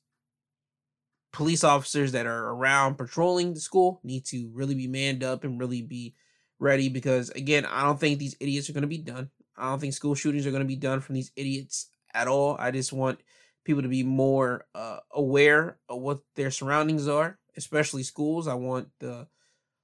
police 1.33 1.65
officers 1.65 2.13
that 2.13 2.27
are 2.27 2.51
around 2.51 2.97
patrolling 2.97 3.55
the 3.55 3.61
school 3.61 4.01
need 4.05 4.25
to 4.27 4.51
really 4.53 4.75
be 4.75 4.87
manned 4.87 5.25
up 5.25 5.45
and 5.45 5.59
really 5.59 5.81
be 5.81 6.15
ready 6.59 6.91
because 6.91 7.31
again 7.31 7.65
i 7.65 7.83
don't 7.83 7.99
think 7.99 8.19
these 8.19 8.37
idiots 8.39 8.69
are 8.69 8.73
going 8.73 8.83
to 8.83 8.89
be 8.89 8.99
done. 8.99 9.31
I 9.57 9.69
don't 9.69 9.81
think 9.81 9.95
school 9.95 10.15
shootings 10.15 10.47
are 10.47 10.51
going 10.51 10.63
to 10.63 10.69
be 10.69 10.77
done 10.77 11.01
from 11.01 11.15
these 11.15 11.31
idiots 11.37 11.89
at 12.15 12.27
all. 12.27 12.57
I 12.59 12.71
just 12.71 12.93
want 12.93 13.21
people 13.65 13.83
to 13.83 13.89
be 13.89 14.03
more 14.03 14.67
uh, 14.75 14.99
aware 15.11 15.79
of 15.89 16.01
what 16.01 16.21
their 16.35 16.51
surroundings 16.51 17.07
are 17.07 17.39
especially 17.57 18.03
schools. 18.03 18.49
I 18.49 18.55
want 18.55 18.89
the 19.01 19.27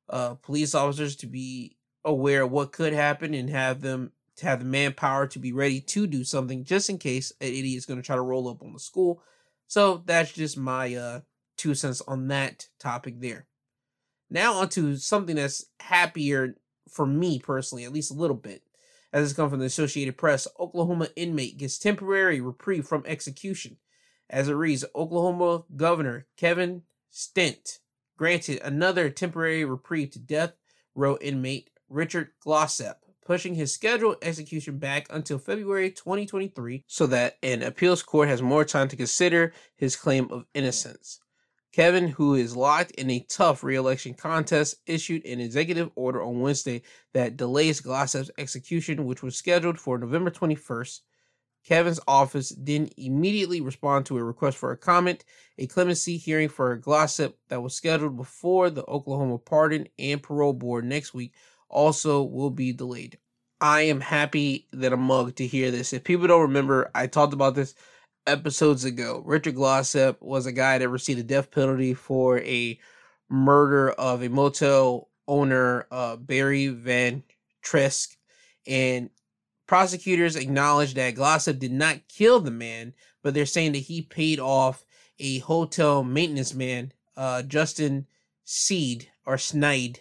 uh, 0.08 0.34
police 0.34 0.74
officers 0.74 1.16
to 1.16 1.26
be 1.26 1.76
aware 2.04 2.42
of 2.42 2.50
what 2.50 2.72
could 2.72 2.92
happen 2.92 3.34
and 3.34 3.50
have 3.50 3.80
them 3.80 4.12
to 4.36 4.46
have 4.46 4.60
the 4.60 4.64
manpower 4.64 5.26
to 5.26 5.38
be 5.38 5.52
ready 5.52 5.80
to 5.80 6.06
do 6.06 6.22
something 6.22 6.64
just 6.64 6.88
in 6.88 6.96
case 6.96 7.32
an 7.40 7.48
idiot 7.48 7.76
is 7.76 7.86
going 7.86 8.00
to 8.00 8.06
try 8.06 8.14
to 8.14 8.22
roll 8.22 8.48
up 8.48 8.62
on 8.62 8.72
the 8.72 8.78
school 8.78 9.20
so 9.68 10.02
that's 10.04 10.32
just 10.32 10.58
my 10.58 10.94
uh 10.94 11.20
two 11.56 11.74
cents 11.74 12.02
on 12.08 12.28
that 12.28 12.66
topic 12.80 13.20
there. 13.20 13.46
Now 14.30 14.54
onto 14.54 14.96
something 14.96 15.36
that's 15.36 15.66
happier 15.80 16.56
for 16.90 17.06
me 17.06 17.38
personally, 17.38 17.84
at 17.84 17.92
least 17.92 18.10
a 18.10 18.14
little 18.14 18.36
bit. 18.36 18.62
As 19.12 19.24
it's 19.24 19.36
come 19.36 19.48
from 19.48 19.60
the 19.60 19.66
Associated 19.66 20.18
Press, 20.18 20.46
Oklahoma 20.60 21.08
inmate 21.16 21.56
gets 21.56 21.78
temporary 21.78 22.40
reprieve 22.40 22.86
from 22.86 23.04
execution. 23.06 23.78
As 24.28 24.48
it 24.48 24.54
reads, 24.54 24.84
Oklahoma 24.94 25.64
Governor 25.74 26.26
Kevin 26.36 26.82
Stitt 27.10 27.78
granted 28.18 28.60
another 28.62 29.08
temporary 29.08 29.64
reprieve 29.64 30.10
to 30.10 30.18
death 30.18 30.52
row 30.94 31.16
inmate 31.20 31.70
Richard 31.88 32.32
Glossip, 32.44 32.96
pushing 33.28 33.54
his 33.54 33.70
scheduled 33.70 34.16
execution 34.22 34.78
back 34.78 35.06
until 35.10 35.36
February 35.36 35.90
2023 35.90 36.82
so 36.86 37.06
that 37.06 37.36
an 37.42 37.62
appeals 37.62 38.02
court 38.02 38.26
has 38.26 38.40
more 38.40 38.64
time 38.64 38.88
to 38.88 38.96
consider 38.96 39.52
his 39.76 39.96
claim 39.96 40.26
of 40.30 40.46
innocence. 40.54 41.20
Kevin, 41.70 42.08
who 42.08 42.34
is 42.34 42.56
locked 42.56 42.92
in 42.92 43.10
a 43.10 43.26
tough 43.28 43.62
re-election 43.62 44.14
contest, 44.14 44.76
issued 44.86 45.26
an 45.26 45.40
executive 45.40 45.90
order 45.94 46.22
on 46.22 46.40
Wednesday 46.40 46.80
that 47.12 47.36
delays 47.36 47.82
Glossip's 47.82 48.30
execution, 48.38 49.04
which 49.04 49.22
was 49.22 49.36
scheduled 49.36 49.78
for 49.78 49.98
November 49.98 50.30
21st. 50.30 51.00
Kevin's 51.66 52.00
office 52.08 52.48
didn't 52.48 52.94
immediately 52.96 53.60
respond 53.60 54.06
to 54.06 54.16
a 54.16 54.24
request 54.24 54.56
for 54.56 54.72
a 54.72 54.76
comment. 54.78 55.26
A 55.58 55.66
clemency 55.66 56.16
hearing 56.16 56.48
for 56.48 56.78
Glossip 56.78 57.34
that 57.48 57.62
was 57.62 57.74
scheduled 57.74 58.16
before 58.16 58.70
the 58.70 58.86
Oklahoma 58.86 59.36
Pardon 59.36 59.86
and 59.98 60.22
Parole 60.22 60.54
Board 60.54 60.86
next 60.86 61.12
week 61.12 61.34
also 61.68 62.22
will 62.22 62.50
be 62.50 62.72
delayed. 62.72 63.18
I 63.60 63.82
am 63.82 64.00
happy 64.00 64.68
that 64.72 64.92
I'm 64.92 65.00
mugged 65.00 65.36
to 65.36 65.46
hear 65.46 65.70
this. 65.70 65.92
If 65.92 66.04
people 66.04 66.26
don't 66.28 66.42
remember, 66.42 66.90
I 66.94 67.06
talked 67.06 67.32
about 67.32 67.54
this 67.54 67.74
episodes 68.26 68.84
ago, 68.84 69.22
Richard 69.24 69.56
Glossip 69.56 70.20
was 70.20 70.46
a 70.46 70.52
guy 70.52 70.78
that 70.78 70.88
received 70.88 71.18
a 71.18 71.24
death 71.24 71.50
penalty 71.50 71.94
for 71.94 72.38
a 72.40 72.78
murder 73.28 73.90
of 73.90 74.22
a 74.22 74.28
motel 74.28 75.08
owner, 75.26 75.86
uh, 75.90 76.16
Barry 76.16 76.68
Van 76.68 77.22
Treese. 77.64 78.16
And 78.66 79.10
prosecutors 79.66 80.36
acknowledged 80.36 80.96
that 80.96 81.14
Glossip 81.14 81.58
did 81.58 81.72
not 81.72 82.08
kill 82.08 82.40
the 82.40 82.50
man, 82.50 82.94
but 83.22 83.34
they're 83.34 83.46
saying 83.46 83.72
that 83.72 83.78
he 83.78 84.02
paid 84.02 84.38
off 84.38 84.84
a 85.18 85.38
hotel 85.40 86.04
maintenance 86.04 86.54
man, 86.54 86.92
uh, 87.16 87.42
Justin 87.42 88.06
Seed 88.44 89.10
or 89.26 89.36
Snide, 89.36 90.00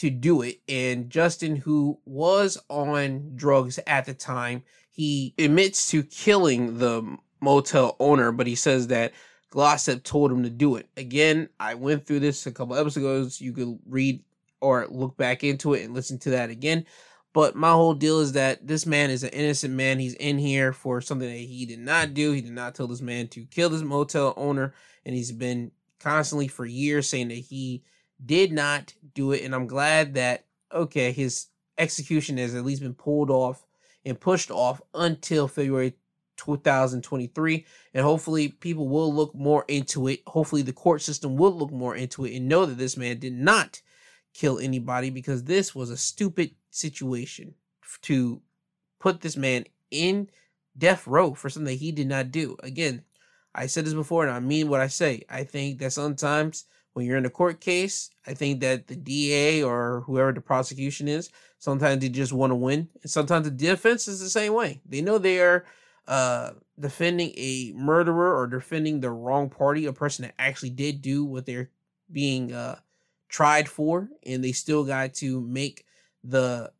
to 0.00 0.08
do 0.08 0.40
it. 0.40 0.60
And 0.66 1.10
Justin, 1.10 1.56
who 1.56 1.98
was 2.06 2.56
on 2.70 3.32
drugs 3.36 3.78
at 3.86 4.06
the 4.06 4.14
time, 4.14 4.62
he 4.90 5.34
admits 5.38 5.90
to 5.90 6.02
killing 6.02 6.78
the 6.78 7.18
motel 7.42 7.96
owner, 8.00 8.32
but 8.32 8.46
he 8.46 8.54
says 8.54 8.86
that 8.86 9.12
Glossip 9.52 10.02
told 10.02 10.32
him 10.32 10.42
to 10.42 10.48
do 10.48 10.76
it. 10.76 10.88
Again, 10.96 11.50
I 11.58 11.74
went 11.74 12.06
through 12.06 12.20
this 12.20 12.46
a 12.46 12.52
couple 12.52 12.76
episodes. 12.76 13.42
You 13.42 13.52
could 13.52 13.78
read 13.86 14.24
or 14.62 14.86
look 14.88 15.18
back 15.18 15.44
into 15.44 15.74
it 15.74 15.84
and 15.84 15.92
listen 15.92 16.18
to 16.20 16.30
that 16.30 16.48
again. 16.48 16.86
But 17.34 17.54
my 17.54 17.70
whole 17.72 17.94
deal 17.94 18.20
is 18.20 18.32
that 18.32 18.66
this 18.66 18.86
man 18.86 19.10
is 19.10 19.22
an 19.22 19.30
innocent 19.30 19.74
man. 19.74 19.98
He's 19.98 20.14
in 20.14 20.38
here 20.38 20.72
for 20.72 21.02
something 21.02 21.28
that 21.28 21.36
he 21.36 21.66
did 21.66 21.78
not 21.78 22.14
do. 22.14 22.32
He 22.32 22.40
did 22.40 22.52
not 22.52 22.74
tell 22.74 22.86
this 22.86 23.02
man 23.02 23.28
to 23.28 23.44
kill 23.44 23.68
this 23.68 23.82
motel 23.82 24.32
owner. 24.38 24.72
And 25.04 25.14
he's 25.14 25.30
been 25.30 25.72
constantly 25.98 26.48
for 26.48 26.64
years 26.64 27.06
saying 27.06 27.28
that 27.28 27.34
he 27.34 27.82
did 28.24 28.52
not 28.52 28.94
do 29.14 29.32
it. 29.32 29.42
And 29.42 29.54
I'm 29.54 29.66
glad 29.66 30.14
that, 30.14 30.44
okay, 30.72 31.12
his 31.12 31.46
execution 31.78 32.36
has 32.38 32.54
at 32.54 32.64
least 32.64 32.82
been 32.82 32.94
pulled 32.94 33.30
off 33.30 33.64
and 34.04 34.20
pushed 34.20 34.50
off 34.50 34.80
until 34.94 35.48
February 35.48 35.94
2023 36.36 37.66
and 37.92 38.02
hopefully 38.02 38.48
people 38.48 38.88
will 38.88 39.12
look 39.12 39.34
more 39.34 39.66
into 39.68 40.08
it 40.08 40.20
hopefully 40.26 40.62
the 40.62 40.72
court 40.72 41.02
system 41.02 41.36
will 41.36 41.52
look 41.52 41.70
more 41.70 41.94
into 41.94 42.24
it 42.24 42.34
and 42.34 42.48
know 42.48 42.64
that 42.64 42.78
this 42.78 42.96
man 42.96 43.18
did 43.18 43.34
not 43.34 43.82
kill 44.32 44.58
anybody 44.58 45.10
because 45.10 45.44
this 45.44 45.74
was 45.74 45.90
a 45.90 45.98
stupid 45.98 46.52
situation 46.70 47.54
to 48.00 48.40
put 48.98 49.20
this 49.20 49.36
man 49.36 49.64
in 49.90 50.30
death 50.78 51.06
row 51.06 51.34
for 51.34 51.50
something 51.50 51.76
he 51.76 51.92
did 51.92 52.08
not 52.08 52.30
do 52.30 52.56
again 52.62 53.02
i 53.54 53.66
said 53.66 53.84
this 53.84 53.92
before 53.92 54.24
and 54.24 54.32
i 54.32 54.40
mean 54.40 54.66
what 54.66 54.80
i 54.80 54.86
say 54.86 55.22
i 55.28 55.44
think 55.44 55.78
that 55.78 55.92
sometimes 55.92 56.64
when 56.92 57.06
you're 57.06 57.16
in 57.16 57.26
a 57.26 57.30
court 57.30 57.60
case 57.60 58.10
i 58.26 58.34
think 58.34 58.60
that 58.60 58.86
the 58.86 58.96
da 58.96 59.62
or 59.62 60.02
whoever 60.06 60.32
the 60.32 60.40
prosecution 60.40 61.08
is 61.08 61.30
sometimes 61.58 62.00
they 62.00 62.08
just 62.08 62.32
want 62.32 62.50
to 62.50 62.56
win 62.56 62.88
and 63.02 63.10
sometimes 63.10 63.44
the 63.44 63.50
defense 63.50 64.08
is 64.08 64.20
the 64.20 64.30
same 64.30 64.52
way 64.54 64.80
they 64.86 65.00
know 65.00 65.18
they 65.18 65.40
are 65.40 65.64
uh, 66.10 66.50
defending 66.78 67.32
a 67.36 67.72
murderer 67.76 68.36
or 68.36 68.48
defending 68.48 69.00
the 69.00 69.10
wrong 69.10 69.48
party, 69.48 69.86
a 69.86 69.92
person 69.92 70.24
that 70.24 70.34
actually 70.40 70.70
did 70.70 71.00
do 71.00 71.24
what 71.24 71.46
they're 71.46 71.70
being 72.10 72.52
uh, 72.52 72.76
tried 73.28 73.68
for, 73.68 74.08
and 74.26 74.42
they 74.42 74.50
still 74.50 74.84
got 74.84 75.14
to 75.14 75.40
make 75.40 75.86
the 76.24 76.72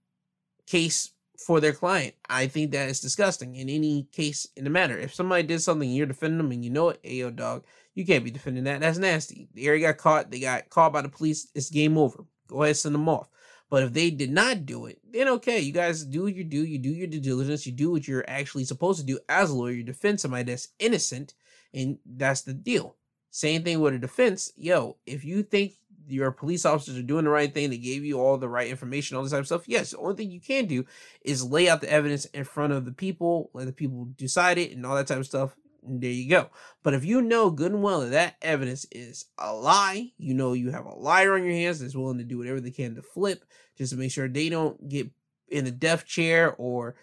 case 0.66 1.12
for 1.38 1.60
their 1.60 1.72
client. 1.72 2.14
I 2.28 2.48
think 2.48 2.72
that 2.72 2.88
is 2.88 3.00
disgusting 3.00 3.54
in 3.54 3.68
any 3.68 4.08
case 4.10 4.48
in 4.56 4.64
the 4.64 4.70
matter. 4.70 4.98
If 4.98 5.14
somebody 5.14 5.44
did 5.44 5.60
something 5.60 5.88
you're 5.88 6.06
defending 6.06 6.38
them 6.38 6.50
and 6.50 6.64
you 6.64 6.70
know 6.70 6.88
it, 6.88 7.02
ayo 7.04 7.34
dog, 7.34 7.64
you 7.94 8.06
can't 8.06 8.24
be 8.24 8.30
defending 8.30 8.64
that. 8.64 8.80
That's 8.80 8.98
nasty. 8.98 9.48
They 9.54 9.66
already 9.66 9.82
got 9.82 9.98
caught. 9.98 10.30
They 10.30 10.40
got 10.40 10.70
caught 10.70 10.92
by 10.92 11.02
the 11.02 11.08
police. 11.08 11.48
It's 11.54 11.70
game 11.70 11.98
over. 11.98 12.24
Go 12.46 12.62
ahead, 12.62 12.76
send 12.76 12.94
them 12.94 13.08
off. 13.08 13.28
But 13.70 13.84
if 13.84 13.92
they 13.92 14.10
did 14.10 14.32
not 14.32 14.66
do 14.66 14.86
it, 14.86 14.98
then 15.08 15.28
okay, 15.28 15.60
you 15.60 15.72
guys 15.72 16.04
do 16.04 16.24
what 16.24 16.34
you 16.34 16.42
do, 16.42 16.64
you 16.64 16.78
do 16.78 16.90
your 16.90 17.06
due 17.06 17.20
diligence, 17.20 17.64
you 17.64 17.72
do 17.72 17.92
what 17.92 18.08
you're 18.08 18.28
actually 18.28 18.64
supposed 18.64 18.98
to 18.98 19.06
do 19.06 19.20
as 19.28 19.50
a 19.50 19.54
lawyer, 19.54 19.72
you 19.72 19.84
defend 19.84 20.20
somebody 20.20 20.42
that's 20.42 20.68
innocent, 20.80 21.34
and 21.72 21.98
that's 22.04 22.42
the 22.42 22.52
deal. 22.52 22.96
Same 23.30 23.62
thing 23.62 23.78
with 23.78 23.94
a 23.94 23.98
defense. 23.98 24.52
Yo, 24.56 24.96
if 25.06 25.24
you 25.24 25.44
think 25.44 25.74
your 26.08 26.32
police 26.32 26.66
officers 26.66 26.98
are 26.98 27.02
doing 27.02 27.24
the 27.24 27.30
right 27.30 27.54
thing, 27.54 27.70
they 27.70 27.78
gave 27.78 28.04
you 28.04 28.18
all 28.18 28.36
the 28.36 28.48
right 28.48 28.68
information, 28.68 29.16
all 29.16 29.22
this 29.22 29.30
type 29.30 29.40
of 29.40 29.46
stuff, 29.46 29.68
yes, 29.68 29.92
the 29.92 29.98
only 29.98 30.16
thing 30.16 30.32
you 30.32 30.40
can 30.40 30.66
do 30.66 30.84
is 31.22 31.44
lay 31.44 31.68
out 31.68 31.80
the 31.80 31.92
evidence 31.92 32.24
in 32.24 32.42
front 32.42 32.72
of 32.72 32.84
the 32.84 32.92
people, 32.92 33.50
let 33.54 33.66
the 33.66 33.72
people 33.72 34.08
decide 34.16 34.58
it, 34.58 34.72
and 34.72 34.84
all 34.84 34.96
that 34.96 35.06
type 35.06 35.18
of 35.18 35.26
stuff, 35.26 35.54
there 35.82 36.10
you 36.10 36.28
go. 36.28 36.50
But 36.82 36.94
if 36.94 37.04
you 37.04 37.22
know 37.22 37.50
good 37.50 37.72
and 37.72 37.82
well 37.82 38.00
that 38.00 38.10
that 38.10 38.36
evidence 38.42 38.86
is 38.90 39.26
a 39.38 39.54
lie, 39.54 40.12
you 40.18 40.34
know 40.34 40.52
you 40.52 40.70
have 40.70 40.86
a 40.86 40.94
liar 40.94 41.34
on 41.34 41.44
your 41.44 41.54
hands 41.54 41.80
that's 41.80 41.94
willing 41.94 42.18
to 42.18 42.24
do 42.24 42.38
whatever 42.38 42.60
they 42.60 42.70
can 42.70 42.94
to 42.94 43.02
flip 43.02 43.44
just 43.76 43.92
to 43.92 43.98
make 43.98 44.10
sure 44.10 44.28
they 44.28 44.48
don't 44.48 44.88
get 44.88 45.10
in 45.48 45.64
the 45.64 45.70
death 45.70 46.04
chair 46.06 46.54
or 46.54 46.94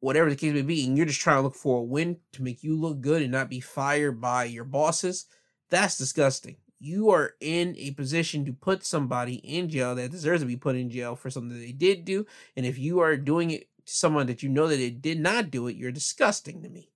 whatever 0.00 0.30
the 0.30 0.36
case 0.36 0.54
may 0.54 0.62
be, 0.62 0.86
and 0.86 0.96
you're 0.96 1.06
just 1.06 1.20
trying 1.20 1.36
to 1.36 1.42
look 1.42 1.54
for 1.54 1.78
a 1.78 1.82
win 1.82 2.16
to 2.32 2.42
make 2.42 2.64
you 2.64 2.74
look 2.74 3.00
good 3.00 3.22
and 3.22 3.30
not 3.30 3.50
be 3.50 3.60
fired 3.60 4.20
by 4.20 4.44
your 4.44 4.64
bosses, 4.64 5.26
that's 5.68 5.98
disgusting. 5.98 6.56
You 6.78 7.10
are 7.10 7.34
in 7.40 7.76
a 7.78 7.90
position 7.90 8.46
to 8.46 8.52
put 8.54 8.84
somebody 8.84 9.34
in 9.34 9.68
jail 9.68 9.94
that 9.94 10.10
deserves 10.10 10.40
to 10.40 10.46
be 10.46 10.56
put 10.56 10.76
in 10.76 10.88
jail 10.88 11.14
for 11.14 11.28
something 11.28 11.52
that 11.52 11.64
they 11.64 11.72
did 11.72 12.06
do. 12.06 12.26
And 12.56 12.64
if 12.64 12.78
you 12.78 13.00
are 13.00 13.18
doing 13.18 13.50
it 13.50 13.68
to 13.84 13.94
someone 13.94 14.26
that 14.26 14.42
you 14.42 14.48
know 14.48 14.66
that 14.66 14.80
it 14.80 15.02
did 15.02 15.20
not 15.20 15.50
do 15.50 15.66
it, 15.66 15.76
you're 15.76 15.92
disgusting 15.92 16.62
to 16.62 16.70
me. 16.70 16.90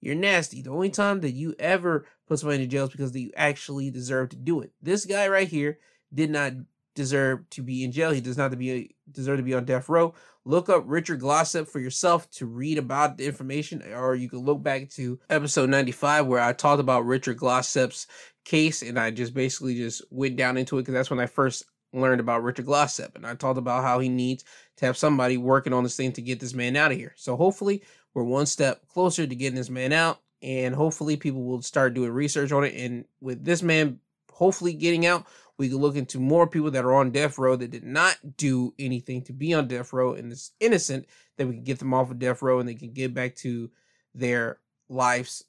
You're 0.00 0.14
nasty. 0.14 0.62
The 0.62 0.70
only 0.70 0.90
time 0.90 1.20
that 1.20 1.32
you 1.32 1.54
ever 1.58 2.06
put 2.26 2.38
somebody 2.38 2.62
in 2.62 2.70
jail 2.70 2.84
is 2.84 2.90
because 2.90 3.14
you 3.16 3.30
actually 3.36 3.90
deserve 3.90 4.30
to 4.30 4.36
do 4.36 4.60
it. 4.60 4.72
This 4.80 5.04
guy 5.04 5.28
right 5.28 5.48
here 5.48 5.78
did 6.12 6.30
not 6.30 6.52
deserve 6.94 7.48
to 7.50 7.62
be 7.62 7.84
in 7.84 7.92
jail. 7.92 8.10
He 8.10 8.20
does 8.20 8.36
not 8.36 8.50
to 8.50 8.56
be 8.56 8.96
deserve 9.10 9.38
to 9.38 9.42
be 9.42 9.54
on 9.54 9.64
death 9.64 9.88
row. 9.88 10.14
Look 10.44 10.68
up 10.68 10.84
Richard 10.86 11.20
Glossip 11.20 11.68
for 11.68 11.78
yourself 11.78 12.30
to 12.32 12.46
read 12.46 12.78
about 12.78 13.18
the 13.18 13.26
information, 13.26 13.82
or 13.94 14.14
you 14.14 14.28
can 14.28 14.40
look 14.40 14.62
back 14.62 14.88
to 14.90 15.18
episode 15.28 15.68
95 15.68 16.26
where 16.26 16.40
I 16.40 16.52
talked 16.52 16.80
about 16.80 17.06
Richard 17.06 17.38
Glossip's 17.38 18.06
case, 18.44 18.82
and 18.82 18.98
I 18.98 19.10
just 19.10 19.34
basically 19.34 19.76
just 19.76 20.02
went 20.10 20.36
down 20.36 20.56
into 20.56 20.78
it 20.78 20.82
because 20.82 20.94
that's 20.94 21.10
when 21.10 21.20
I 21.20 21.26
first 21.26 21.64
learned 21.92 22.20
about 22.20 22.42
Richard 22.42 22.66
Glossip, 22.66 23.14
and 23.14 23.26
I 23.26 23.34
talked 23.34 23.58
about 23.58 23.84
how 23.84 23.98
he 23.98 24.08
needs 24.08 24.44
to 24.78 24.86
have 24.86 24.96
somebody 24.96 25.36
working 25.36 25.72
on 25.72 25.82
this 25.82 25.96
thing 25.96 26.12
to 26.12 26.22
get 26.22 26.40
this 26.40 26.54
man 26.54 26.76
out 26.76 26.92
of 26.92 26.98
here. 26.98 27.14
So 27.16 27.36
hopefully 27.36 27.82
we're 28.18 28.24
one 28.24 28.46
step 28.46 28.86
closer 28.88 29.26
to 29.26 29.34
getting 29.34 29.54
this 29.54 29.70
man 29.70 29.92
out, 29.92 30.20
and 30.42 30.74
hopefully 30.74 31.16
people 31.16 31.44
will 31.44 31.62
start 31.62 31.94
doing 31.94 32.10
research 32.10 32.50
on 32.50 32.64
it. 32.64 32.74
And 32.74 33.04
with 33.20 33.44
this 33.44 33.62
man 33.62 34.00
hopefully 34.32 34.72
getting 34.72 35.06
out, 35.06 35.24
we 35.56 35.68
can 35.68 35.78
look 35.78 35.94
into 35.94 36.18
more 36.18 36.46
people 36.48 36.72
that 36.72 36.84
are 36.84 36.94
on 36.94 37.12
death 37.12 37.38
row 37.38 37.54
that 37.54 37.70
did 37.70 37.84
not 37.84 38.16
do 38.36 38.74
anything 38.78 39.22
to 39.22 39.32
be 39.32 39.54
on 39.54 39.68
death 39.68 39.92
row 39.92 40.14
and 40.14 40.32
is 40.32 40.50
innocent. 40.58 41.06
That 41.36 41.46
we 41.46 41.54
can 41.54 41.64
get 41.64 41.78
them 41.78 41.94
off 41.94 42.10
of 42.10 42.18
death 42.18 42.42
row 42.42 42.58
and 42.58 42.68
they 42.68 42.74
can 42.74 42.92
get 42.92 43.14
back 43.14 43.36
to 43.36 43.70
their 44.14 44.58
lives 44.88 45.44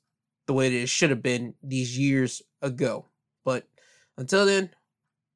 the 0.45 0.53
way 0.53 0.69
that 0.69 0.83
it 0.83 0.89
should 0.89 1.09
have 1.09 1.23
been 1.23 1.55
these 1.63 1.97
years 1.97 2.43
ago. 2.61 3.05
But 3.43 3.67
until 4.17 4.45
then, 4.45 4.69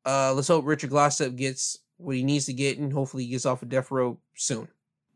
uh, 0.05 0.33
let's 0.35 0.49
hope 0.49 0.65
Richard 0.65 0.91
Glossip 0.91 1.35
gets 1.35 1.79
what 1.97 2.15
he 2.15 2.23
needs 2.23 2.45
to 2.45 2.53
get 2.53 2.77
and 2.77 2.93
hopefully 2.93 3.23
he 3.23 3.31
gets 3.31 3.45
off 3.45 3.63
of 3.63 3.69
death 3.69 3.89
row 3.89 4.19
soon. 4.35 4.67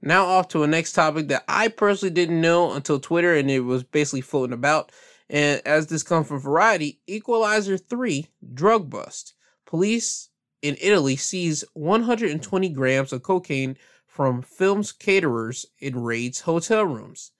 Now 0.02 0.26
off 0.26 0.48
to 0.50 0.64
a 0.64 0.68
next 0.68 0.94
topic 0.94 1.28
that 1.30 1.44
I 1.48 1.68
personally 1.70 2.14
didn't 2.14 2.42
know 2.42 2.74
until 2.74 3.00
Twitter 3.00 3.36
and 3.36 3.50
it 3.50 3.62
was 3.62 3.84
basically 3.84 4.22
floating 4.22 4.54
about. 4.54 4.92
And 5.30 5.62
as 5.66 5.88
this 5.88 6.04
comes 6.04 6.28
from 6.28 6.40
Variety, 6.40 7.00
Equalizer 7.08 7.78
3 7.78 8.28
drug 8.54 8.90
bust. 8.90 9.34
Police 9.66 10.30
in 10.62 10.78
Italy 10.82 11.16
seize 11.16 11.64
120 11.74 12.70
grams 12.70 13.12
of 13.12 13.24
cocaine 13.24 13.78
from 14.06 14.42
films 14.42 14.92
caterers 14.92 15.66
in 15.80 16.02
raids 16.02 16.42
hotel 16.42 16.84
rooms. 16.84 17.32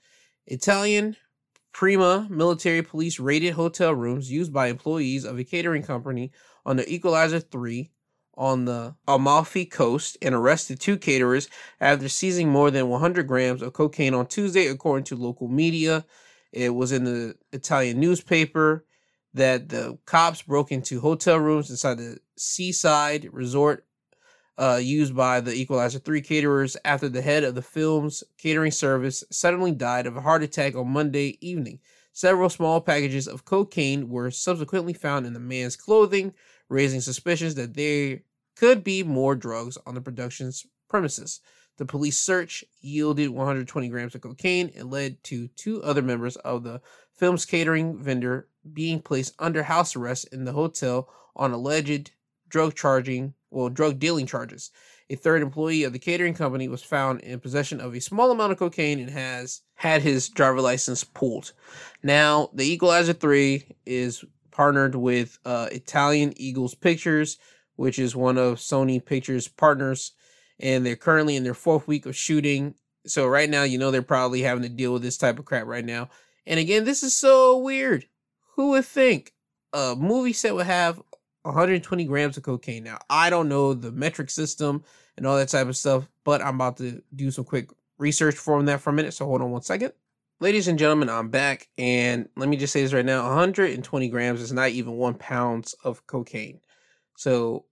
Italian 0.46 1.16
Prima 1.74 2.26
military 2.30 2.82
police 2.82 3.20
raided 3.20 3.54
hotel 3.54 3.94
rooms 3.94 4.32
used 4.32 4.52
by 4.52 4.68
employees 4.68 5.26
of 5.26 5.38
a 5.38 5.44
catering 5.44 5.84
company 5.84 6.32
on 6.66 6.76
the 6.76 6.92
Equalizer 6.92 7.40
3 7.40 7.92
on 8.38 8.66
the 8.66 8.96
Amalfi 9.08 9.66
coast 9.66 10.18
and 10.22 10.36
arrested 10.36 10.80
two 10.80 10.98
caterers 10.98 11.50
after 11.82 12.08
seizing 12.08 12.50
more 12.50 12.72
than 12.72 12.90
100 12.90 13.28
grams 13.28 13.62
of 13.62 13.74
cocaine 13.74 14.14
on 14.14 14.28
Tuesday, 14.28 14.68
according 14.68 15.06
to 15.06 15.16
local 15.16 15.48
media. 15.48 16.06
It 16.52 16.76
was 16.76 16.92
in 16.92 17.04
the 17.04 17.36
Italian 17.52 18.00
newspaper 18.00 18.86
that 19.34 19.70
the 19.70 19.98
cops 20.06 20.42
broke 20.42 20.72
into 20.72 21.00
hotel 21.00 21.38
rooms 21.38 21.70
inside 21.70 21.98
the 21.98 22.20
seaside 22.38 23.28
resort 23.32 23.86
uh, 24.58 24.80
used 24.82 25.16
by 25.16 25.40
the 25.40 25.54
Equalizer 25.54 26.00
3 26.00 26.22
caterers 26.22 26.78
after 26.84 27.10
the 27.10 27.22
head 27.22 27.44
of 27.44 27.56
the 27.56 27.62
film's 27.62 28.24
catering 28.38 28.72
service 28.72 29.24
suddenly 29.32 29.72
died 29.72 30.08
of 30.08 30.18
a 30.18 30.22
heart 30.22 30.44
attack 30.44 30.76
on 30.76 30.88
Monday 30.88 31.38
evening. 31.42 31.80
Several 32.12 32.50
small 32.50 32.82
packages 32.82 33.28
of 33.28 33.46
cocaine 33.46 34.10
were 34.10 34.32
subsequently 34.32 34.94
found 34.94 35.28
in 35.28 35.34
the 35.34 35.40
man's 35.40 35.76
clothing, 35.76 36.34
raising 36.70 37.02
suspicions 37.02 37.54
that 37.56 37.76
there 37.76 38.22
could 38.58 38.84
be 38.84 39.04
more 39.04 39.36
drugs 39.36 39.78
on 39.86 39.96
the 39.96 40.02
production's 40.02 40.66
premises. 40.90 41.42
The 41.78 41.86
police 41.86 42.18
search 42.18 42.64
yielded 42.82 43.30
120 43.30 43.88
grams 43.90 44.16
of 44.16 44.22
cocaine 44.22 44.72
and 44.76 44.90
led 44.90 45.24
to 45.26 45.48
two 45.50 45.84
other 45.84 46.02
members 46.02 46.38
of 46.38 46.64
the 46.64 46.82
film's 47.14 47.46
catering 47.46 48.02
vendor 48.02 48.48
being 48.74 49.00
placed 49.00 49.36
under 49.38 49.64
house 49.64 49.96
arrest 49.96 50.28
in 50.32 50.46
the 50.46 50.54
hotel 50.54 51.08
on 51.36 51.52
alleged 51.52 52.12
drug 52.50 52.74
charging, 52.74 53.36
well, 53.52 53.70
drug 53.70 54.00
dealing 54.00 54.26
charges. 54.26 54.72
A 55.10 55.16
third 55.16 55.42
employee 55.42 55.84
of 55.84 55.94
the 55.94 56.00
catering 56.00 56.34
company 56.34 56.68
was 56.68 56.84
found 56.84 57.22
in 57.22 57.40
possession 57.40 57.80
of 57.80 57.94
a 57.94 58.02
small 58.02 58.32
amount 58.32 58.52
of 58.52 58.58
cocaine 58.58 59.00
and 59.00 59.10
has 59.12 59.62
had 59.76 60.02
his 60.02 60.30
driver 60.30 60.62
license 60.62 61.04
pulled. 61.04 61.54
Now, 62.04 62.50
the 62.54 62.66
Equalizer 62.66 63.14
3 63.14 63.76
is 63.86 64.26
partnered 64.52 64.96
with 64.96 65.38
uh, 65.46 65.70
Italian 65.72 66.34
Eagle 66.36 66.70
Pictures, 66.82 67.38
which 67.78 67.98
is 67.98 68.16
one 68.16 68.38
of 68.38 68.58
Sony 68.58 69.04
Pictures' 69.04 69.48
partners, 69.48 70.12
and 70.60 70.86
they're 70.86 70.96
currently 70.96 71.36
in 71.36 71.44
their 71.44 71.54
fourth 71.54 71.88
week 71.88 72.06
of 72.06 72.16
shooting. 72.16 72.76
So, 73.06 73.26
right 73.26 73.50
now, 73.50 73.64
you 73.64 73.78
know, 73.78 73.90
they're 73.90 74.02
probably 74.02 74.42
having 74.42 74.64
to 74.64 74.70
deal 74.70 74.92
with 74.92 75.02
this 75.02 75.18
type 75.18 75.40
of 75.40 75.46
crap 75.46 75.66
right 75.66 75.86
now. 75.86 76.10
And 76.46 76.60
again, 76.60 76.84
this 76.84 77.04
is 77.04 77.16
so 77.16 77.58
weird. 77.58 78.06
Who 78.56 78.72
would 78.72 78.86
think 78.86 79.34
a 79.72 79.96
movie 79.98 80.34
set 80.34 80.56
would 80.56 80.66
have 80.66 81.02
120 81.44 82.06
grams 82.06 82.38
of 82.38 82.44
cocaine? 82.44 82.84
Now, 82.84 83.00
I 83.10 83.30
don't 83.30 83.50
know 83.50 83.74
the 83.74 83.92
metric 83.92 84.30
system 84.30 84.84
and 85.16 85.26
all 85.26 85.38
that 85.38 85.50
type 85.50 85.68
of 85.68 85.78
stuff, 85.78 86.08
but 86.24 86.42
I'm 86.42 86.56
about 86.56 86.78
to 86.78 87.02
do 87.16 87.32
some 87.32 87.46
quick 87.46 87.70
research 87.98 88.36
for 88.36 88.62
that 88.64 88.82
for 88.82 88.90
a 88.90 88.94
minute. 88.94 89.14
So 89.14 89.26
hold 89.26 89.42
on 89.42 89.52
one 89.52 89.62
second. 89.62 89.94
Ladies 90.40 90.68
and 90.68 90.78
gentlemen, 90.78 91.10
I'm 91.10 91.30
back, 91.30 91.68
and 91.80 92.30
let 92.36 92.48
me 92.48 92.58
just 92.58 92.72
say 92.72 92.84
this 92.84 92.94
right 92.94 93.04
now: 93.04 93.24
120 93.28 94.08
grams 94.10 94.40
is 94.40 94.54
not 94.54 94.70
even 94.70 94.94
one 94.94 95.16
pound 95.16 95.74
of 95.84 96.06
cocaine. 96.06 96.60
So 97.18 97.66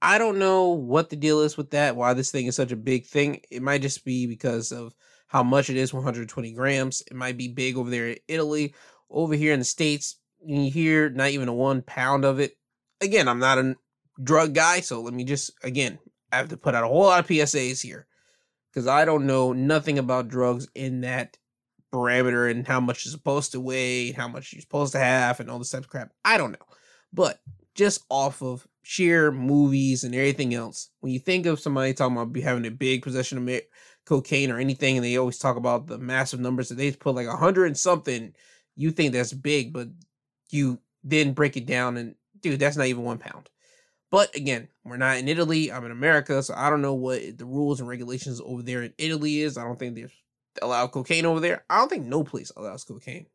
I 0.00 0.18
don't 0.18 0.38
know 0.38 0.68
what 0.68 1.08
the 1.08 1.16
deal 1.16 1.40
is 1.40 1.56
with 1.56 1.70
that. 1.70 1.96
Why 1.96 2.12
this 2.12 2.30
thing 2.30 2.46
is 2.46 2.54
such 2.54 2.70
a 2.70 2.76
big 2.76 3.06
thing? 3.06 3.40
It 3.50 3.62
might 3.62 3.82
just 3.82 4.04
be 4.04 4.26
because 4.26 4.70
of 4.72 4.94
how 5.26 5.42
much 5.42 5.70
it 5.70 5.76
is 5.76 5.92
120 5.92 6.52
grams. 6.52 7.02
It 7.10 7.16
might 7.16 7.38
be 7.38 7.48
big 7.48 7.78
over 7.78 7.88
there 7.88 8.10
in 8.10 8.18
Italy. 8.28 8.74
Over 9.10 9.34
here 9.34 9.54
in 9.54 9.58
the 9.58 9.64
states, 9.64 10.16
you 10.44 10.70
hear 10.70 11.08
not 11.08 11.30
even 11.30 11.48
a 11.48 11.54
one 11.54 11.80
pound 11.80 12.26
of 12.26 12.40
it. 12.40 12.58
Again, 13.00 13.26
I'm 13.26 13.38
not 13.38 13.58
a 13.58 13.74
drug 14.22 14.54
guy, 14.54 14.80
so 14.80 15.00
let 15.00 15.14
me 15.14 15.24
just 15.24 15.50
again 15.62 15.98
I 16.30 16.36
have 16.36 16.50
to 16.50 16.58
put 16.58 16.74
out 16.74 16.84
a 16.84 16.88
whole 16.88 17.04
lot 17.04 17.20
of 17.20 17.26
PSAs 17.26 17.82
here 17.82 18.06
because 18.70 18.86
I 18.86 19.06
don't 19.06 19.26
know 19.26 19.54
nothing 19.54 19.98
about 19.98 20.28
drugs 20.28 20.68
in 20.74 21.00
that 21.00 21.38
parameter 21.90 22.50
and 22.50 22.66
how 22.66 22.80
much 22.80 23.06
you're 23.06 23.12
supposed 23.12 23.52
to 23.52 23.60
weigh, 23.60 24.12
how 24.12 24.28
much 24.28 24.52
you're 24.52 24.60
supposed 24.60 24.92
to 24.92 24.98
have, 24.98 25.40
and 25.40 25.50
all 25.50 25.58
this 25.58 25.70
type 25.70 25.84
of 25.84 25.88
crap. 25.88 26.12
I 26.22 26.36
don't 26.36 26.52
know. 26.52 26.66
But 27.14 27.40
just 27.78 28.04
off 28.10 28.42
of 28.42 28.66
sheer 28.82 29.30
movies 29.30 30.02
and 30.02 30.12
everything 30.14 30.52
else, 30.52 30.90
when 30.98 31.12
you 31.12 31.20
think 31.20 31.46
of 31.46 31.60
somebody 31.60 31.94
talking 31.94 32.16
about 32.16 32.36
having 32.42 32.66
a 32.66 32.70
big 32.70 33.02
possession 33.02 33.48
of 33.48 33.60
cocaine 34.04 34.50
or 34.50 34.58
anything, 34.58 34.96
and 34.96 35.04
they 35.04 35.16
always 35.16 35.38
talk 35.38 35.56
about 35.56 35.86
the 35.86 35.96
massive 35.96 36.40
numbers 36.40 36.68
that 36.68 36.74
they 36.74 36.90
put 36.90 37.14
like 37.14 37.28
a 37.28 37.36
hundred 37.36 37.66
and 37.66 37.78
something, 37.78 38.34
you 38.74 38.90
think 38.90 39.12
that's 39.12 39.32
big, 39.32 39.72
but 39.72 39.88
you 40.50 40.80
then 41.04 41.32
break 41.32 41.56
it 41.56 41.66
down 41.66 41.96
and 41.96 42.16
dude, 42.40 42.58
that's 42.58 42.76
not 42.76 42.86
even 42.86 43.04
one 43.04 43.18
pound. 43.18 43.48
But 44.10 44.34
again, 44.34 44.68
we're 44.84 44.96
not 44.96 45.18
in 45.18 45.28
Italy. 45.28 45.70
I'm 45.70 45.84
in 45.84 45.92
America, 45.92 46.42
so 46.42 46.54
I 46.56 46.68
don't 46.70 46.82
know 46.82 46.94
what 46.94 47.38
the 47.38 47.44
rules 47.44 47.78
and 47.78 47.88
regulations 47.88 48.40
over 48.44 48.62
there 48.62 48.82
in 48.82 48.94
Italy 48.98 49.40
is. 49.40 49.56
I 49.56 49.62
don't 49.62 49.78
think 49.78 49.94
they 49.94 50.06
allow 50.62 50.86
cocaine 50.88 51.26
over 51.26 51.38
there. 51.38 51.64
I 51.70 51.78
don't 51.78 51.90
think 51.90 52.06
no 52.06 52.24
place 52.24 52.50
allows 52.56 52.84
cocaine. 52.84 53.26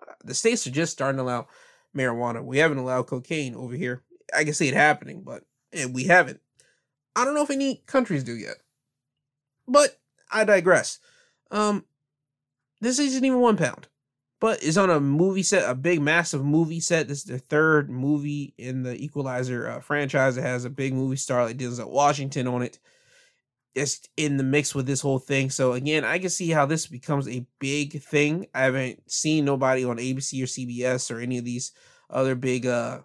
Uh, 0.00 0.12
the 0.22 0.34
states 0.34 0.66
are 0.66 0.70
just 0.70 0.92
starting 0.92 1.16
to 1.16 1.24
allow 1.24 1.48
marijuana. 1.96 2.44
We 2.44 2.58
haven't 2.58 2.78
allowed 2.78 3.06
cocaine 3.06 3.54
over 3.54 3.74
here. 3.74 4.02
I 4.36 4.44
can 4.44 4.54
see 4.54 4.68
it 4.68 4.74
happening, 4.74 5.22
but 5.22 5.44
and 5.72 5.94
we 5.94 6.04
haven't. 6.04 6.40
I 7.14 7.24
don't 7.24 7.34
know 7.34 7.42
if 7.42 7.50
any 7.50 7.82
countries 7.86 8.24
do 8.24 8.36
yet. 8.36 8.56
But 9.66 9.98
I 10.30 10.44
digress. 10.44 10.98
Um, 11.50 11.84
this 12.80 12.98
isn't 12.98 13.24
even 13.24 13.40
one 13.40 13.56
pound, 13.56 13.88
but 14.40 14.62
it's 14.62 14.76
on 14.76 14.90
a 14.90 15.00
movie 15.00 15.42
set, 15.42 15.68
a 15.68 15.74
big, 15.74 16.00
massive 16.00 16.44
movie 16.44 16.80
set. 16.80 17.08
This 17.08 17.18
is 17.18 17.24
the 17.24 17.38
third 17.38 17.90
movie 17.90 18.54
in 18.58 18.82
the 18.82 18.94
Equalizer 19.02 19.68
uh, 19.68 19.80
franchise. 19.80 20.36
It 20.36 20.42
has 20.42 20.64
a 20.64 20.70
big 20.70 20.94
movie 20.94 21.16
star 21.16 21.44
like 21.44 21.56
Denzel 21.56 21.88
Washington 21.88 22.46
on 22.46 22.62
it 22.62 22.78
just 23.76 24.08
in 24.16 24.38
the 24.38 24.42
mix 24.42 24.74
with 24.74 24.86
this 24.86 25.02
whole 25.02 25.18
thing. 25.18 25.50
So 25.50 25.74
again, 25.74 26.02
I 26.04 26.18
can 26.18 26.30
see 26.30 26.48
how 26.48 26.64
this 26.64 26.86
becomes 26.86 27.28
a 27.28 27.46
big 27.58 28.02
thing. 28.02 28.46
I 28.54 28.62
haven't 28.62 29.10
seen 29.10 29.44
nobody 29.44 29.84
on 29.84 29.98
ABC 29.98 30.42
or 30.42 30.46
CBS 30.46 31.14
or 31.14 31.20
any 31.20 31.36
of 31.36 31.44
these 31.44 31.72
other 32.08 32.34
big 32.34 32.64
uh 32.66 33.00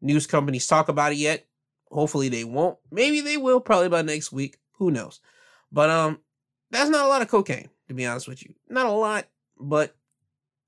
news 0.00 0.26
companies 0.26 0.66
talk 0.66 0.88
about 0.88 1.12
it 1.12 1.18
yet. 1.18 1.46
Hopefully 1.90 2.30
they 2.30 2.44
won't. 2.44 2.78
Maybe 2.90 3.20
they 3.20 3.36
will 3.36 3.60
probably 3.60 3.90
by 3.90 4.02
next 4.02 4.32
week. 4.32 4.56
Who 4.78 4.90
knows? 4.90 5.20
But 5.70 5.90
um 5.90 6.20
that's 6.70 6.88
not 6.88 7.04
a 7.04 7.08
lot 7.08 7.22
of 7.22 7.28
cocaine, 7.28 7.68
to 7.88 7.94
be 7.94 8.06
honest 8.06 8.28
with 8.28 8.42
you. 8.42 8.54
Not 8.68 8.86
a 8.86 8.92
lot, 8.92 9.26
but 9.60 9.94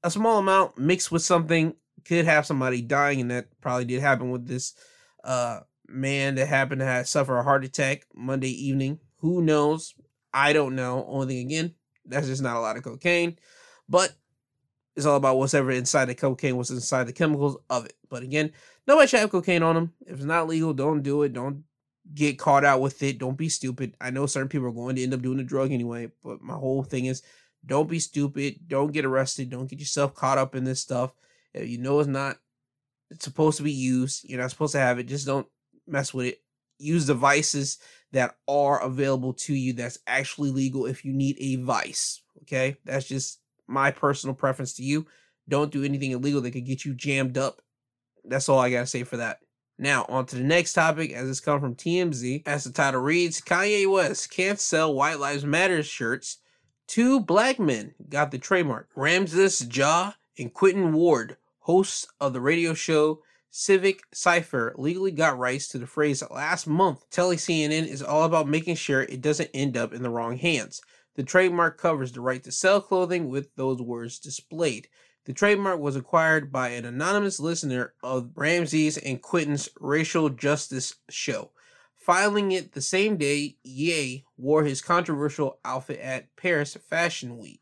a 0.02 0.10
small 0.10 0.38
amount 0.38 0.76
mixed 0.76 1.10
with 1.10 1.22
something 1.22 1.74
could 2.04 2.24
have 2.26 2.46
somebody 2.46 2.82
dying, 2.82 3.20
and 3.20 3.30
that 3.30 3.48
probably 3.60 3.86
did 3.86 4.02
happen 4.02 4.30
with 4.30 4.46
this 4.46 4.74
uh 5.24 5.60
man 5.88 6.34
that 6.34 6.46
happened 6.46 6.80
to 6.80 6.86
have 6.86 7.08
suffer 7.08 7.38
a 7.38 7.42
heart 7.42 7.64
attack 7.64 8.04
Monday 8.14 8.50
evening 8.50 9.00
who 9.20 9.42
knows? 9.42 9.94
I 10.32 10.52
don't 10.52 10.76
know. 10.76 11.04
Only 11.08 11.34
thing 11.34 11.46
again, 11.46 11.74
that's 12.04 12.26
just 12.26 12.42
not 12.42 12.56
a 12.56 12.60
lot 12.60 12.76
of 12.76 12.84
cocaine. 12.84 13.38
But 13.88 14.12
it's 14.96 15.06
all 15.06 15.16
about 15.16 15.38
what's 15.38 15.54
ever 15.54 15.70
inside 15.70 16.06
the 16.06 16.14
cocaine, 16.14 16.56
what's 16.56 16.70
inside 16.70 17.04
the 17.04 17.12
chemicals 17.12 17.56
of 17.68 17.86
it. 17.86 17.94
But 18.08 18.22
again, 18.22 18.52
nobody 18.86 19.06
should 19.08 19.20
have 19.20 19.30
cocaine 19.30 19.62
on 19.62 19.74
them. 19.74 19.92
If 20.06 20.16
it's 20.16 20.24
not 20.24 20.48
legal, 20.48 20.72
don't 20.72 21.02
do 21.02 21.22
it. 21.22 21.32
Don't 21.32 21.64
get 22.14 22.38
caught 22.38 22.64
out 22.64 22.80
with 22.80 23.02
it. 23.02 23.18
Don't 23.18 23.36
be 23.36 23.48
stupid. 23.48 23.96
I 24.00 24.10
know 24.10 24.26
certain 24.26 24.48
people 24.48 24.68
are 24.68 24.72
going 24.72 24.96
to 24.96 25.02
end 25.02 25.14
up 25.14 25.22
doing 25.22 25.38
the 25.38 25.44
drug 25.44 25.72
anyway, 25.72 26.10
but 26.22 26.42
my 26.42 26.54
whole 26.54 26.82
thing 26.82 27.06
is 27.06 27.22
don't 27.64 27.88
be 27.88 27.98
stupid. 27.98 28.60
Don't 28.66 28.92
get 28.92 29.04
arrested. 29.04 29.50
Don't 29.50 29.68
get 29.68 29.78
yourself 29.78 30.14
caught 30.14 30.38
up 30.38 30.54
in 30.54 30.64
this 30.64 30.80
stuff. 30.80 31.12
If 31.52 31.68
you 31.68 31.78
know 31.78 32.00
it's 32.00 32.08
not 32.08 32.38
it's 33.10 33.24
supposed 33.24 33.58
to 33.58 33.62
be 33.62 33.72
used, 33.72 34.28
you're 34.28 34.40
not 34.40 34.50
supposed 34.50 34.72
to 34.72 34.78
have 34.78 34.98
it. 34.98 35.04
Just 35.08 35.26
don't 35.26 35.46
mess 35.86 36.14
with 36.14 36.26
it. 36.26 36.42
Use 36.78 37.06
devices 37.06 37.78
that 38.12 38.36
are 38.48 38.82
available 38.82 39.32
to 39.32 39.54
you 39.54 39.72
that's 39.72 39.98
actually 40.06 40.50
legal 40.50 40.86
if 40.86 41.04
you 41.04 41.12
need 41.12 41.36
a 41.38 41.56
vice. 41.56 42.22
Okay. 42.42 42.76
That's 42.84 43.06
just 43.06 43.40
my 43.66 43.90
personal 43.90 44.34
preference 44.34 44.74
to 44.74 44.82
you. 44.82 45.06
Don't 45.48 45.72
do 45.72 45.84
anything 45.84 46.10
illegal 46.12 46.40
that 46.42 46.50
could 46.50 46.66
get 46.66 46.84
you 46.84 46.94
jammed 46.94 47.38
up. 47.38 47.62
That's 48.24 48.48
all 48.48 48.58
I 48.58 48.70
got 48.70 48.80
to 48.80 48.86
say 48.86 49.04
for 49.04 49.16
that. 49.18 49.38
Now, 49.78 50.04
on 50.08 50.26
to 50.26 50.36
the 50.36 50.44
next 50.44 50.74
topic, 50.74 51.12
as 51.12 51.28
it's 51.28 51.40
come 51.40 51.58
from 51.58 51.74
TMZ. 51.74 52.42
As 52.46 52.64
the 52.64 52.70
title 52.70 53.00
reads, 53.00 53.40
Kanye 53.40 53.90
West 53.90 54.30
can't 54.30 54.60
sell 54.60 54.92
White 54.92 55.18
Lives 55.18 55.44
Matter 55.44 55.82
shirts. 55.82 56.38
Two 56.86 57.18
black 57.20 57.58
men 57.58 57.94
got 58.08 58.30
the 58.30 58.38
trademark. 58.38 58.88
Ramses 58.94 59.66
Ja 59.74 60.12
and 60.38 60.52
Quentin 60.52 60.92
Ward, 60.92 61.38
hosts 61.60 62.06
of 62.20 62.34
the 62.34 62.42
radio 62.42 62.74
show 62.74 63.22
Civic 63.52 64.02
Cipher 64.12 64.72
legally 64.78 65.10
got 65.10 65.36
rights 65.36 65.66
to 65.68 65.78
the 65.78 65.86
phrase 65.86 66.22
last 66.30 66.66
month. 66.68 67.04
Telling 67.10 67.38
CNN 67.38 67.86
is 67.86 68.02
all 68.02 68.22
about 68.22 68.48
making 68.48 68.76
sure 68.76 69.02
it 69.02 69.20
doesn't 69.20 69.50
end 69.52 69.76
up 69.76 69.92
in 69.92 70.02
the 70.02 70.10
wrong 70.10 70.36
hands. 70.36 70.80
The 71.16 71.24
trademark 71.24 71.76
covers 71.76 72.12
the 72.12 72.20
right 72.20 72.42
to 72.44 72.52
sell 72.52 72.80
clothing 72.80 73.28
with 73.28 73.54
those 73.56 73.82
words 73.82 74.20
displayed. 74.20 74.88
The 75.24 75.32
trademark 75.32 75.80
was 75.80 75.96
acquired 75.96 76.52
by 76.52 76.68
an 76.70 76.84
anonymous 76.84 77.40
listener 77.40 77.94
of 78.02 78.30
Ramsey's 78.34 78.96
and 78.96 79.20
Quentin's 79.20 79.68
racial 79.80 80.30
justice 80.30 80.94
show. 81.10 81.50
Filing 81.96 82.52
it 82.52 82.72
the 82.72 82.80
same 82.80 83.16
day, 83.16 83.56
Ye 83.62 84.24
wore 84.36 84.64
his 84.64 84.80
controversial 84.80 85.58
outfit 85.64 86.00
at 86.00 86.34
Paris 86.36 86.76
Fashion 86.88 87.36
Week. 87.36 87.59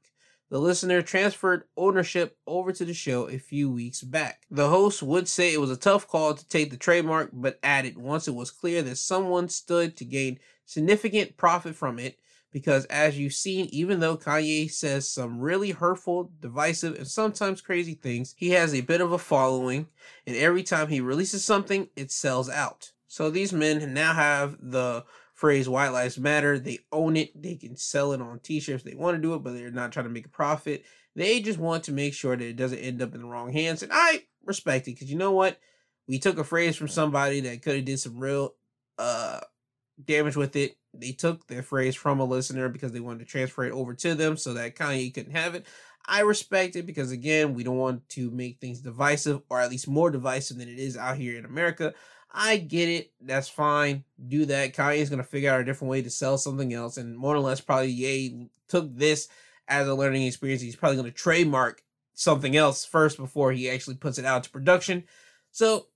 The 0.50 0.58
listener 0.58 1.02
transferred 1.02 1.64
ownership 1.76 2.38
over 2.46 2.72
to 2.72 2.84
the 2.84 2.94
show 2.94 3.28
a 3.28 3.38
few 3.38 3.70
weeks 3.70 4.02
back. 4.02 4.46
The 4.50 4.68
host 4.68 5.02
would 5.02 5.28
say 5.28 5.52
it 5.52 5.60
was 5.60 5.70
a 5.70 5.76
tough 5.76 6.08
call 6.08 6.34
to 6.34 6.48
take 6.48 6.70
the 6.70 6.78
trademark, 6.78 7.30
but 7.32 7.58
added 7.62 7.98
once 7.98 8.28
it 8.28 8.34
was 8.34 8.50
clear 8.50 8.80
that 8.82 8.96
someone 8.96 9.48
stood 9.48 9.96
to 9.98 10.04
gain 10.06 10.38
significant 10.64 11.36
profit 11.36 11.74
from 11.74 11.98
it, 11.98 12.18
because 12.50 12.86
as 12.86 13.18
you've 13.18 13.34
seen, 13.34 13.66
even 13.72 14.00
though 14.00 14.16
Kanye 14.16 14.70
says 14.70 15.06
some 15.06 15.38
really 15.38 15.70
hurtful, 15.70 16.32
divisive, 16.40 16.94
and 16.96 17.06
sometimes 17.06 17.60
crazy 17.60 17.94
things, 17.94 18.34
he 18.38 18.50
has 18.50 18.74
a 18.74 18.80
bit 18.80 19.02
of 19.02 19.12
a 19.12 19.18
following, 19.18 19.86
and 20.26 20.34
every 20.34 20.62
time 20.62 20.88
he 20.88 21.02
releases 21.02 21.44
something, 21.44 21.88
it 21.94 22.10
sells 22.10 22.48
out. 22.48 22.92
So 23.06 23.28
these 23.28 23.52
men 23.52 23.92
now 23.92 24.14
have 24.14 24.56
the 24.62 25.04
phrase 25.38 25.68
White 25.68 25.90
Lives 25.90 26.18
Matter. 26.18 26.58
They 26.58 26.80
own 26.90 27.16
it. 27.16 27.40
They 27.40 27.54
can 27.54 27.76
sell 27.76 28.12
it 28.12 28.20
on 28.20 28.40
t-shirts. 28.40 28.82
They 28.82 28.96
want 28.96 29.16
to 29.16 29.22
do 29.22 29.34
it, 29.34 29.44
but 29.44 29.54
they're 29.54 29.70
not 29.70 29.92
trying 29.92 30.06
to 30.06 30.10
make 30.10 30.26
a 30.26 30.30
profit. 30.30 30.84
They 31.14 31.38
just 31.38 31.60
want 31.60 31.84
to 31.84 31.92
make 31.92 32.12
sure 32.12 32.36
that 32.36 32.44
it 32.44 32.56
doesn't 32.56 32.78
end 32.78 33.00
up 33.00 33.14
in 33.14 33.20
the 33.20 33.28
wrong 33.28 33.52
hands. 33.52 33.84
And 33.84 33.92
I 33.94 34.24
respect 34.44 34.88
it 34.88 34.94
because 34.94 35.12
you 35.12 35.16
know 35.16 35.30
what? 35.30 35.60
We 36.08 36.18
took 36.18 36.38
a 36.38 36.44
phrase 36.44 36.74
from 36.74 36.88
somebody 36.88 37.38
that 37.42 37.62
could 37.62 37.76
have 37.76 37.84
did 37.84 38.00
some 38.00 38.18
real 38.18 38.54
uh 38.98 39.38
damage 40.04 40.34
with 40.34 40.56
it. 40.56 40.76
They 40.92 41.12
took 41.12 41.46
their 41.46 41.62
phrase 41.62 41.94
from 41.94 42.18
a 42.18 42.24
listener 42.24 42.68
because 42.68 42.90
they 42.90 42.98
wanted 42.98 43.20
to 43.20 43.24
transfer 43.24 43.64
it 43.64 43.72
over 43.72 43.94
to 43.94 44.16
them 44.16 44.36
so 44.36 44.54
that 44.54 44.74
Kanye 44.74 45.14
couldn't 45.14 45.36
have 45.36 45.54
it. 45.54 45.66
I 46.04 46.22
respect 46.22 46.74
it 46.74 46.84
because 46.84 47.12
again, 47.12 47.54
we 47.54 47.62
don't 47.62 47.76
want 47.76 48.08
to 48.10 48.30
make 48.32 48.58
things 48.58 48.80
divisive 48.80 49.42
or 49.50 49.60
at 49.60 49.70
least 49.70 49.86
more 49.86 50.10
divisive 50.10 50.56
than 50.56 50.68
it 50.68 50.80
is 50.80 50.96
out 50.96 51.16
here 51.16 51.38
in 51.38 51.44
America. 51.44 51.94
I 52.30 52.58
get 52.58 52.88
it. 52.88 53.12
That's 53.20 53.48
fine. 53.48 54.04
Do 54.28 54.44
that. 54.46 54.74
Kanye's 54.74 55.10
gonna 55.10 55.24
figure 55.24 55.50
out 55.50 55.60
a 55.60 55.64
different 55.64 55.90
way 55.90 56.02
to 56.02 56.10
sell 56.10 56.38
something 56.38 56.72
else, 56.72 56.96
and 56.96 57.16
more 57.16 57.34
or 57.34 57.40
less, 57.40 57.60
probably 57.60 57.90
Ye 57.90 58.50
took 58.68 58.94
this 58.94 59.28
as 59.66 59.88
a 59.88 59.94
learning 59.94 60.26
experience. 60.26 60.62
He's 60.62 60.76
probably 60.76 60.96
gonna 60.96 61.10
trademark 61.10 61.82
something 62.14 62.56
else 62.56 62.84
first 62.84 63.16
before 63.16 63.52
he 63.52 63.70
actually 63.70 63.96
puts 63.96 64.18
it 64.18 64.24
out 64.24 64.44
to 64.44 64.50
production. 64.50 65.04
So 65.52 65.86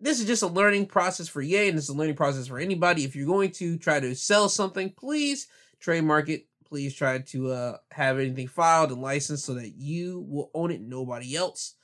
this 0.00 0.20
is 0.20 0.26
just 0.26 0.42
a 0.42 0.48
learning 0.48 0.86
process 0.86 1.28
for 1.28 1.40
Ye, 1.40 1.68
and 1.68 1.78
it's 1.78 1.88
a 1.88 1.94
learning 1.94 2.16
process 2.16 2.46
for 2.48 2.58
anybody. 2.58 3.04
If 3.04 3.16
you're 3.16 3.26
going 3.26 3.52
to 3.52 3.78
try 3.78 4.00
to 4.00 4.14
sell 4.14 4.48
something, 4.48 4.90
please 4.90 5.46
trademark 5.80 6.28
it. 6.28 6.46
Please 6.64 6.94
try 6.94 7.18
to 7.18 7.50
uh, 7.50 7.76
have 7.90 8.18
anything 8.18 8.48
filed 8.48 8.92
and 8.92 9.02
licensed 9.02 9.44
so 9.44 9.54
that 9.54 9.74
you 9.76 10.24
will 10.28 10.50
own 10.54 10.70
it, 10.70 10.80
nobody 10.80 11.36
else, 11.36 11.74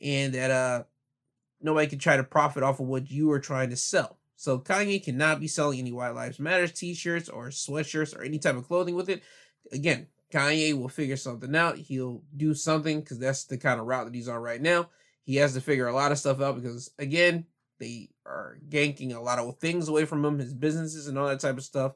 and 0.00 0.32
that 0.32 0.50
uh 0.50 0.84
nobody 1.60 1.86
can 1.86 1.98
try 1.98 2.16
to 2.16 2.24
profit 2.24 2.62
off 2.62 2.80
of 2.80 2.86
what 2.86 3.10
you 3.10 3.30
are 3.30 3.40
trying 3.40 3.70
to 3.70 3.76
sell. 3.76 4.18
So 4.36 4.58
Kanye 4.58 5.02
cannot 5.02 5.40
be 5.40 5.48
selling 5.48 5.80
any 5.80 5.92
White 5.92 6.14
Lives 6.14 6.38
Matter 6.38 6.68
t-shirts 6.68 7.28
or 7.28 7.48
sweatshirts 7.48 8.16
or 8.16 8.22
any 8.22 8.38
type 8.38 8.56
of 8.56 8.68
clothing 8.68 8.94
with 8.94 9.08
it. 9.08 9.22
Again, 9.72 10.06
Kanye 10.32 10.78
will 10.78 10.88
figure 10.88 11.16
something 11.16 11.54
out. 11.56 11.76
He'll 11.76 12.22
do 12.36 12.54
something 12.54 13.00
because 13.00 13.18
that's 13.18 13.44
the 13.44 13.58
kind 13.58 13.80
of 13.80 13.86
route 13.86 14.04
that 14.06 14.14
he's 14.14 14.28
on 14.28 14.40
right 14.40 14.60
now. 14.60 14.90
He 15.24 15.36
has 15.36 15.54
to 15.54 15.60
figure 15.60 15.88
a 15.88 15.94
lot 15.94 16.12
of 16.12 16.18
stuff 16.18 16.40
out 16.40 16.54
because 16.60 16.90
again, 16.98 17.46
they 17.78 18.10
are 18.26 18.58
ganking 18.68 19.14
a 19.14 19.20
lot 19.20 19.38
of 19.38 19.58
things 19.58 19.88
away 19.88 20.04
from 20.04 20.24
him, 20.24 20.38
his 20.38 20.54
businesses 20.54 21.08
and 21.08 21.18
all 21.18 21.28
that 21.28 21.40
type 21.40 21.56
of 21.56 21.64
stuff. 21.64 21.92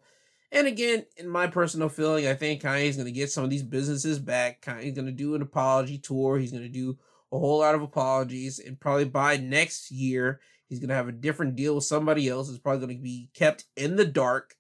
And 0.51 0.67
again, 0.67 1.07
in 1.17 1.29
my 1.29 1.47
personal 1.47 1.89
feeling, 1.89 2.27
I 2.27 2.35
think 2.35 2.63
Kanye's 2.63 2.97
going 2.97 3.07
to 3.07 3.13
get 3.13 3.31
some 3.31 3.43
of 3.43 3.51
these 3.51 3.63
businesses 3.63 4.19
back. 4.19 4.61
Kanye's 4.63 4.95
going 4.95 5.07
to 5.07 5.13
do 5.13 5.35
an 5.35 5.43
apology 5.43 5.97
tour. 5.99 6.39
He's 6.39 6.51
going 6.51 6.63
to 6.63 6.69
do 6.69 6.99
a 7.33 7.39
whole 7.39 7.61
lot 7.61 7.74
of 7.74 7.83
apologies. 7.83 8.59
And 8.59 8.78
probably 8.78 9.07
by 9.07 9.39
next 9.39 9.91
year, 9.91 10.41
he's 10.68 10.78
going 10.78 10.91
to 10.91 10.95
have 10.95 11.09
a 11.09 11.12
different 11.12 11.57
deal 11.57 11.74
with 11.74 11.85
somebody 11.85 12.28
else. 12.28 12.49
It's 12.49 12.59
probably 12.59 12.87
going 12.87 12.99
to 12.99 13.03
be 13.03 13.30
kept 13.35 13.64
in 13.76 13.97
the 13.97 14.05
dark. 14.05 14.55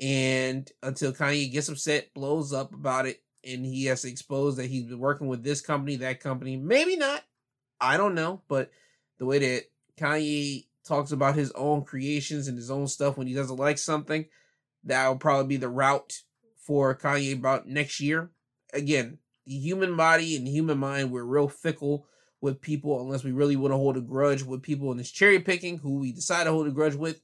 And 0.00 0.70
until 0.82 1.12
Kanye 1.12 1.50
gets 1.50 1.68
upset, 1.68 2.14
blows 2.14 2.52
up 2.52 2.72
about 2.72 3.06
it, 3.06 3.22
and 3.44 3.64
he 3.64 3.86
has 3.86 4.02
to 4.02 4.08
expose 4.08 4.56
that 4.56 4.66
he's 4.66 4.86
been 4.86 4.98
working 4.98 5.26
with 5.26 5.42
this 5.42 5.60
company, 5.60 5.96
that 5.96 6.20
company. 6.20 6.56
Maybe 6.56 6.96
not. 6.96 7.22
I 7.80 7.96
don't 7.96 8.14
know. 8.14 8.42
But 8.48 8.70
the 9.18 9.26
way 9.26 9.38
that 9.38 9.64
Kanye 9.98 10.66
talks 10.86 11.12
about 11.12 11.34
his 11.34 11.50
own 11.52 11.84
creations 11.84 12.46
and 12.46 12.56
his 12.56 12.70
own 12.70 12.86
stuff 12.86 13.16
when 13.16 13.26
he 13.26 13.34
doesn't 13.34 13.56
like 13.56 13.78
something, 13.78 14.26
that 14.84 15.08
will 15.08 15.16
probably 15.16 15.46
be 15.48 15.56
the 15.56 15.68
route 15.68 16.22
for 16.58 16.96
Kanye 16.96 17.34
about 17.34 17.66
next 17.66 18.00
year. 18.00 18.30
Again, 18.72 19.18
the 19.46 19.54
human 19.54 19.96
body 19.96 20.36
and 20.36 20.46
human 20.46 20.78
mind, 20.78 21.10
we're 21.10 21.24
real 21.24 21.48
fickle 21.48 22.06
with 22.40 22.60
people 22.60 23.00
unless 23.00 23.24
we 23.24 23.32
really 23.32 23.56
want 23.56 23.72
to 23.72 23.78
hold 23.78 23.96
a 23.96 24.00
grudge 24.00 24.42
with 24.42 24.62
people 24.62 24.90
in 24.92 24.98
this 24.98 25.10
cherry 25.10 25.40
picking 25.40 25.78
who 25.78 25.98
we 25.98 26.12
decide 26.12 26.44
to 26.44 26.50
hold 26.50 26.66
a 26.66 26.70
grudge 26.70 26.94
with. 26.94 27.20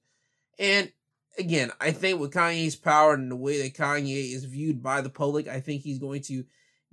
And 0.59 0.93
again, 1.39 1.71
I 1.81 1.93
think 1.93 2.21
with 2.21 2.33
Kanye's 2.33 2.77
power 2.77 3.15
and 3.15 3.31
the 3.31 3.37
way 3.37 3.61
that 3.63 3.75
Kanye 3.75 4.35
is 4.35 4.45
viewed 4.45 4.83
by 4.83 5.01
the 5.01 5.11
public, 5.11 5.49
I 5.49 5.61
think 5.61 5.83
he's 5.83 5.99
going 5.99 6.23
to 6.23 6.45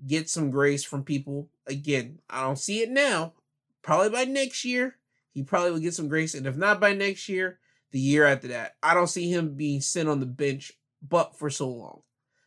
get 0.05 0.29
some 0.29 0.49
grace 0.49 0.83
from 0.83 1.03
people. 1.03 1.49
Again, 1.67 2.19
I 2.29 2.41
don't 2.41 2.59
see 2.59 2.81
it 2.81 2.89
now. 2.89 3.33
Probably 3.81 4.09
by 4.09 4.25
next 4.25 4.65
year, 4.65 4.97
he 5.31 5.43
probably 5.43 5.71
will 5.71 5.79
get 5.79 5.93
some 5.93 6.09
grace. 6.09 6.33
And 6.33 6.45
if 6.45 6.55
not 6.55 6.81
by 6.81 6.93
next 6.93 7.29
year, 7.29 7.59
the 7.91 7.99
year 7.99 8.25
after 8.25 8.49
that. 8.49 8.75
I 8.83 8.93
don't 8.93 9.07
see 9.07 9.31
him 9.31 9.55
being 9.55 9.81
sent 9.81 10.09
on 10.09 10.19
the 10.19 10.25
bench 10.25 10.73
but 11.01 11.37
for 11.37 11.49
so 11.49 11.69
long. 11.69 12.01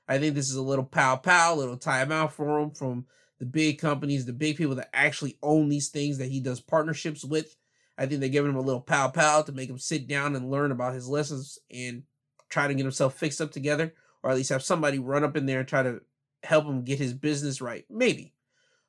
I 0.09 0.18
think 0.18 0.34
this 0.34 0.50
is 0.50 0.57
a 0.57 0.62
little 0.62 0.84
pow 0.84 1.16
pow, 1.16 1.55
little 1.55 1.76
timeout 1.76 2.32
for 2.32 2.61
him 2.61 2.70
from 2.70 3.07
the 3.38 3.46
big 3.46 3.78
companies, 3.78 4.26
the 4.26 4.32
big 4.32 4.57
people 4.57 4.74
that 4.76 4.90
actually 4.92 5.38
own 5.42 5.68
these 5.68 5.88
things 5.88 6.18
that 6.18 6.30
he 6.30 6.40
does 6.40 6.61
partnerships 6.61 7.24
with. 7.24 7.57
I 7.98 8.07
think 8.07 8.20
they're 8.20 8.28
giving 8.28 8.50
him 8.50 8.57
a 8.57 8.62
little 8.62 8.80
pow 8.80 9.09
pow 9.09 9.42
to 9.42 9.53
make 9.53 9.68
him 9.68 9.78
sit 9.78 10.07
down 10.07 10.34
and 10.34 10.50
learn 10.50 10.72
about 10.72 10.94
his 10.94 11.09
lessons 11.09 11.59
and 11.70 12.05
try 12.48 12.68
to 12.68 12.74
get 12.74 12.82
himself 12.82 13.14
fixed 13.14 13.40
up 13.40 13.50
together, 13.50 13.94
or 14.22 14.30
at 14.30 14.36
least 14.36 14.50
have 14.50 14.62
somebody 14.62 14.98
run 14.98 15.24
up 15.24 15.36
in 15.36 15.46
there 15.46 15.61
and 15.61 15.68
try 15.68 15.82
to 15.82 16.00
help 16.42 16.64
him 16.64 16.84
get 16.84 16.98
his 16.98 17.14
business 17.14 17.61
right. 17.61 17.84
Maybe. 17.88 18.34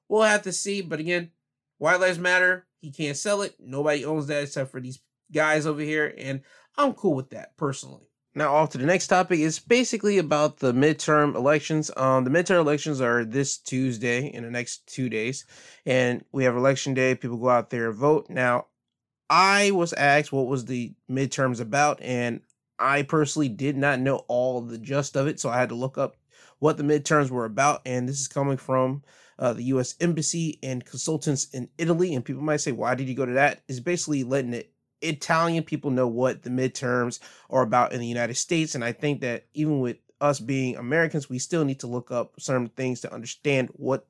We'll 0.09 0.23
have 0.23 0.43
to 0.43 0.51
see. 0.51 0.81
But 0.81 0.99
again, 0.99 1.31
White 1.77 1.99
Lives 1.99 2.19
Matter, 2.19 2.67
he 2.79 2.91
can't 2.91 3.17
sell 3.17 3.41
it. 3.41 3.55
Nobody 3.59 4.05
owns 4.05 4.27
that 4.27 4.43
except 4.43 4.71
for 4.71 4.81
these 4.81 4.99
guys 5.31 5.65
over 5.65 5.81
here, 5.81 6.13
and 6.17 6.41
I'm 6.77 6.93
cool 6.93 7.15
with 7.15 7.31
that 7.31 7.57
personally. 7.57 8.07
Now, 8.35 8.55
off 8.55 8.71
to 8.71 8.79
the 8.79 8.85
next 8.87 9.07
topic 9.07 9.39
is 9.39 9.59
basically 9.59 10.17
about 10.17 10.57
the 10.57 10.73
midterm 10.73 11.35
elections. 11.35 11.91
Um, 11.95 12.23
the 12.23 12.31
midterm 12.31 12.61
elections 12.61 12.99
are 12.99 13.23
this 13.23 13.57
Tuesday 13.57 14.25
in 14.25 14.43
the 14.43 14.49
next 14.49 14.87
two 14.87 15.07
days, 15.07 15.45
and 15.85 16.25
we 16.31 16.43
have 16.45 16.55
election 16.55 16.95
day. 16.95 17.13
People 17.13 17.37
go 17.37 17.49
out 17.49 17.69
there 17.69 17.89
and 17.89 17.95
vote. 17.95 18.31
Now, 18.31 18.65
I 19.29 19.69
was 19.69 19.93
asked 19.93 20.31
what 20.31 20.47
was 20.47 20.65
the 20.65 20.95
midterms 21.09 21.61
about, 21.61 22.01
and 22.01 22.41
I 22.79 23.03
personally 23.03 23.49
did 23.49 23.77
not 23.77 23.99
know 23.99 24.25
all 24.27 24.61
the 24.61 24.79
gist 24.79 25.15
of 25.15 25.27
it, 25.27 25.39
so 25.39 25.51
I 25.51 25.59
had 25.59 25.69
to 25.69 25.75
look 25.75 25.99
up 25.99 26.15
what 26.57 26.77
the 26.77 26.83
midterms 26.83 27.29
were 27.29 27.45
about. 27.45 27.81
And 27.85 28.09
this 28.09 28.19
is 28.19 28.27
coming 28.27 28.57
from 28.57 29.03
uh, 29.37 29.53
the 29.53 29.63
U.S. 29.65 29.95
Embassy 29.99 30.57
and 30.63 30.83
consultants 30.83 31.49
in 31.53 31.69
Italy. 31.77 32.15
And 32.15 32.25
people 32.25 32.41
might 32.41 32.61
say, 32.61 32.71
"Why 32.71 32.95
did 32.95 33.07
you 33.07 33.15
go 33.15 33.27
to 33.27 33.33
that?" 33.33 33.61
Is 33.67 33.79
basically 33.79 34.23
letting 34.23 34.53
it 34.53 34.72
Italian 35.03 35.63
people 35.63 35.91
know 35.91 36.07
what 36.07 36.43
the 36.43 36.49
midterms 36.49 37.19
are 37.49 37.61
about 37.61 37.93
in 37.93 37.99
the 37.99 38.07
United 38.07 38.35
States. 38.35 38.75
And 38.75 38.83
I 38.83 38.91
think 38.91 39.21
that 39.21 39.45
even 39.53 39.79
with 39.79 39.97
us 40.21 40.39
being 40.39 40.77
Americans, 40.77 41.29
we 41.29 41.39
still 41.39 41.65
need 41.65 41.79
to 41.81 41.87
look 41.87 42.11
up 42.11 42.33
certain 42.39 42.69
things 42.69 43.01
to 43.01 43.13
understand 43.13 43.69
what 43.73 44.07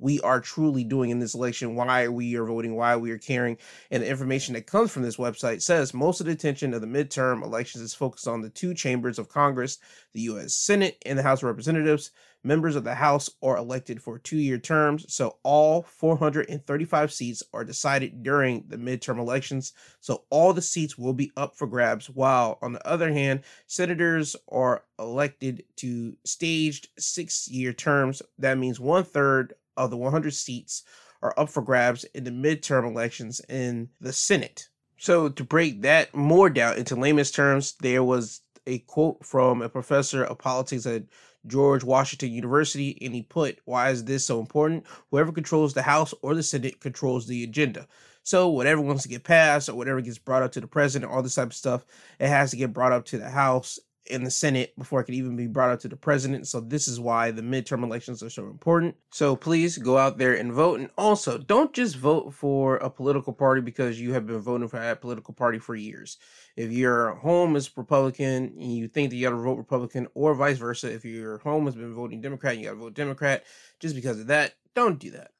we 0.00 0.20
are 0.20 0.40
truly 0.40 0.82
doing 0.82 1.10
in 1.10 1.18
this 1.18 1.34
election, 1.34 1.76
why 1.76 2.08
we 2.08 2.34
are 2.36 2.44
voting, 2.44 2.74
why 2.74 2.96
we 2.96 3.10
are 3.10 3.18
caring. 3.18 3.58
And 3.90 4.02
the 4.02 4.08
information 4.08 4.54
that 4.54 4.66
comes 4.66 4.90
from 4.90 5.02
this 5.02 5.16
website 5.16 5.62
says 5.62 5.94
most 5.94 6.20
of 6.20 6.26
the 6.26 6.32
attention 6.32 6.74
of 6.74 6.80
the 6.80 6.86
midterm 6.86 7.42
elections 7.42 7.84
is 7.84 7.94
focused 7.94 8.26
on 8.26 8.40
the 8.40 8.50
two 8.50 8.74
chambers 8.74 9.18
of 9.18 9.28
Congress, 9.28 9.78
the 10.12 10.22
U.S. 10.22 10.54
Senate 10.54 11.00
and 11.04 11.18
the 11.18 11.22
House 11.22 11.40
of 11.40 11.44
Representatives. 11.44 12.10
Members 12.42 12.74
of 12.74 12.84
the 12.84 12.94
House 12.94 13.28
are 13.42 13.58
elected 13.58 14.02
for 14.02 14.18
two 14.18 14.38
year 14.38 14.56
terms, 14.56 15.12
so 15.12 15.36
all 15.42 15.82
435 15.82 17.12
seats 17.12 17.42
are 17.52 17.64
decided 17.64 18.22
during 18.22 18.64
the 18.66 18.78
midterm 18.78 19.18
elections. 19.18 19.74
So 20.00 20.24
all 20.30 20.54
the 20.54 20.62
seats 20.62 20.96
will 20.96 21.12
be 21.12 21.32
up 21.36 21.54
for 21.54 21.66
grabs, 21.66 22.08
while 22.08 22.58
on 22.62 22.72
the 22.72 22.86
other 22.88 23.12
hand, 23.12 23.42
senators 23.66 24.36
are 24.48 24.84
elected 24.98 25.64
to 25.76 26.16
staged 26.24 26.88
six 26.98 27.46
year 27.46 27.74
terms. 27.74 28.22
That 28.38 28.56
means 28.56 28.80
one 28.80 29.04
third 29.04 29.52
of 29.84 29.90
the 29.90 29.96
100 29.96 30.34
seats 30.34 30.84
are 31.22 31.34
up 31.36 31.48
for 31.48 31.62
grabs 31.62 32.04
in 32.14 32.24
the 32.24 32.30
midterm 32.30 32.86
elections 32.86 33.40
in 33.48 33.88
the 34.00 34.12
Senate. 34.12 34.68
So, 34.98 35.28
to 35.30 35.44
break 35.44 35.82
that 35.82 36.14
more 36.14 36.50
down 36.50 36.76
into 36.76 36.94
layman's 36.94 37.30
terms, 37.30 37.74
there 37.80 38.04
was 38.04 38.42
a 38.66 38.80
quote 38.80 39.24
from 39.24 39.62
a 39.62 39.68
professor 39.68 40.22
of 40.22 40.38
politics 40.38 40.84
at 40.86 41.04
George 41.46 41.82
Washington 41.82 42.32
University, 42.32 42.98
and 43.00 43.14
he 43.14 43.22
put, 43.22 43.58
Why 43.64 43.90
is 43.90 44.04
this 44.04 44.26
so 44.26 44.40
important? 44.40 44.84
Whoever 45.10 45.32
controls 45.32 45.72
the 45.72 45.82
House 45.82 46.12
or 46.20 46.34
the 46.34 46.42
Senate 46.42 46.80
controls 46.80 47.26
the 47.26 47.42
agenda. 47.44 47.88
So, 48.22 48.48
whatever 48.50 48.82
wants 48.82 49.04
to 49.04 49.08
get 49.08 49.24
passed 49.24 49.70
or 49.70 49.74
whatever 49.74 50.02
gets 50.02 50.18
brought 50.18 50.42
up 50.42 50.52
to 50.52 50.60
the 50.60 50.66
president, 50.66 51.10
all 51.10 51.22
this 51.22 51.36
type 51.36 51.48
of 51.48 51.54
stuff, 51.54 51.86
it 52.18 52.28
has 52.28 52.50
to 52.50 52.58
get 52.58 52.74
brought 52.74 52.92
up 52.92 53.06
to 53.06 53.18
the 53.18 53.30
House 53.30 53.78
in 54.06 54.24
the 54.24 54.30
Senate 54.30 54.72
before 54.76 55.00
it 55.00 55.04
could 55.04 55.14
even 55.14 55.36
be 55.36 55.46
brought 55.46 55.70
up 55.70 55.80
to 55.80 55.88
the 55.88 55.96
president. 55.96 56.46
So 56.48 56.60
this 56.60 56.88
is 56.88 56.98
why 56.98 57.30
the 57.30 57.42
midterm 57.42 57.84
elections 57.84 58.22
are 58.22 58.30
so 58.30 58.46
important. 58.46 58.96
So 59.10 59.36
please 59.36 59.78
go 59.78 59.98
out 59.98 60.18
there 60.18 60.34
and 60.34 60.52
vote. 60.52 60.80
And 60.80 60.90
also, 60.96 61.38
don't 61.38 61.72
just 61.72 61.96
vote 61.96 62.34
for 62.34 62.76
a 62.76 62.90
political 62.90 63.32
party 63.32 63.60
because 63.60 64.00
you 64.00 64.12
have 64.12 64.26
been 64.26 64.40
voting 64.40 64.68
for 64.68 64.78
that 64.78 65.00
political 65.00 65.34
party 65.34 65.58
for 65.58 65.74
years. 65.74 66.18
If 66.56 66.72
your 66.72 67.14
home 67.16 67.56
is 67.56 67.76
Republican 67.76 68.54
and 68.58 68.74
you 68.74 68.88
think 68.88 69.10
that 69.10 69.16
you 69.16 69.26
got 69.26 69.36
to 69.36 69.42
vote 69.42 69.58
Republican, 69.58 70.08
or 70.14 70.34
vice 70.34 70.58
versa, 70.58 70.92
if 70.92 71.04
your 71.04 71.38
home 71.38 71.66
has 71.66 71.76
been 71.76 71.94
voting 71.94 72.20
Democrat, 72.20 72.58
you 72.58 72.64
got 72.64 72.70
to 72.70 72.76
vote 72.76 72.94
Democrat 72.94 73.44
just 73.78 73.94
because 73.94 74.18
of 74.18 74.26
that. 74.28 74.54
Don't 74.74 74.98
do 74.98 75.10
that. 75.12 75.30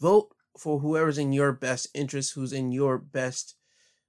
Vote 0.00 0.34
for 0.58 0.78
whoever's 0.78 1.18
in 1.18 1.32
your 1.32 1.52
best 1.52 1.88
interest, 1.94 2.34
who's 2.34 2.52
in 2.52 2.70
your 2.70 2.98
best, 2.98 3.56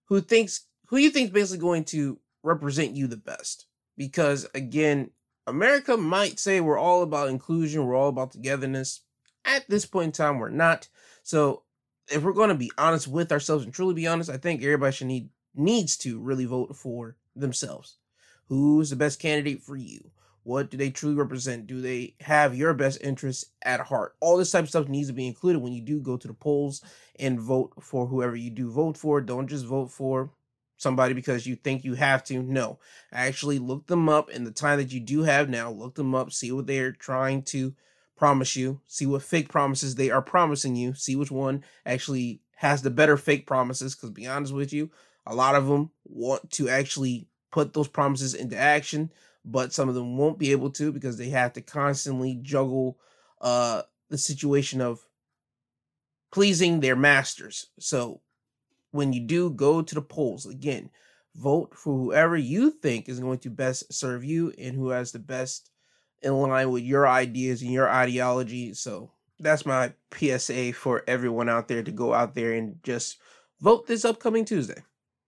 who 0.06 0.22
thinks, 0.22 0.66
who 0.88 0.98
you 0.98 1.10
think 1.10 1.28
is 1.28 1.34
basically 1.34 1.62
going 1.62 1.84
to 1.86 2.20
represent 2.44 2.96
you 2.96 3.08
the 3.08 3.18
best 3.18 3.66
because 3.98 4.48
again, 4.54 5.12
America 5.48 5.98
might 5.98 6.40
say 6.40 6.60
we're 6.60 6.78
all 6.78 7.04
about 7.04 7.30
inclusion, 7.30 7.86
we're 7.86 7.96
all 7.96 8.10
about 8.10 8.32
togetherness. 8.32 9.02
At 9.44 9.70
this 9.70 9.86
point 9.86 10.06
in 10.06 10.12
time, 10.12 10.40
we're 10.40 10.50
not. 10.50 10.88
So 11.24 11.64
if 12.10 12.24
we're 12.24 12.34
going 12.34 12.50
to 12.50 12.56
be 12.56 12.72
honest 12.78 13.08
with 13.08 13.32
ourselves 13.32 13.64
and 13.64 13.74
truly 13.74 13.94
be 13.94 14.08
honest, 14.08 14.30
I 14.30 14.38
think 14.38 14.64
everybody 14.64 14.92
should 14.96 15.08
need 15.08 15.30
needs 15.56 15.96
to 15.98 16.20
really 16.20 16.46
vote 16.46 16.76
for 16.76 17.16
themselves. 17.36 17.98
Who's 18.48 18.90
the 18.90 18.96
best 18.96 19.20
candidate 19.20 19.62
for 19.62 19.76
you? 19.76 20.12
What 20.44 20.70
do 20.70 20.78
they 20.78 20.92
truly 20.92 21.16
represent? 21.16 21.66
Do 21.66 21.82
they 21.82 22.16
have 22.20 22.56
your 22.56 22.74
best 22.74 23.02
interests 23.02 23.46
at 23.64 23.80
heart? 23.80 24.16
All 24.20 24.38
this 24.38 24.52
type 24.52 24.64
of 24.64 24.70
stuff 24.70 24.88
needs 24.88 25.08
to 25.08 25.14
be 25.14 25.26
included 25.26 25.60
when 25.60 25.74
you 25.74 25.82
do 25.82 26.00
go 26.00 26.18
to 26.18 26.28
the 26.28 26.34
polls 26.36 26.84
and 27.20 27.40
vote 27.40 27.74
for 27.82 28.06
whoever 28.06 28.36
you 28.36 28.52
do 28.52 28.70
vote 28.70 28.96
for. 28.98 29.22
Don't 29.22 29.48
just 29.48 29.66
vote 29.66 29.92
for 29.92 30.30
somebody 30.78 31.14
because 31.14 31.48
you 31.48 31.56
think 31.56 31.84
you 31.84 31.94
have 31.96 32.24
to. 32.26 32.42
No, 32.42 32.80
actually 33.12 33.60
look 33.60 33.88
them 33.88 34.10
up 34.10 34.30
in 34.30 34.44
the 34.44 34.52
time 34.52 34.78
that 34.80 34.92
you 34.92 35.00
do 35.00 35.24
have 35.24 35.50
now. 35.50 35.72
Look 35.72 35.96
them 35.96 36.16
up, 36.16 36.32
see 36.32 36.52
what 36.52 36.68
they're 36.68 36.92
trying 36.92 37.44
to 37.44 37.74
promise 38.16 38.56
you, 38.56 38.82
see 38.88 39.06
what 39.06 39.24
fake 39.24 39.50
promises 39.50 39.96
they 39.96 40.10
are 40.10 40.22
promising 40.22 40.76
you, 40.76 40.94
see 40.94 41.16
which 41.16 41.32
one 41.32 41.64
actually 41.86 42.42
has 42.58 42.82
the 42.82 42.90
better 42.90 43.18
fake 43.18 43.46
promises. 43.46 43.96
Because 43.96 44.12
be 44.12 44.28
honest 44.28 44.54
with 44.54 44.72
you, 44.74 44.90
a 45.26 45.36
lot 45.36 45.56
of 45.56 45.68
them 45.68 45.92
want 46.06 46.50
to 46.52 46.70
actually 46.70 47.28
put 47.52 47.74
those 47.74 47.88
promises 47.88 48.34
into 48.34 48.58
action, 48.58 49.12
but 49.44 49.74
some 49.74 49.90
of 49.90 49.96
them 49.96 50.18
won't 50.18 50.40
be 50.40 50.52
able 50.52 50.70
to 50.72 50.92
because 50.92 51.18
they 51.18 51.30
have 51.30 51.54
to 51.54 51.62
constantly 51.62 52.40
juggle 52.42 52.98
uh 53.42 53.82
the 54.10 54.18
situation 54.18 54.82
of 54.82 55.06
pleasing 56.32 56.80
their 56.80 56.96
masters. 56.96 57.68
So 57.80 58.22
when 58.96 59.14
you 59.14 59.22
do 59.22 59.50
go 59.50 59.82
to 59.82 59.96
the 59.96 60.02
polls, 60.02 60.46
again, 60.46 60.90
vote 61.36 61.76
for 61.76 61.94
whoever 61.94 62.38
you 62.38 62.72
think 62.72 63.10
is 63.10 63.20
going 63.20 63.40
to 63.40 63.50
best 63.50 63.94
serve 63.94 64.24
you 64.24 64.54
and 64.58 64.76
who 64.76 64.90
has 64.90 65.12
the 65.12 65.20
best 65.20 65.70
in 66.22 66.34
line 66.34 66.72
with 66.72 66.84
your 66.84 67.08
ideas 67.08 67.62
and 67.62 67.72
your 67.72 67.90
ideology. 67.90 68.74
So 68.74 69.12
that's 69.40 69.66
my 69.66 69.94
PSA 70.14 70.74
for 70.74 71.04
everyone 71.08 71.50
out 71.50 71.68
there 71.68 71.84
to 71.84 71.92
go 71.92 72.14
out 72.14 72.36
there 72.36 72.54
and 72.54 72.82
just 72.84 73.18
vote 73.60 73.86
this 73.86 74.06
upcoming 74.06 74.46
Tuesday. 74.46 74.82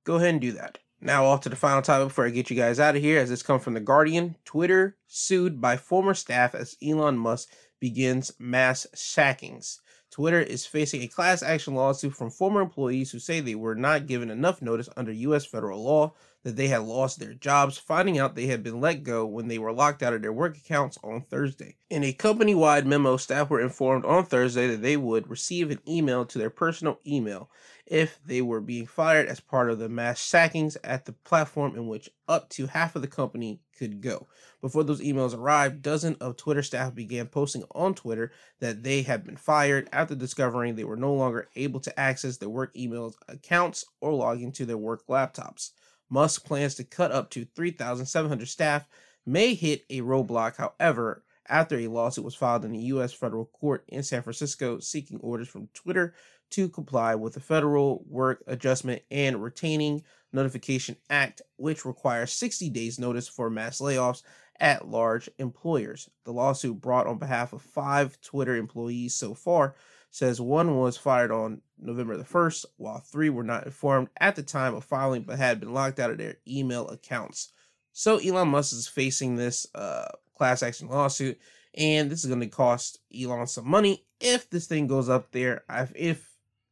Go 0.06 0.16
ahead 0.16 0.30
and 0.30 0.42
do 0.42 0.54
that. 0.54 0.78
Now, 1.00 1.26
off 1.26 1.42
to 1.42 1.50
the 1.50 1.56
final 1.56 1.82
topic 1.82 2.08
before 2.08 2.26
I 2.26 2.32
get 2.32 2.50
you 2.50 2.56
guys 2.56 2.80
out 2.80 2.96
of 2.96 3.02
here, 3.02 3.20
as 3.20 3.30
this 3.30 3.44
comes 3.44 3.64
from 3.64 3.76
The 3.76 3.80
Guardian 3.80 4.36
Twitter 4.46 4.98
sued 5.06 5.62
by 5.62 5.78
former 5.78 6.16
staff 6.16 6.56
as 6.56 6.76
Elon 6.84 7.18
Musk 7.18 7.50
begins 7.80 8.32
mass 8.40 8.88
sackings. 8.96 9.80
Twitter 10.18 10.42
is 10.42 10.66
facing 10.66 11.04
a 11.04 11.08
class 11.08 11.44
action 11.44 11.76
lawsuit 11.76 12.12
from 12.12 12.32
former 12.32 12.60
employees 12.60 13.12
who 13.12 13.20
say 13.20 13.40
they 13.40 13.54
were 13.54 13.76
not 13.76 14.08
given 14.08 14.32
enough 14.32 14.64
notice 14.64 14.90
under 14.98 15.12
U.S. 15.12 15.46
federal 15.46 15.84
law. 15.84 16.16
that 16.42 16.56
they 16.56 16.70
had 16.70 16.82
lost 16.82 17.20
their 17.20 17.36
jobs, 17.36 17.78
finding 17.78 18.18
out 18.18 18.34
they 18.34 18.48
had 18.48 18.64
been 18.64 18.82
let 18.82 19.04
go 19.04 19.28
when 19.28 19.48
they 19.48 19.60
were 19.60 19.72
locked 19.72 20.02
out 20.02 20.14
of 20.14 20.24
their 20.24 20.34
work 20.34 20.58
accounts 20.58 20.98
on 21.04 21.22
Thursday. 21.22 21.76
In 21.92 22.04
a 22.04 22.14
company 22.14 22.56
wide 22.56 22.88
memo, 22.88 23.18
staff 23.18 23.52
were 23.52 23.62
informed 23.62 24.06
on 24.06 24.26
Thursday 24.26 24.66
that 24.70 24.82
they 24.82 24.98
would 24.98 25.30
receive 25.30 25.70
an 25.70 25.82
email 25.88 26.26
to 26.26 26.40
their 26.40 26.50
personal 26.50 27.00
email 27.06 27.52
if 27.88 28.20
they 28.26 28.42
were 28.42 28.60
being 28.60 28.86
fired 28.86 29.28
as 29.28 29.40
part 29.40 29.70
of 29.70 29.80
the 29.80 29.88
mass 29.88 30.20
sackings 30.20 30.78
at 30.84 31.06
the 31.06 31.14
platform 31.14 31.76
in 31.76 31.88
which 31.88 32.10
up 32.28 32.50
to 32.50 32.68
half 32.68 32.96
of 32.96 33.02
the 33.02 33.08
company 33.08 33.62
could 33.78 34.02
go. 34.02 34.28
Before 34.62 34.84
those 34.84 35.02
emails 35.02 35.36
arrived, 35.36 35.82
dozens 35.82 36.18
of 36.18 36.36
Twitter 36.36 36.62
staff 36.62 36.94
began 36.94 37.28
posting 37.28 37.64
on 37.72 37.96
Twitter 37.96 38.32
that 38.60 38.84
they 38.84 39.04
had 39.04 39.24
been 39.24 39.38
fired 39.38 39.88
after 39.94 40.16
discovering 40.16 40.76
they 40.76 40.84
were 40.84 40.98
no 40.98 41.14
longer 41.14 41.48
able 41.56 41.80
to 41.80 42.00
access 42.00 42.38
their 42.38 42.50
work 42.50 42.74
emails 42.76 43.14
accounts 43.30 43.86
or 44.02 44.14
log 44.14 44.42
into 44.42 44.66
their 44.66 44.78
work 44.78 45.08
laptops. 45.08 45.72
Musk 46.10 46.46
plans 46.46 46.76
to 46.76 46.84
cut 46.84 47.12
up 47.12 47.30
to 47.30 47.46
3,700 47.56 48.48
staff 48.48 48.86
may 49.26 49.54
hit 49.54 49.84
a 49.90 50.02
roadblock, 50.02 50.58
however, 50.58 51.24
after 51.50 51.78
a 51.78 51.88
lawsuit 51.88 52.26
was 52.26 52.36
filed 52.36 52.66
in 52.66 52.74
the 52.74 52.80
U.S. 52.80 53.14
federal 53.14 53.46
court 53.46 53.86
in 53.88 54.04
San 54.04 54.22
Francisco 54.22 54.80
seeking 54.80 55.20
orders 55.20 55.48
from 55.48 55.70
Twitter 55.74 56.14
to 56.52 56.70
comply 56.70 57.16
with 57.16 57.34
the 57.34 57.40
Federal 57.40 58.04
Work 58.08 58.44
Adjustment 58.48 59.02
and 59.12 59.44
Retaining 59.44 60.04
Notification 60.34 60.96
Act, 61.10 61.42
which 61.58 61.86
requires 61.86 62.34
60 62.34 62.70
days' 62.70 63.00
notice 63.00 63.28
for 63.28 63.50
mass 63.50 63.80
layoffs 63.80 64.24
at 64.60 64.88
large 64.88 65.30
employers. 65.38 66.10
The 66.26 66.34
lawsuit 66.34 66.82
brought 66.82 67.08
on 67.08 67.20
behalf 67.20 67.54
of 67.54 67.62
five 67.62 68.20
Twitter 68.22 68.56
employees 68.56 69.16
so 69.16 69.34
far 69.34 69.76
says 70.10 70.42
one 70.42 70.78
was 70.78 70.98
fired 70.98 71.32
on 71.32 71.62
November 71.78 72.18
the 72.18 72.24
1st, 72.24 72.66
while 72.78 73.00
three 73.00 73.30
were 73.30 73.44
not 73.44 73.66
informed 73.66 74.10
at 74.20 74.36
the 74.36 74.44
time 74.44 74.74
of 74.74 74.84
filing 74.84 75.24
but 75.24 75.38
had 75.38 75.60
been 75.60 75.74
locked 75.74 76.00
out 76.00 76.12
of 76.12 76.18
their 76.18 76.36
email 76.48 76.88
accounts. 76.88 77.52
So 77.94 78.18
Elon 78.18 78.50
Musk 78.50 78.74
is 78.74 78.88
facing 78.88 79.36
this 79.36 79.68
uh, 79.76 80.08
class 80.36 80.64
action 80.64 80.88
lawsuit, 80.88 81.40
and 81.76 82.10
this 82.10 82.24
is 82.24 82.30
going 82.30 82.42
to 82.42 82.48
cost 82.48 83.00
Elon 83.16 83.48
some 83.48 83.68
money 83.68 84.06
if 84.20 84.50
this 84.50 84.68
thing 84.68 84.88
goes 84.88 85.10
up 85.10 85.32
there. 85.32 85.64
If 85.96 86.30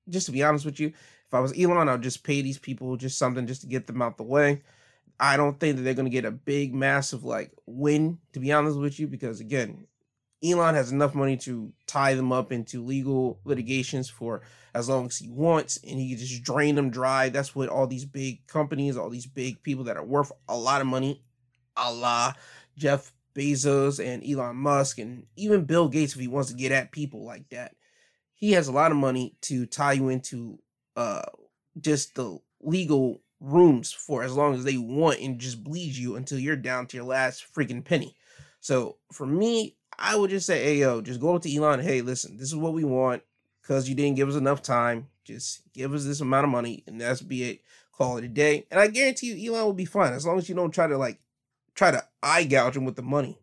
just 0.09 0.25
to 0.27 0.31
be 0.31 0.43
honest 0.43 0.65
with 0.65 0.79
you, 0.79 0.87
if 0.87 1.33
I 1.33 1.39
was 1.39 1.57
Elon, 1.57 1.89
I'd 1.89 2.01
just 2.01 2.23
pay 2.23 2.41
these 2.41 2.59
people 2.59 2.95
just 2.97 3.17
something 3.17 3.47
just 3.47 3.61
to 3.61 3.67
get 3.67 3.87
them 3.87 4.01
out 4.01 4.17
the 4.17 4.23
way. 4.23 4.63
I 5.19 5.37
don't 5.37 5.59
think 5.59 5.77
that 5.77 5.83
they're 5.83 5.93
going 5.93 6.05
to 6.05 6.11
get 6.11 6.25
a 6.25 6.31
big, 6.31 6.73
massive 6.73 7.23
like 7.23 7.51
win, 7.65 8.19
to 8.33 8.39
be 8.39 8.51
honest 8.51 8.77
with 8.77 8.99
you, 8.99 9.07
because 9.07 9.39
again, 9.39 9.87
Elon 10.43 10.75
has 10.75 10.91
enough 10.91 11.15
money 11.15 11.37
to 11.37 11.73
tie 11.87 12.13
them 12.13 12.31
up 12.31 12.51
into 12.51 12.83
legal 12.83 13.39
litigations 13.45 14.09
for 14.09 14.41
as 14.73 14.89
long 14.89 15.05
as 15.07 15.17
he 15.17 15.29
wants, 15.29 15.77
and 15.77 15.99
he 15.99 16.09
can 16.09 16.17
just 16.17 16.43
drain 16.43 16.75
them 16.75 16.89
dry. 16.89 17.29
That's 17.29 17.55
what 17.55 17.69
all 17.69 17.87
these 17.87 18.05
big 18.05 18.45
companies, 18.47 18.97
all 18.97 19.09
these 19.09 19.25
big 19.25 19.63
people 19.63 19.85
that 19.85 19.97
are 19.97 20.05
worth 20.05 20.31
a 20.47 20.57
lot 20.57 20.81
of 20.81 20.87
money, 20.87 21.23
a 21.77 21.91
la 21.91 22.33
Jeff 22.77 23.13
Bezos 23.33 24.03
and 24.05 24.23
Elon 24.23 24.57
Musk, 24.57 24.99
and 24.99 25.25
even 25.35 25.65
Bill 25.65 25.87
Gates, 25.87 26.13
if 26.13 26.19
he 26.19 26.27
wants 26.27 26.49
to 26.49 26.55
get 26.55 26.71
at 26.71 26.91
people 26.91 27.25
like 27.25 27.49
that, 27.49 27.75
he 28.35 28.51
has 28.51 28.67
a 28.67 28.71
lot 28.71 28.91
of 28.91 28.97
money 28.97 29.35
to 29.41 29.65
tie 29.65 29.93
you 29.93 30.09
into 30.09 30.59
uh 30.95 31.23
just 31.81 32.15
the 32.15 32.37
legal 32.61 33.21
rooms 33.39 33.91
for 33.91 34.23
as 34.23 34.33
long 34.33 34.53
as 34.53 34.63
they 34.63 34.77
want 34.77 35.19
and 35.19 35.39
just 35.39 35.63
bleed 35.63 35.95
you 35.95 36.15
until 36.15 36.39
you're 36.39 36.55
down 36.55 36.87
to 36.87 36.97
your 36.97 37.05
last 37.05 37.45
freaking 37.53 37.83
penny. 37.83 38.15
So 38.59 38.97
for 39.11 39.25
me, 39.25 39.75
I 39.97 40.15
would 40.15 40.29
just 40.29 40.45
say, 40.45 40.63
hey 40.63 40.77
yo, 40.77 41.01
just 41.01 41.19
go 41.19 41.37
to 41.37 41.55
Elon. 41.55 41.79
Hey, 41.79 42.01
listen, 42.01 42.37
this 42.37 42.47
is 42.47 42.55
what 42.55 42.73
we 42.73 42.83
want 42.83 43.21
because 43.61 43.87
you 43.87 43.95
didn't 43.95 44.15
give 44.15 44.29
us 44.29 44.35
enough 44.35 44.61
time. 44.61 45.07
Just 45.23 45.61
give 45.73 45.93
us 45.93 46.05
this 46.05 46.21
amount 46.21 46.45
of 46.45 46.51
money, 46.51 46.83
and 46.85 47.01
that's 47.01 47.21
be 47.21 47.43
it. 47.43 47.61
Call 47.91 48.17
it 48.17 48.25
a 48.25 48.27
day. 48.27 48.67
And 48.69 48.79
I 48.79 48.87
guarantee 48.87 49.33
you, 49.33 49.53
Elon 49.53 49.65
will 49.65 49.73
be 49.73 49.85
fine 49.85 50.13
as 50.13 50.25
long 50.25 50.37
as 50.37 50.49
you 50.49 50.55
don't 50.55 50.71
try 50.71 50.85
to 50.87 50.97
like 50.97 51.19
try 51.73 51.91
to 51.91 52.03
eye 52.21 52.43
gouge 52.43 52.75
him 52.75 52.85
with 52.85 52.95
the 52.95 53.01
money. 53.01 53.39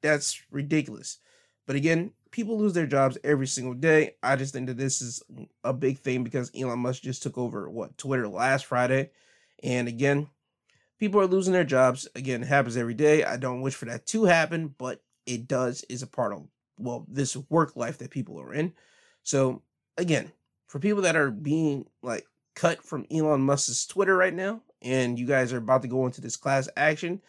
That's 0.00 0.40
ridiculous. 0.50 1.18
But 1.66 1.76
again, 1.76 2.12
people 2.30 2.58
lose 2.58 2.74
their 2.74 2.86
jobs 2.86 3.18
every 3.24 3.46
single 3.46 3.74
day. 3.74 4.14
I 4.22 4.36
just 4.36 4.52
think 4.52 4.66
that 4.66 4.76
this 4.76 5.00
is 5.00 5.22
a 5.64 5.72
big 5.72 5.98
thing 5.98 6.24
because 6.24 6.50
Elon 6.54 6.78
Musk 6.80 7.02
just 7.02 7.22
took 7.22 7.38
over 7.38 7.68
what 7.68 7.98
Twitter 7.98 8.28
last 8.28 8.66
Friday. 8.66 9.10
And 9.62 9.88
again, 9.88 10.28
people 10.98 11.20
are 11.20 11.26
losing 11.26 11.52
their 11.52 11.64
jobs. 11.64 12.08
Again, 12.14 12.42
it 12.42 12.48
happens 12.48 12.76
every 12.76 12.94
day. 12.94 13.24
I 13.24 13.36
don't 13.36 13.62
wish 13.62 13.74
for 13.74 13.86
that 13.86 14.06
to 14.06 14.24
happen, 14.24 14.74
but 14.78 15.02
it 15.26 15.48
does 15.48 15.84
is 15.88 16.02
a 16.02 16.06
part 16.06 16.32
of 16.32 16.46
well, 16.78 17.04
this 17.08 17.36
work 17.50 17.74
life 17.76 17.98
that 17.98 18.10
people 18.10 18.40
are 18.40 18.54
in. 18.54 18.72
So 19.22 19.62
again, 19.96 20.32
for 20.66 20.78
people 20.78 21.02
that 21.02 21.16
are 21.16 21.30
being 21.30 21.86
like 22.02 22.26
cut 22.54 22.82
from 22.84 23.06
Elon 23.10 23.40
Musk's 23.40 23.86
Twitter 23.86 24.16
right 24.16 24.34
now, 24.34 24.62
and 24.80 25.18
you 25.18 25.26
guys 25.26 25.52
are 25.52 25.58
about 25.58 25.82
to 25.82 25.88
go 25.88 26.06
into 26.06 26.20
this 26.20 26.36
class 26.36 26.68
action, 26.76 27.20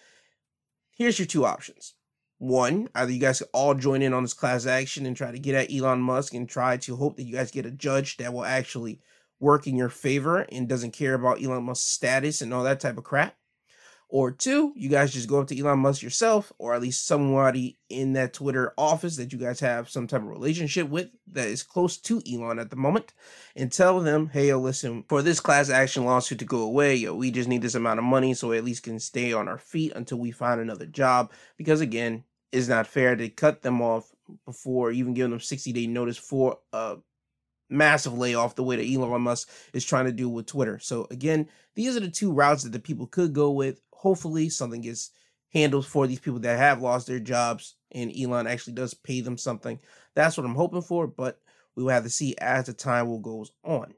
here's 0.95 1.17
your 1.17 1.25
two 1.25 1.45
options 1.45 1.95
one, 2.39 2.89
either 2.95 3.11
you 3.11 3.19
guys 3.19 3.41
all 3.53 3.75
join 3.75 4.01
in 4.01 4.13
on 4.13 4.23
this 4.23 4.33
class 4.33 4.65
action 4.65 5.05
and 5.05 5.15
try 5.15 5.31
to 5.31 5.39
get 5.39 5.55
at 5.55 5.71
Elon 5.71 6.01
Musk 6.01 6.33
and 6.33 6.49
try 6.49 6.77
to 6.77 6.95
hope 6.95 7.17
that 7.17 7.23
you 7.23 7.35
guys 7.35 7.51
get 7.51 7.65
a 7.65 7.71
judge 7.71 8.17
that 8.17 8.33
will 8.33 8.45
actually 8.45 9.01
work 9.39 9.67
in 9.67 9.75
your 9.75 9.89
favor 9.89 10.39
and 10.51 10.67
doesn't 10.67 10.91
care 10.91 11.13
about 11.13 11.43
Elon 11.43 11.63
Musk's 11.63 11.87
status 11.87 12.41
and 12.41 12.53
all 12.53 12.63
that 12.63 12.79
type 12.79 12.97
of 12.97 13.03
crap. 13.03 13.35
Or 14.11 14.31
two, 14.31 14.73
you 14.75 14.89
guys 14.89 15.13
just 15.13 15.29
go 15.29 15.39
up 15.39 15.47
to 15.49 15.59
Elon 15.59 15.79
Musk 15.79 16.01
yourself, 16.01 16.51
or 16.57 16.73
at 16.73 16.81
least 16.81 17.05
somebody 17.05 17.77
in 17.89 18.13
that 18.13 18.33
Twitter 18.33 18.73
office 18.75 19.17
that 19.17 19.31
you 19.31 19.37
guys 19.37 19.59
have 19.59 19.87
some 19.87 20.07
type 20.07 20.21
of 20.21 20.27
relationship 20.27 20.89
with 20.89 21.09
that 21.31 21.47
is 21.47 21.61
close 21.61 21.95
to 21.97 22.19
Elon 22.27 22.57
at 22.57 22.71
the 22.71 22.75
moment, 22.75 23.13
and 23.55 23.71
tell 23.71 23.99
them, 23.99 24.31
hey, 24.33 24.47
yo, 24.47 24.59
listen, 24.59 25.03
for 25.07 25.21
this 25.21 25.39
class 25.39 25.69
action 25.69 26.05
lawsuit 26.05 26.39
to 26.39 26.45
go 26.45 26.61
away, 26.61 26.95
yo, 26.95 27.13
we 27.13 27.29
just 27.29 27.47
need 27.47 27.61
this 27.61 27.75
amount 27.75 27.99
of 27.99 28.03
money 28.03 28.33
so 28.33 28.47
we 28.47 28.57
at 28.57 28.65
least 28.65 28.81
can 28.81 28.99
stay 28.99 29.31
on 29.31 29.47
our 29.47 29.59
feet 29.59 29.93
until 29.95 30.17
we 30.17 30.31
find 30.31 30.59
another 30.59 30.87
job. 30.87 31.31
Because 31.55 31.79
again, 31.79 32.23
it's 32.51 32.67
not 32.67 32.87
fair 32.87 33.15
to 33.15 33.29
cut 33.29 33.61
them 33.61 33.81
off 33.81 34.11
before 34.45 34.91
even 34.91 35.13
giving 35.13 35.31
them 35.31 35.39
60 35.39 35.71
day 35.73 35.87
notice 35.87 36.17
for 36.17 36.59
a 36.73 36.97
massive 37.69 38.17
layoff 38.17 38.55
the 38.55 38.63
way 38.63 38.75
that 38.75 38.91
Elon 38.91 39.21
Musk 39.21 39.49
is 39.73 39.85
trying 39.85 40.05
to 40.05 40.11
do 40.11 40.27
with 40.27 40.47
Twitter. 40.47 40.79
So 40.79 41.07
again, 41.11 41.47
these 41.75 41.95
are 41.95 42.01
the 42.01 42.09
two 42.09 42.31
routes 42.31 42.63
that 42.63 42.71
the 42.71 42.79
people 42.79 43.07
could 43.07 43.33
go 43.33 43.51
with 43.51 43.81
hopefully 43.91 44.49
something 44.49 44.81
gets 44.81 45.11
handled 45.53 45.85
for 45.85 46.07
these 46.07 46.19
people 46.19 46.39
that 46.39 46.57
have 46.57 46.81
lost 46.81 47.07
their 47.07 47.19
jobs 47.19 47.75
and 47.91 48.13
Elon 48.15 48.47
actually 48.47 48.73
does 48.73 48.93
pay 48.93 49.21
them 49.21 49.37
something. 49.37 49.79
That's 50.15 50.37
what 50.37 50.45
I'm 50.45 50.55
hoping 50.55 50.81
for, 50.81 51.07
but 51.07 51.39
we 51.75 51.83
will 51.83 51.91
have 51.91 52.03
to 52.03 52.09
see 52.09 52.35
as 52.39 52.65
the 52.65 52.73
time 52.73 53.07
will 53.07 53.19
goes 53.19 53.51
on. 53.63 53.93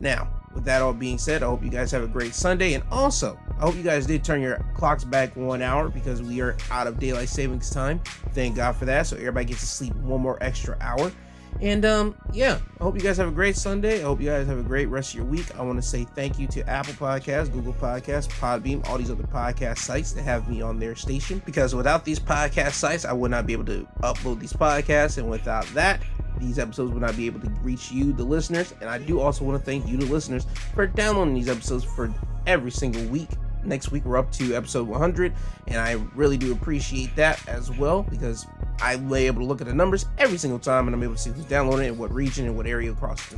Now, 0.00 0.28
with 0.54 0.64
that 0.64 0.82
all 0.82 0.92
being 0.92 1.18
said, 1.18 1.42
I 1.42 1.46
hope 1.46 1.62
you 1.62 1.70
guys 1.70 1.90
have 1.92 2.02
a 2.02 2.08
great 2.08 2.34
Sunday. 2.34 2.72
And 2.72 2.82
also, 2.90 3.38
I 3.58 3.60
hope 3.60 3.76
you 3.76 3.82
guys 3.82 4.06
did 4.06 4.24
turn 4.24 4.40
your 4.40 4.64
clocks 4.74 5.04
back 5.04 5.36
one 5.36 5.62
hour 5.62 5.88
because 5.88 6.22
we 6.22 6.40
are 6.40 6.56
out 6.70 6.86
of 6.86 6.98
daylight 6.98 7.28
savings 7.28 7.70
time. 7.70 8.00
Thank 8.32 8.56
God 8.56 8.74
for 8.76 8.86
that. 8.86 9.06
So 9.06 9.16
everybody 9.16 9.46
gets 9.46 9.60
to 9.60 9.66
sleep 9.66 9.94
one 9.96 10.20
more 10.20 10.38
extra 10.42 10.76
hour. 10.80 11.12
And 11.60 11.84
um, 11.84 12.14
yeah, 12.32 12.58
I 12.80 12.82
hope 12.82 12.94
you 12.94 13.02
guys 13.02 13.18
have 13.18 13.28
a 13.28 13.32
great 13.32 13.56
Sunday. 13.56 14.00
I 14.00 14.04
hope 14.04 14.20
you 14.20 14.28
guys 14.28 14.46
have 14.46 14.58
a 14.58 14.62
great 14.62 14.86
rest 14.86 15.10
of 15.10 15.16
your 15.16 15.24
week. 15.26 15.46
I 15.58 15.62
want 15.62 15.82
to 15.82 15.86
say 15.86 16.04
thank 16.04 16.38
you 16.38 16.46
to 16.48 16.68
Apple 16.68 16.94
Podcasts, 16.94 17.52
Google 17.52 17.74
Podcasts, 17.74 18.28
Podbean, 18.28 18.86
all 18.88 18.96
these 18.96 19.10
other 19.10 19.24
podcast 19.24 19.78
sites 19.78 20.12
that 20.12 20.22
have 20.22 20.48
me 20.48 20.62
on 20.62 20.78
their 20.78 20.94
station. 20.94 21.42
Because 21.44 21.74
without 21.74 22.04
these 22.04 22.18
podcast 22.18 22.72
sites, 22.72 23.04
I 23.04 23.12
would 23.12 23.30
not 23.30 23.46
be 23.46 23.52
able 23.52 23.66
to 23.66 23.86
upload 24.02 24.40
these 24.40 24.52
podcasts. 24.52 25.18
And 25.18 25.28
without 25.28 25.66
that, 25.74 26.00
these 26.38 26.58
episodes 26.58 26.92
would 26.92 27.02
not 27.02 27.16
be 27.16 27.26
able 27.26 27.40
to 27.40 27.50
reach 27.62 27.90
you, 27.90 28.12
the 28.12 28.24
listeners. 28.24 28.74
And 28.80 28.88
I 28.88 28.98
do 28.98 29.20
also 29.20 29.44
want 29.44 29.58
to 29.58 29.64
thank 29.64 29.86
you, 29.86 29.96
the 29.96 30.06
listeners, 30.06 30.46
for 30.74 30.86
downloading 30.86 31.34
these 31.34 31.48
episodes 31.48 31.84
for 31.84 32.12
every 32.46 32.70
single 32.70 33.04
week. 33.04 33.30
Next 33.64 33.90
week 33.90 34.04
we're 34.06 34.16
up 34.16 34.32
to 34.32 34.54
episode 34.54 34.88
100 34.88 35.34
and 35.66 35.76
i 35.76 35.92
really 36.14 36.38
do 36.38 36.50
appreciate 36.50 37.14
that 37.16 37.46
as 37.46 37.70
well 37.70 38.04
because 38.04 38.46
i'm 38.80 39.12
able 39.12 39.42
to 39.42 39.46
look 39.46 39.60
at 39.60 39.66
the 39.66 39.74
numbers 39.74 40.06
every 40.16 40.38
single 40.38 40.58
time 40.58 40.86
and 40.86 40.96
i'm 40.96 41.02
able 41.02 41.14
to 41.14 41.20
see 41.20 41.30
who's 41.30 41.44
downloading 41.44 41.86
it 41.86 41.94
what 41.94 42.10
region 42.10 42.46
and 42.46 42.56
what 42.56 42.66
area 42.66 42.90
across 42.90 43.28
the 43.28 43.36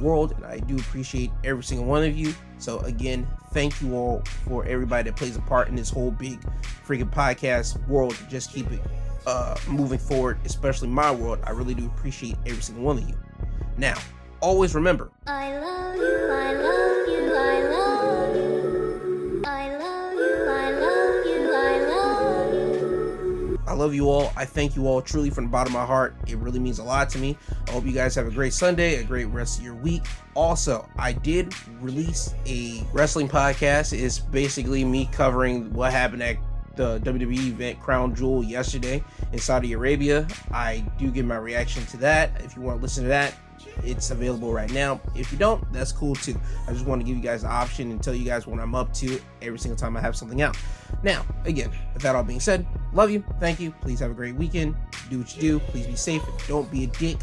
world 0.00 0.32
and 0.36 0.44
i 0.44 0.58
do 0.60 0.76
appreciate 0.76 1.30
every 1.42 1.64
single 1.64 1.86
one 1.86 2.04
of 2.04 2.16
you. 2.16 2.34
So 2.58 2.78
again 2.80 3.26
thank 3.52 3.80
you 3.80 3.94
all 3.94 4.22
for 4.46 4.64
everybody 4.66 5.10
that 5.10 5.16
plays 5.16 5.36
a 5.36 5.40
part 5.42 5.68
in 5.68 5.76
this 5.76 5.90
whole 5.90 6.10
big 6.10 6.40
freaking 6.86 7.10
podcast 7.10 7.84
world. 7.88 8.16
Just 8.28 8.52
keep 8.52 8.70
it 8.72 8.80
uh 9.26 9.56
moving 9.68 9.98
forward 9.98 10.38
especially 10.44 10.88
my 10.88 11.10
world 11.10 11.38
i 11.44 11.50
really 11.50 11.74
do 11.74 11.86
appreciate 11.86 12.36
every 12.46 12.62
single 12.62 12.84
one 12.84 12.98
of 12.98 13.08
you 13.08 13.16
now 13.76 13.94
always 14.40 14.74
remember 14.74 15.10
I 15.26 15.58
love 15.58 15.96
you, 15.96 16.28
I 16.30 16.52
love 16.52 17.08
you, 17.08 17.34
I 17.34 17.62
love 17.70 18.36
you. 18.36 19.42
I 19.46 19.76
love 19.76 20.14
you, 20.14 20.44
I 20.46 20.70
love 20.70 21.26
you, 21.26 21.52
I 21.54 21.78
love 21.88 22.54
you. 22.54 23.60
I 23.66 23.72
love 23.72 23.94
you 23.94 24.10
all. 24.10 24.32
I 24.36 24.44
thank 24.44 24.76
you 24.76 24.86
all 24.86 25.00
truly 25.00 25.30
from 25.30 25.44
the 25.44 25.50
bottom 25.50 25.74
of 25.74 25.80
my 25.80 25.86
heart. 25.86 26.14
It 26.26 26.36
really 26.36 26.58
means 26.58 26.78
a 26.78 26.84
lot 26.84 27.08
to 27.10 27.18
me. 27.18 27.38
I 27.68 27.70
hope 27.70 27.86
you 27.86 27.92
guys 27.92 28.14
have 28.16 28.26
a 28.26 28.30
great 28.30 28.52
Sunday, 28.52 28.96
a 28.96 29.04
great 29.04 29.26
rest 29.26 29.58
of 29.58 29.64
your 29.64 29.74
week. 29.74 30.02
Also, 30.34 30.86
I 30.98 31.12
did 31.12 31.54
release 31.80 32.34
a 32.46 32.84
wrestling 32.92 33.28
podcast. 33.28 33.98
It's 33.98 34.18
basically 34.18 34.84
me 34.84 35.08
covering 35.10 35.72
what 35.72 35.90
happened 35.92 36.22
at 36.22 36.36
the 36.76 36.98
WWE 37.00 37.48
event 37.48 37.80
Crown 37.80 38.14
Jewel 38.14 38.42
yesterday 38.42 39.02
in 39.32 39.38
Saudi 39.38 39.72
Arabia. 39.72 40.26
I 40.50 40.84
do 40.98 41.10
give 41.10 41.26
my 41.26 41.36
reaction 41.36 41.84
to 41.86 41.96
that. 41.98 42.40
If 42.42 42.56
you 42.56 42.62
want 42.62 42.78
to 42.78 42.82
listen 42.82 43.04
to 43.04 43.08
that, 43.08 43.34
it's 43.82 44.10
available 44.10 44.52
right 44.52 44.70
now. 44.72 45.00
If 45.14 45.32
you 45.32 45.38
don't, 45.38 45.70
that's 45.72 45.92
cool 45.92 46.14
too. 46.14 46.38
I 46.68 46.72
just 46.72 46.86
want 46.86 47.00
to 47.00 47.06
give 47.06 47.16
you 47.16 47.22
guys 47.22 47.42
the 47.42 47.48
option 47.48 47.90
and 47.90 48.02
tell 48.02 48.14
you 48.14 48.24
guys 48.24 48.46
what 48.46 48.60
I'm 48.60 48.74
up 48.74 48.92
to 48.94 49.20
every 49.42 49.58
single 49.58 49.76
time 49.76 49.96
I 49.96 50.00
have 50.00 50.16
something 50.16 50.42
out. 50.42 50.56
Now, 51.02 51.24
again, 51.44 51.70
with 51.92 52.02
that 52.02 52.14
all 52.14 52.22
being 52.22 52.40
said, 52.40 52.66
love 52.92 53.10
you, 53.10 53.24
thank 53.40 53.60
you. 53.60 53.72
Please 53.80 54.00
have 54.00 54.10
a 54.10 54.14
great 54.14 54.34
weekend. 54.34 54.74
Do 55.10 55.18
what 55.18 55.34
you 55.36 55.40
do. 55.40 55.58
Please 55.60 55.86
be 55.86 55.96
safe. 55.96 56.22
Don't 56.48 56.70
be 56.70 56.84
a 56.84 56.86
dick. 56.86 57.18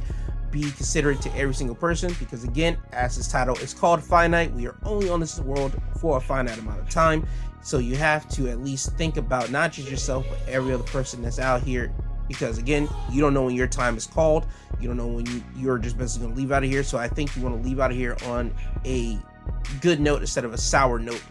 Be 0.52 0.64
considerate 0.64 1.22
to 1.22 1.34
every 1.36 1.54
single 1.54 1.76
person 1.76 2.14
because, 2.20 2.44
again, 2.44 2.78
as 2.92 3.16
this 3.16 3.30
title 3.30 3.56
is 3.58 3.74
called 3.74 4.04
finite, 4.04 4.52
we 4.54 4.68
are 4.68 4.76
only 4.84 5.10
on 5.10 5.22
this 5.22 5.40
world 5.40 5.82
for 5.98 6.18
a 6.18 6.22
finite 6.22 6.58
amount 6.58 6.80
of 6.82 6.90
time. 6.90 7.26
So 7.64 7.78
you 7.78 7.96
have 7.96 8.28
to 8.30 8.50
at 8.50 8.60
least 8.62 8.94
think 8.98 9.18
about 9.18 9.52
not 9.52 9.72
just 9.72 9.90
yourself, 9.90 10.26
but 10.30 10.40
every 10.48 10.74
other 10.74 10.84
person 10.84 11.22
that's 11.22 11.40
out 11.40 11.62
here. 11.62 11.92
Because 12.28 12.58
again 12.58 12.88
you 13.12 13.22
don't 13.22 13.34
know 13.34 13.46
when 13.46 13.56
your 13.56 13.68
time 13.68 13.98
is 13.98 14.08
called. 14.08 14.48
You 14.80 14.88
don't 14.88 14.98
know 14.98 15.08
when 15.08 15.26
you, 15.26 15.44
you're 15.56 15.78
just 15.78 15.98
basically 15.98 16.28
going 16.28 16.36
to 16.36 16.42
leave 16.42 16.52
out 16.52 16.64
of 16.64 16.70
here. 16.70 16.84
So 16.84 16.98
i 16.98 17.08
think 17.08 17.36
you 17.36 17.44
want 17.44 17.62
to 17.62 17.68
leave 17.68 17.80
out 17.80 17.92
of 17.92 17.98
here 17.98 18.18
on 18.26 18.54
a 18.86 19.18
good 19.82 20.00
note 20.00 20.22
instead 20.22 20.46
of 20.46 20.54
a 20.54 20.58
sour 20.58 20.98
note 20.98 21.22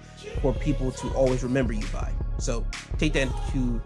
for 0.42 0.52
people 0.54 0.90
to 0.92 1.08
always 1.14 1.42
remember 1.42 1.72
you 1.72 1.86
by. 1.92 2.12
So 2.38 2.66
take 2.98 3.14
that 3.14 3.28
into 3.28 3.80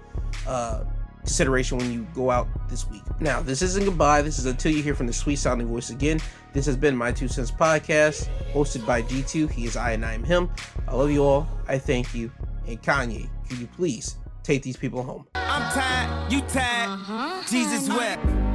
uh, 0.46 0.84
consideration 1.24 1.78
when 1.78 1.90
you 1.90 2.06
go 2.14 2.30
out 2.30 2.46
this 2.68 2.88
week. 2.90 3.02
Now 3.20 3.40
this 3.40 3.62
isn't 3.62 3.84
goodbye. 3.84 4.22
This 4.22 4.38
is 4.38 4.46
until 4.46 4.72
you 4.72 4.82
hear 4.82 4.94
from 4.94 5.06
the 5.06 5.12
sweet 5.12 5.36
sounding 5.36 5.66
voice 5.66 5.90
again. 5.90 6.20
This 6.52 6.66
has 6.66 6.76
been 6.76 6.96
my 6.96 7.10
two 7.10 7.28
cents 7.28 7.50
podcast 7.50 8.28
hosted 8.52 8.86
by 8.86 9.02
g2 9.02 9.50
he 9.50 9.64
is 9.64 9.76
i 9.76 9.92
and 9.92 10.04
i 10.04 10.12
am 10.12 10.22
him. 10.22 10.50
I 10.86 10.94
love 10.94 11.10
you 11.10 11.24
all. 11.24 11.48
I 11.66 11.78
thank 11.78 12.14
you. 12.14 12.30
And 12.66 12.80
kanye 12.82 13.28
could 13.48 13.58
you 13.58 13.66
please 13.66 14.16
take 14.42 14.62
these 14.62 14.76
people 14.76 15.02
home? 15.02 15.26
I'm 15.34 15.72
tired, 15.72 16.32
you 16.32 16.40
tired. 16.42 16.90
Uh-huh. 16.90 17.42
Jesus 17.48 17.88
wept. 17.88 18.53